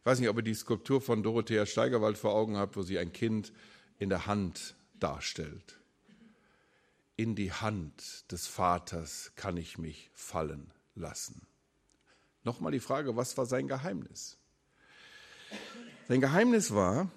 Ich 0.00 0.06
weiß 0.06 0.18
nicht, 0.18 0.30
ob 0.30 0.38
ihr 0.38 0.42
die 0.42 0.54
Skulptur 0.54 1.02
von 1.02 1.22
Dorothea 1.22 1.66
Steigerwald 1.66 2.16
vor 2.16 2.32
Augen 2.32 2.56
habt, 2.56 2.74
wo 2.78 2.82
sie 2.82 2.98
ein 2.98 3.12
Kind 3.12 3.52
in 3.98 4.08
der 4.08 4.24
Hand 4.24 4.76
darstellt. 4.98 5.78
In 7.16 7.34
die 7.34 7.52
Hand 7.52 8.24
des 8.32 8.46
Vaters 8.46 9.32
kann 9.36 9.58
ich 9.58 9.76
mich 9.76 10.10
fallen 10.14 10.70
lassen. 10.94 11.46
Nochmal 12.44 12.72
die 12.72 12.80
Frage, 12.80 13.14
was 13.14 13.36
war 13.36 13.44
sein 13.44 13.68
Geheimnis? 13.68 14.38
Sein 16.08 16.22
Geheimnis 16.22 16.72
war, 16.72 17.10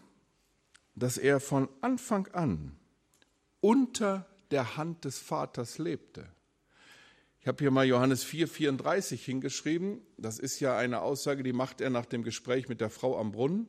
dass 0.96 1.18
er 1.18 1.40
von 1.40 1.70
Anfang 1.80 2.28
an 2.34 2.76
unter 3.62 4.26
der 4.52 4.76
Hand 4.76 5.06
des 5.06 5.20
Vaters 5.20 5.78
lebte. 5.78 6.28
Ich 7.42 7.48
habe 7.48 7.64
hier 7.64 7.72
mal 7.72 7.86
Johannes 7.86 8.24
4, 8.24 8.48
34 8.48 9.24
hingeschrieben. 9.24 10.02
Das 10.18 10.40
ist 10.40 10.60
ja 10.60 10.78
eine 10.78 11.02
Aussage, 11.02 11.42
die 11.42 11.54
macht 11.54 11.80
er 11.80 11.90
nach 11.90 12.06
dem 12.06 12.24
Gespräch 12.24 12.68
mit 12.68 12.82
der 12.82 12.90
Frau 12.90 13.18
am 13.18 13.32
Brunnen. 13.32 13.68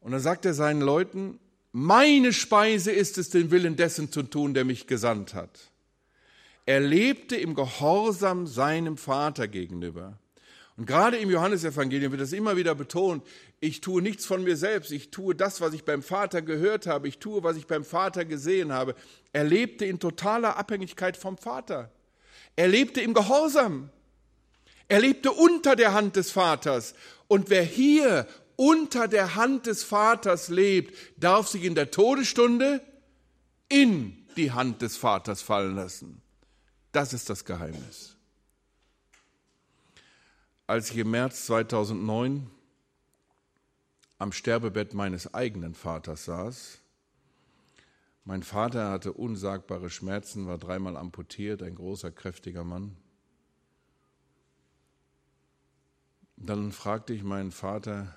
Und 0.00 0.12
dann 0.12 0.20
sagt 0.20 0.44
er 0.44 0.52
seinen 0.52 0.82
Leuten, 0.82 1.38
meine 1.70 2.34
Speise 2.34 2.92
ist 2.92 3.16
es, 3.16 3.30
den 3.30 3.50
Willen 3.50 3.76
dessen 3.76 4.12
zu 4.12 4.24
tun, 4.24 4.52
der 4.52 4.66
mich 4.66 4.86
gesandt 4.86 5.32
hat. 5.32 5.70
Er 6.66 6.80
lebte 6.80 7.36
im 7.36 7.54
Gehorsam 7.54 8.46
seinem 8.46 8.98
Vater 8.98 9.48
gegenüber. 9.48 10.18
Und 10.76 10.86
gerade 10.86 11.16
im 11.16 11.30
Johannesevangelium 11.30 12.12
wird 12.12 12.22
das 12.22 12.32
immer 12.32 12.56
wieder 12.56 12.74
betont, 12.74 13.24
ich 13.60 13.80
tue 13.80 14.02
nichts 14.02 14.26
von 14.26 14.42
mir 14.42 14.56
selbst, 14.56 14.90
ich 14.90 15.10
tue 15.10 15.34
das, 15.34 15.60
was 15.60 15.72
ich 15.72 15.84
beim 15.84 16.02
Vater 16.02 16.42
gehört 16.42 16.86
habe, 16.86 17.08
ich 17.08 17.18
tue, 17.18 17.42
was 17.42 17.56
ich 17.56 17.66
beim 17.66 17.84
Vater 17.84 18.24
gesehen 18.24 18.72
habe. 18.72 18.94
Er 19.32 19.44
lebte 19.44 19.84
in 19.84 19.98
totaler 19.98 20.56
Abhängigkeit 20.56 21.16
vom 21.16 21.38
Vater. 21.38 21.90
Er 22.56 22.68
lebte 22.68 23.00
im 23.00 23.14
Gehorsam. 23.14 23.90
Er 24.88 25.00
lebte 25.00 25.32
unter 25.32 25.76
der 25.76 25.94
Hand 25.94 26.16
des 26.16 26.30
Vaters. 26.30 26.94
Und 27.28 27.50
wer 27.50 27.64
hier 27.64 28.26
unter 28.56 29.08
der 29.08 29.34
Hand 29.34 29.66
des 29.66 29.84
Vaters 29.84 30.48
lebt, 30.48 30.94
darf 31.16 31.48
sich 31.48 31.64
in 31.64 31.74
der 31.74 31.90
Todesstunde 31.90 32.82
in 33.68 34.26
die 34.36 34.52
Hand 34.52 34.82
des 34.82 34.96
Vaters 34.96 35.40
fallen 35.40 35.76
lassen. 35.76 36.20
Das 36.92 37.14
ist 37.14 37.30
das 37.30 37.44
Geheimnis. 37.44 38.16
Als 40.66 40.90
ich 40.90 40.98
im 40.98 41.10
März 41.10 41.46
2009 41.46 42.50
am 44.18 44.32
Sterbebett 44.32 44.94
meines 44.94 45.32
eigenen 45.32 45.74
Vaters 45.74 46.26
saß, 46.26 46.81
mein 48.24 48.42
Vater 48.42 48.90
hatte 48.90 49.12
unsagbare 49.12 49.90
Schmerzen, 49.90 50.46
war 50.46 50.58
dreimal 50.58 50.96
amputiert, 50.96 51.62
ein 51.62 51.74
großer, 51.74 52.12
kräftiger 52.12 52.64
Mann. 52.64 52.96
Dann 56.36 56.72
fragte 56.72 57.12
ich 57.12 57.24
meinen 57.24 57.50
Vater, 57.50 58.16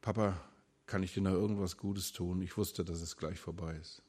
Papa, 0.00 0.40
kann 0.86 1.02
ich 1.02 1.14
dir 1.14 1.22
noch 1.22 1.32
irgendwas 1.32 1.76
Gutes 1.76 2.12
tun? 2.12 2.42
Ich 2.42 2.56
wusste, 2.56 2.84
dass 2.84 3.00
es 3.00 3.16
gleich 3.16 3.38
vorbei 3.38 3.76
ist. 3.76 4.02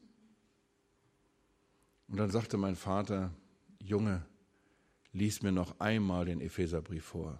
Und 2.08 2.18
dann 2.18 2.30
sagte 2.30 2.58
mein 2.58 2.76
Vater, 2.76 3.34
Junge, 3.80 4.26
lies 5.12 5.42
mir 5.42 5.52
noch 5.52 5.80
einmal 5.80 6.26
den 6.26 6.42
Epheserbrief 6.42 7.06
vor. 7.06 7.40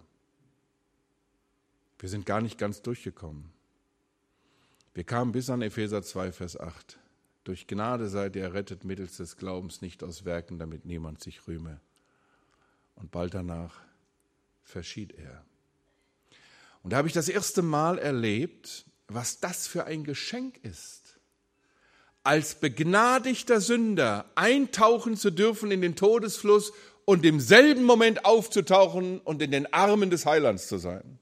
Wir 1.98 2.08
sind 2.08 2.26
gar 2.26 2.40
nicht 2.40 2.58
ganz 2.58 2.82
durchgekommen. 2.82 3.52
Wir 4.96 5.04
kamen 5.04 5.32
bis 5.32 5.50
an 5.50 5.60
Epheser 5.60 6.02
2, 6.02 6.32
Vers 6.32 6.58
8. 6.58 6.98
Durch 7.44 7.66
Gnade 7.66 8.08
seid 8.08 8.34
ihr 8.34 8.44
errettet 8.44 8.86
mittels 8.86 9.18
des 9.18 9.36
Glaubens, 9.36 9.82
nicht 9.82 10.02
aus 10.02 10.24
Werken, 10.24 10.58
damit 10.58 10.86
niemand 10.86 11.22
sich 11.22 11.46
rühme. 11.46 11.82
Und 12.94 13.10
bald 13.10 13.34
danach 13.34 13.78
verschied 14.64 15.12
er. 15.18 15.44
Und 16.82 16.94
da 16.94 16.96
habe 16.96 17.08
ich 17.08 17.12
das 17.12 17.28
erste 17.28 17.60
Mal 17.60 17.98
erlebt, 17.98 18.86
was 19.06 19.38
das 19.38 19.66
für 19.66 19.84
ein 19.84 20.02
Geschenk 20.02 20.56
ist 20.62 21.18
als 22.22 22.54
begnadigter 22.54 23.60
Sünder 23.60 24.24
eintauchen 24.34 25.18
zu 25.18 25.30
dürfen 25.30 25.70
in 25.72 25.82
den 25.82 25.94
Todesfluss 25.94 26.72
und 27.04 27.26
im 27.26 27.38
selben 27.38 27.84
Moment 27.84 28.24
aufzutauchen 28.24 29.20
und 29.20 29.42
in 29.42 29.50
den 29.50 29.70
Armen 29.74 30.08
des 30.08 30.24
Heilands 30.24 30.68
zu 30.68 30.78
sein. 30.78 31.18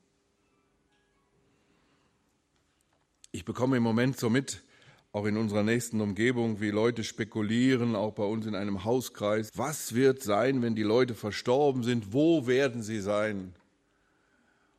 Ich 3.34 3.44
bekomme 3.44 3.78
im 3.78 3.82
Moment 3.82 4.16
so 4.16 4.30
mit, 4.30 4.62
auch 5.10 5.24
in 5.24 5.36
unserer 5.36 5.64
nächsten 5.64 6.00
Umgebung, 6.00 6.60
wie 6.60 6.70
Leute 6.70 7.02
spekulieren, 7.02 7.96
auch 7.96 8.12
bei 8.12 8.22
uns 8.22 8.46
in 8.46 8.54
einem 8.54 8.84
Hauskreis, 8.84 9.50
was 9.56 9.96
wird 9.96 10.22
sein, 10.22 10.62
wenn 10.62 10.76
die 10.76 10.84
Leute 10.84 11.16
verstorben 11.16 11.82
sind, 11.82 12.12
wo 12.12 12.46
werden 12.46 12.84
sie 12.84 13.00
sein? 13.00 13.52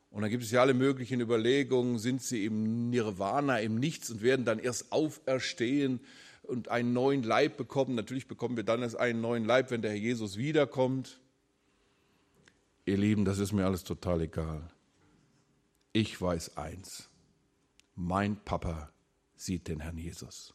Und 0.09 0.21
dann 0.21 0.31
gibt 0.31 0.45
es 0.45 0.51
ja 0.51 0.61
alle 0.61 0.73
möglichen 0.73 1.19
Überlegungen, 1.19 1.99
sind 1.99 2.21
sie 2.21 2.45
im 2.45 2.89
Nirvana, 2.91 3.59
im 3.59 3.75
Nichts 3.77 4.09
und 4.09 4.21
werden 4.21 4.45
dann 4.45 4.59
erst 4.59 4.93
auferstehen 4.93 5.99
und 6.43 6.69
einen 6.69 6.93
neuen 6.93 7.23
Leib 7.23 7.57
bekommen. 7.57 7.93
Natürlich 7.93 8.29
bekommen 8.29 8.55
wir 8.55 8.63
dann 8.63 8.83
erst 8.83 8.95
einen 8.97 9.19
neuen 9.19 9.43
Leib, 9.43 9.69
wenn 9.69 9.81
der 9.81 9.91
Herr 9.91 9.97
Jesus 9.97 10.37
wiederkommt. 10.37 11.19
Ihr 12.85 12.95
Lieben, 12.95 13.25
das 13.25 13.37
ist 13.37 13.51
mir 13.51 13.65
alles 13.65 13.83
total 13.83 14.21
egal. 14.21 14.61
Ich 15.91 16.21
weiß 16.21 16.55
eins. 16.55 17.09
Mein 17.95 18.37
Papa 18.43 18.91
sieht 19.35 19.67
den 19.67 19.79
Herrn 19.79 19.97
Jesus. 19.97 20.53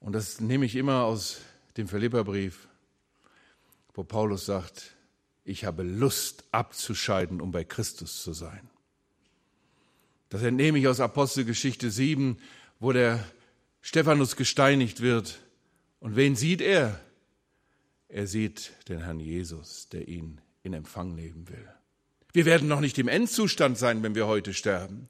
Und 0.00 0.12
das 0.12 0.40
nehme 0.40 0.66
ich 0.66 0.76
immer 0.76 1.04
aus 1.04 1.40
dem 1.76 1.88
Philipperbrief, 1.88 2.68
wo 3.94 4.04
Paulus 4.04 4.46
sagt, 4.46 4.94
ich 5.44 5.64
habe 5.64 5.82
Lust 5.82 6.44
abzuscheiden, 6.52 7.40
um 7.40 7.52
bei 7.52 7.64
Christus 7.64 8.22
zu 8.22 8.32
sein. 8.32 8.68
Das 10.28 10.42
entnehme 10.42 10.78
ich 10.78 10.88
aus 10.88 11.00
Apostelgeschichte 11.00 11.90
7, 11.90 12.38
wo 12.80 12.92
der 12.92 13.24
Stephanus 13.82 14.36
gesteinigt 14.36 15.00
wird. 15.00 15.40
Und 16.00 16.16
wen 16.16 16.36
sieht 16.36 16.60
er? 16.60 17.00
Er 18.08 18.26
sieht 18.26 18.72
den 18.88 19.00
Herrn 19.00 19.20
Jesus, 19.20 19.88
der 19.88 20.08
ihn 20.08 20.40
in 20.62 20.72
Empfang 20.72 21.14
nehmen 21.14 21.48
will. 21.48 21.68
Wir 22.32 22.46
werden 22.46 22.68
noch 22.68 22.80
nicht 22.80 22.98
im 22.98 23.08
Endzustand 23.08 23.78
sein, 23.78 24.02
wenn 24.02 24.14
wir 24.14 24.26
heute 24.26 24.54
sterben, 24.54 25.08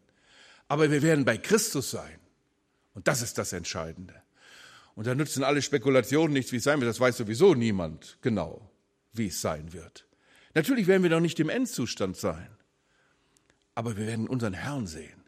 aber 0.75 0.91
wir 0.91 1.03
werden 1.03 1.25
bei 1.25 1.39
Christus 1.39 1.93
sein. 1.93 2.19
Und 2.95 3.07
das 3.07 3.23
ist 3.23 3.39
das 3.39 3.53
Entscheidende. 3.53 4.21
Und 4.97 5.07
da 5.07 5.15
nützen 5.15 5.45
alle 5.45 5.63
Spekulationen 5.63 6.33
nichts, 6.33 6.51
wie 6.51 6.57
es 6.57 6.65
sein 6.65 6.81
wird. 6.81 6.89
Das 6.89 6.99
weiß 6.99 7.17
sowieso 7.17 7.55
niemand 7.55 8.19
genau, 8.23 8.73
wie 9.13 9.29
es 9.29 9.41
sein 9.41 9.73
wird. 9.73 10.05
Natürlich 10.53 10.89
werden 10.89 11.05
wir 11.05 11.11
noch 11.11 11.21
nicht 11.21 11.39
im 11.39 11.49
Endzustand 11.49 12.17
sein, 12.17 12.49
aber 13.77 13.97
wir 13.97 14.05
werden 14.05 14.27
unseren 14.27 14.53
Herrn 14.53 14.89
sehen. 14.89 15.23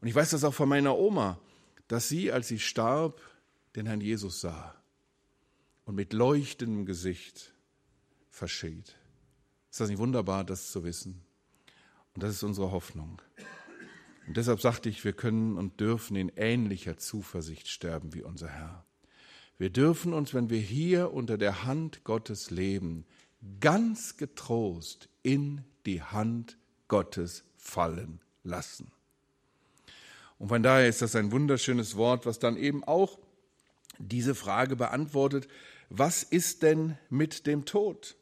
Und 0.00 0.08
ich 0.08 0.16
weiß 0.16 0.30
das 0.30 0.42
auch 0.42 0.54
von 0.54 0.68
meiner 0.68 0.98
Oma, 0.98 1.38
dass 1.86 2.08
sie, 2.08 2.32
als 2.32 2.48
sie 2.48 2.58
starb, 2.58 3.20
den 3.76 3.86
Herrn 3.86 4.00
Jesus 4.00 4.40
sah 4.40 4.74
und 5.84 5.94
mit 5.94 6.12
leuchtendem 6.12 6.86
Gesicht 6.86 7.54
versteht. 8.30 8.96
Ist 9.70 9.78
das 9.78 9.90
nicht 9.90 9.98
wunderbar, 9.98 10.42
das 10.42 10.72
zu 10.72 10.82
wissen? 10.82 11.22
Und 12.14 12.24
das 12.24 12.32
ist 12.32 12.42
unsere 12.42 12.72
Hoffnung. 12.72 13.22
Und 14.26 14.36
deshalb 14.36 14.60
sagte 14.60 14.88
ich, 14.88 15.04
wir 15.04 15.12
können 15.12 15.56
und 15.56 15.80
dürfen 15.80 16.16
in 16.16 16.30
ähnlicher 16.36 16.96
Zuversicht 16.96 17.68
sterben 17.68 18.14
wie 18.14 18.22
unser 18.22 18.48
Herr. 18.48 18.84
Wir 19.58 19.70
dürfen 19.70 20.12
uns, 20.12 20.34
wenn 20.34 20.50
wir 20.50 20.60
hier 20.60 21.12
unter 21.12 21.38
der 21.38 21.64
Hand 21.64 22.04
Gottes 22.04 22.50
leben, 22.50 23.04
ganz 23.60 24.16
getrost 24.16 25.08
in 25.22 25.62
die 25.86 26.02
Hand 26.02 26.56
Gottes 26.88 27.44
fallen 27.56 28.20
lassen. 28.44 28.90
Und 30.38 30.48
von 30.48 30.62
daher 30.62 30.88
ist 30.88 31.02
das 31.02 31.14
ein 31.14 31.30
wunderschönes 31.30 31.96
Wort, 31.96 32.26
was 32.26 32.38
dann 32.38 32.56
eben 32.56 32.82
auch 32.82 33.18
diese 33.98 34.34
Frage 34.34 34.76
beantwortet, 34.76 35.48
was 35.88 36.22
ist 36.22 36.62
denn 36.62 36.98
mit 37.10 37.46
dem 37.46 37.64
Tod? 37.64 38.16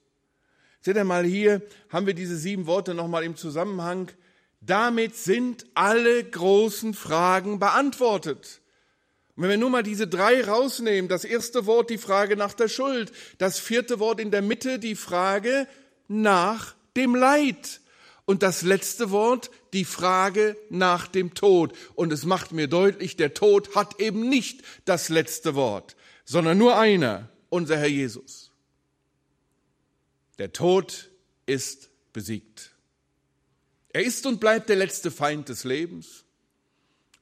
Seht 0.82 0.96
ihr 0.96 1.05
mal 1.05 1.24
hier, 1.24 1.62
haben 1.88 2.07
wir 2.07 2.14
diese 2.14 2.36
sieben 2.36 2.66
Worte 2.66 2.94
nochmal 2.94 3.24
im 3.24 3.36
Zusammenhang. 3.36 4.11
Damit 4.61 5.16
sind 5.16 5.64
alle 5.74 6.22
großen 6.22 6.92
Fragen 6.94 7.58
beantwortet. 7.58 8.61
Und 9.34 9.44
wenn 9.44 9.50
wir 9.50 9.56
nur 9.56 9.70
mal 9.70 9.82
diese 9.82 10.06
drei 10.06 10.44
rausnehmen, 10.44 11.08
das 11.08 11.24
erste 11.24 11.64
Wort 11.64 11.88
die 11.88 11.98
Frage 11.98 12.36
nach 12.36 12.52
der 12.52 12.68
Schuld, 12.68 13.11
das 13.38 13.58
vierte 13.58 13.98
Wort 13.98 14.20
in 14.20 14.30
der 14.30 14.42
Mitte 14.42 14.78
die 14.78 14.96
Frage 14.96 15.66
nach 16.08 16.74
dem 16.96 17.14
Leid 17.14 17.80
und 18.26 18.42
das 18.42 18.62
letzte 18.62 19.11
Wort 19.11 19.50
die 19.72 19.84
Frage 19.84 20.56
nach 20.68 21.08
dem 21.08 21.34
Tod. 21.34 21.72
Und 21.94 22.12
es 22.12 22.24
macht 22.24 22.52
mir 22.52 22.68
deutlich, 22.68 23.16
der 23.16 23.32
Tod 23.32 23.74
hat 23.74 23.98
eben 23.98 24.28
nicht 24.28 24.62
das 24.84 25.08
letzte 25.08 25.54
Wort, 25.54 25.96
sondern 26.24 26.58
nur 26.58 26.78
einer, 26.78 27.28
unser 27.48 27.78
Herr 27.78 27.88
Jesus. 27.88 28.50
Der 30.38 30.52
Tod 30.52 31.11
ist 31.46 31.90
besiegt. 32.12 32.72
Er 33.93 34.05
ist 34.05 34.26
und 34.26 34.41
bleibt 34.41 34.68
der 34.68 34.76
letzte 34.76 35.11
Feind 35.11 35.49
des 35.49 35.64
Lebens. 35.64 36.24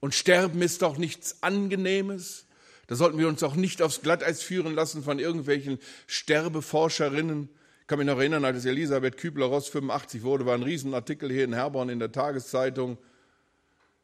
Und 0.01 0.15
Sterben 0.15 0.63
ist 0.63 0.85
auch 0.85 0.97
nichts 0.97 1.43
Angenehmes. 1.43 2.47
Da 2.87 2.95
sollten 2.95 3.19
wir 3.19 3.29
uns 3.29 3.43
auch 3.43 3.55
nicht 3.55 3.83
aufs 3.83 4.03
Glatteis 4.03 4.43
führen 4.43 4.75
lassen 4.75 5.03
von 5.03 5.19
irgendwelchen 5.19 5.79
Sterbeforscherinnen. 6.07 7.49
Ich 7.81 7.87
kann 7.87 7.99
mich 7.99 8.07
noch 8.07 8.19
erinnern, 8.19 8.45
als 8.45 8.65
Elisabeth 8.65 9.17
Kübler-Ross 9.17 9.69
85 9.69 10.23
wurde, 10.23 10.47
war 10.47 10.55
ein 10.55 10.63
Riesenartikel 10.63 11.31
hier 11.31 11.45
in 11.45 11.55
Herborn 11.55 11.89
in 11.89 11.99
der 11.99 12.13
Tageszeitung. 12.13 12.99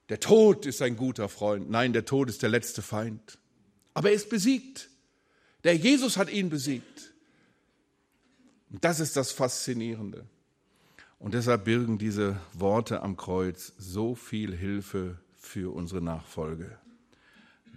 Der 0.09 0.21
Tod 0.21 0.67
ist 0.67 0.83
ein 0.83 0.97
guter 0.97 1.29
Freund. 1.29 1.71
Nein, 1.71 1.93
der 1.93 2.05
Tod 2.05 2.29
ist 2.29 2.43
der 2.43 2.51
letzte 2.51 2.83
Feind. 2.83 3.39
Aber 3.95 4.09
er 4.09 4.15
ist 4.15 4.29
besiegt. 4.29 4.91
Der 5.65 5.77
Jesus 5.77 6.17
hat 6.17 6.31
ihn 6.31 6.51
besiegt. 6.51 7.13
Und 8.71 8.85
das 8.85 9.01
ist 9.01 9.17
das 9.17 9.33
Faszinierende. 9.33 10.27
Und 11.25 11.33
deshalb 11.33 11.65
birgen 11.65 11.97
diese 11.97 12.37
Worte 12.53 13.01
am 13.01 13.17
Kreuz 13.17 13.73
so 13.79 14.15
viel 14.15 14.55
Hilfe 14.55 15.17
für 15.35 15.75
unsere 15.75 16.03
Nachfolge. 16.03 16.77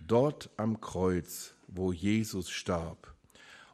Dort 0.06 0.50
am 0.58 0.82
Kreuz, 0.82 1.54
wo 1.70 1.94
Jesus 1.94 2.50
starb. 2.50 3.14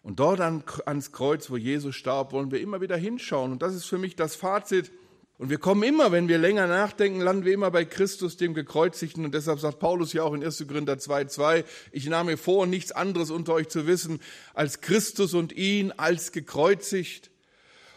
Und 0.03 0.19
dort 0.19 0.41
an, 0.41 0.63
ans 0.85 1.11
Kreuz, 1.11 1.49
wo 1.49 1.57
Jesus 1.57 1.95
starb, 1.95 2.33
wollen 2.33 2.51
wir 2.51 2.61
immer 2.61 2.81
wieder 2.81 2.97
hinschauen. 2.97 3.51
Und 3.51 3.63
das 3.63 3.73
ist 3.73 3.85
für 3.85 3.97
mich 3.97 4.15
das 4.15 4.35
Fazit. 4.35 4.91
Und 5.39 5.49
wir 5.49 5.57
kommen 5.57 5.81
immer, 5.81 6.11
wenn 6.11 6.27
wir 6.27 6.37
länger 6.37 6.67
nachdenken, 6.67 7.19
landen 7.19 7.43
wir 7.43 7.53
immer 7.55 7.71
bei 7.71 7.83
Christus, 7.83 8.37
dem 8.37 8.53
Gekreuzigten. 8.53 9.25
Und 9.25 9.33
deshalb 9.33 9.59
sagt 9.59 9.79
Paulus 9.79 10.13
ja 10.13 10.21
auch 10.21 10.35
in 10.35 10.43
1. 10.43 10.67
Korinther 10.67 10.97
2,2, 10.97 11.65
ich 11.91 12.05
nahm 12.05 12.27
mir 12.27 12.37
vor, 12.37 12.67
nichts 12.67 12.91
anderes 12.91 13.31
unter 13.31 13.53
euch 13.53 13.69
zu 13.69 13.87
wissen, 13.87 14.19
als 14.53 14.81
Christus 14.81 15.33
und 15.33 15.51
ihn 15.51 15.91
als 15.93 16.31
gekreuzigt. 16.31 17.31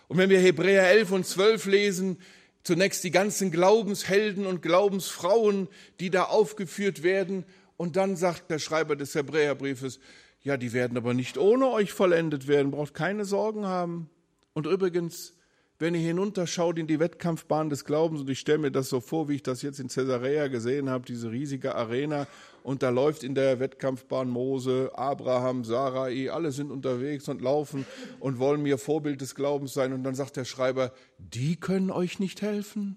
Und 0.09 0.19
wenn 0.19 0.31
wir 0.31 0.41
Hebräer 0.41 0.89
11 0.91 1.13
und 1.13 1.27
12 1.27 1.67
lesen, 1.67 2.19
zunächst 2.67 3.05
die 3.05 3.11
ganzen 3.11 3.51
Glaubenshelden 3.51 4.45
und 4.45 4.61
Glaubensfrauen, 4.61 5.69
die 6.01 6.11
da 6.11 6.25
aufgeführt 6.25 7.03
werden. 7.03 7.45
Und 7.77 7.97
dann 7.97 8.17
sagt 8.17 8.51
der 8.51 8.59
Schreiber 8.59 8.97
des 8.97 9.15
Hebräerbriefes, 9.15 10.01
ja, 10.43 10.57
die 10.57 10.73
werden 10.73 10.97
aber 10.97 11.15
nicht 11.15 11.39
ohne 11.39 11.69
euch 11.69 11.93
vollendet 11.93 12.49
werden, 12.49 12.71
braucht 12.71 12.95
keine 12.95 13.25
Sorgen 13.25 13.67
haben. 13.67 14.11
Und 14.53 14.67
übrigens, 14.67 15.35
wenn 15.79 15.95
ihr 15.95 16.01
hinunterschaut 16.01 16.79
in 16.79 16.87
die 16.87 16.99
Wettkampfbahn 16.99 17.69
des 17.69 17.85
Glaubens, 17.85 18.23
und 18.23 18.31
ich 18.31 18.41
stelle 18.41 18.59
mir 18.59 18.71
das 18.71 18.89
so 18.89 19.01
vor, 19.01 19.29
wie 19.29 19.35
ich 19.35 19.43
das 19.43 19.63
jetzt 19.63 19.79
in 19.79 19.89
Caesarea 19.89 20.49
gesehen 20.49 20.89
habe, 20.89 21.05
diese 21.05 21.31
riesige 21.31 21.75
Arena, 21.75 22.27
und 22.67 22.83
da 22.83 22.89
läuft 22.89 23.23
in 23.23 23.37
der 23.37 23.61
Wettkampfbahn 23.61 24.29
Mose, 24.29 24.91
Abraham, 24.93 25.63
Sarai, 25.63 26.33
alle 26.33 26.51
sind 26.51 26.73
unterwegs 26.73 27.29
und 27.29 27.41
laufen 27.41 27.87
und 28.19 28.41
wollen 28.41 28.61
mir 28.61 28.77
Vorbild 28.77 29.21
des 29.21 29.37
Glaubens 29.37 29.73
sein. 29.73 29.93
Und 29.93 30.03
dann 30.03 30.17
sagt 30.17 30.37
der 30.37 30.45
Schreiber, 30.45 30.93
die 31.19 31.55
können 31.55 31.93
euch 31.93 32.19
nicht 32.19 32.43
helfen, 32.43 32.97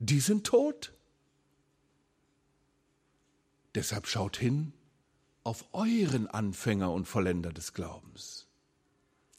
die 0.00 0.18
sind 0.18 0.44
tot. 0.44 0.92
Deshalb 3.76 4.08
schaut 4.08 4.36
hin 4.36 4.72
auf 5.44 5.64
euren 5.70 6.26
Anfänger 6.26 6.90
und 6.92 7.06
Vollender 7.06 7.52
des 7.52 7.72
Glaubens 7.72 8.48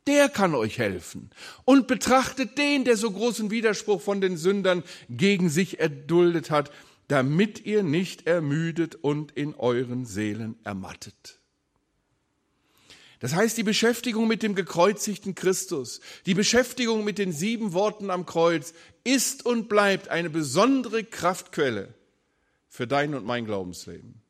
der 0.07 0.30
kann 0.30 0.53
euch 0.53 0.78
helfen. 0.78 1.32
Und 1.63 1.88
betrachtet 1.88 2.59
den, 2.59 2.84
der 2.84 2.95
so 2.95 3.09
großen 3.09 3.49
Widerspruch 3.49 3.99
von 3.99 4.21
den 4.21 4.38
Sündern 4.38 4.84
gegen 5.09 5.49
sich 5.49 5.80
erduldet 5.80 6.51
hat, 6.51 6.69
damit 7.07 7.65
ihr 7.65 7.83
nicht 7.83 8.27
ermüdet 8.27 8.95
und 8.95 9.31
in 9.31 9.53
euren 9.55 10.05
Seelen 10.05 10.57
ermattet. 10.63 11.39
Das 13.19 13.33
heißt, 13.33 13.57
die 13.57 13.63
Beschäftigung 13.63 14.27
mit 14.27 14.43
dem 14.43 14.55
gekreuzigten 14.55 15.35
Christus, 15.35 16.01
die 16.25 16.33
Beschäftigung 16.33 17.03
mit 17.03 17.17
den 17.17 17.31
sieben 17.31 17.73
Worten 17.73 18.09
am 18.09 18.25
Kreuz 18.25 18.73
ist 19.03 19.45
und 19.45 19.69
bleibt 19.69 20.09
eine 20.09 20.29
besondere 20.29 21.03
Kraftquelle 21.03 21.93
für 22.67 22.87
dein 22.87 23.15
und 23.15 23.25
mein 23.25 23.45
Glaubensleben. 23.45 24.21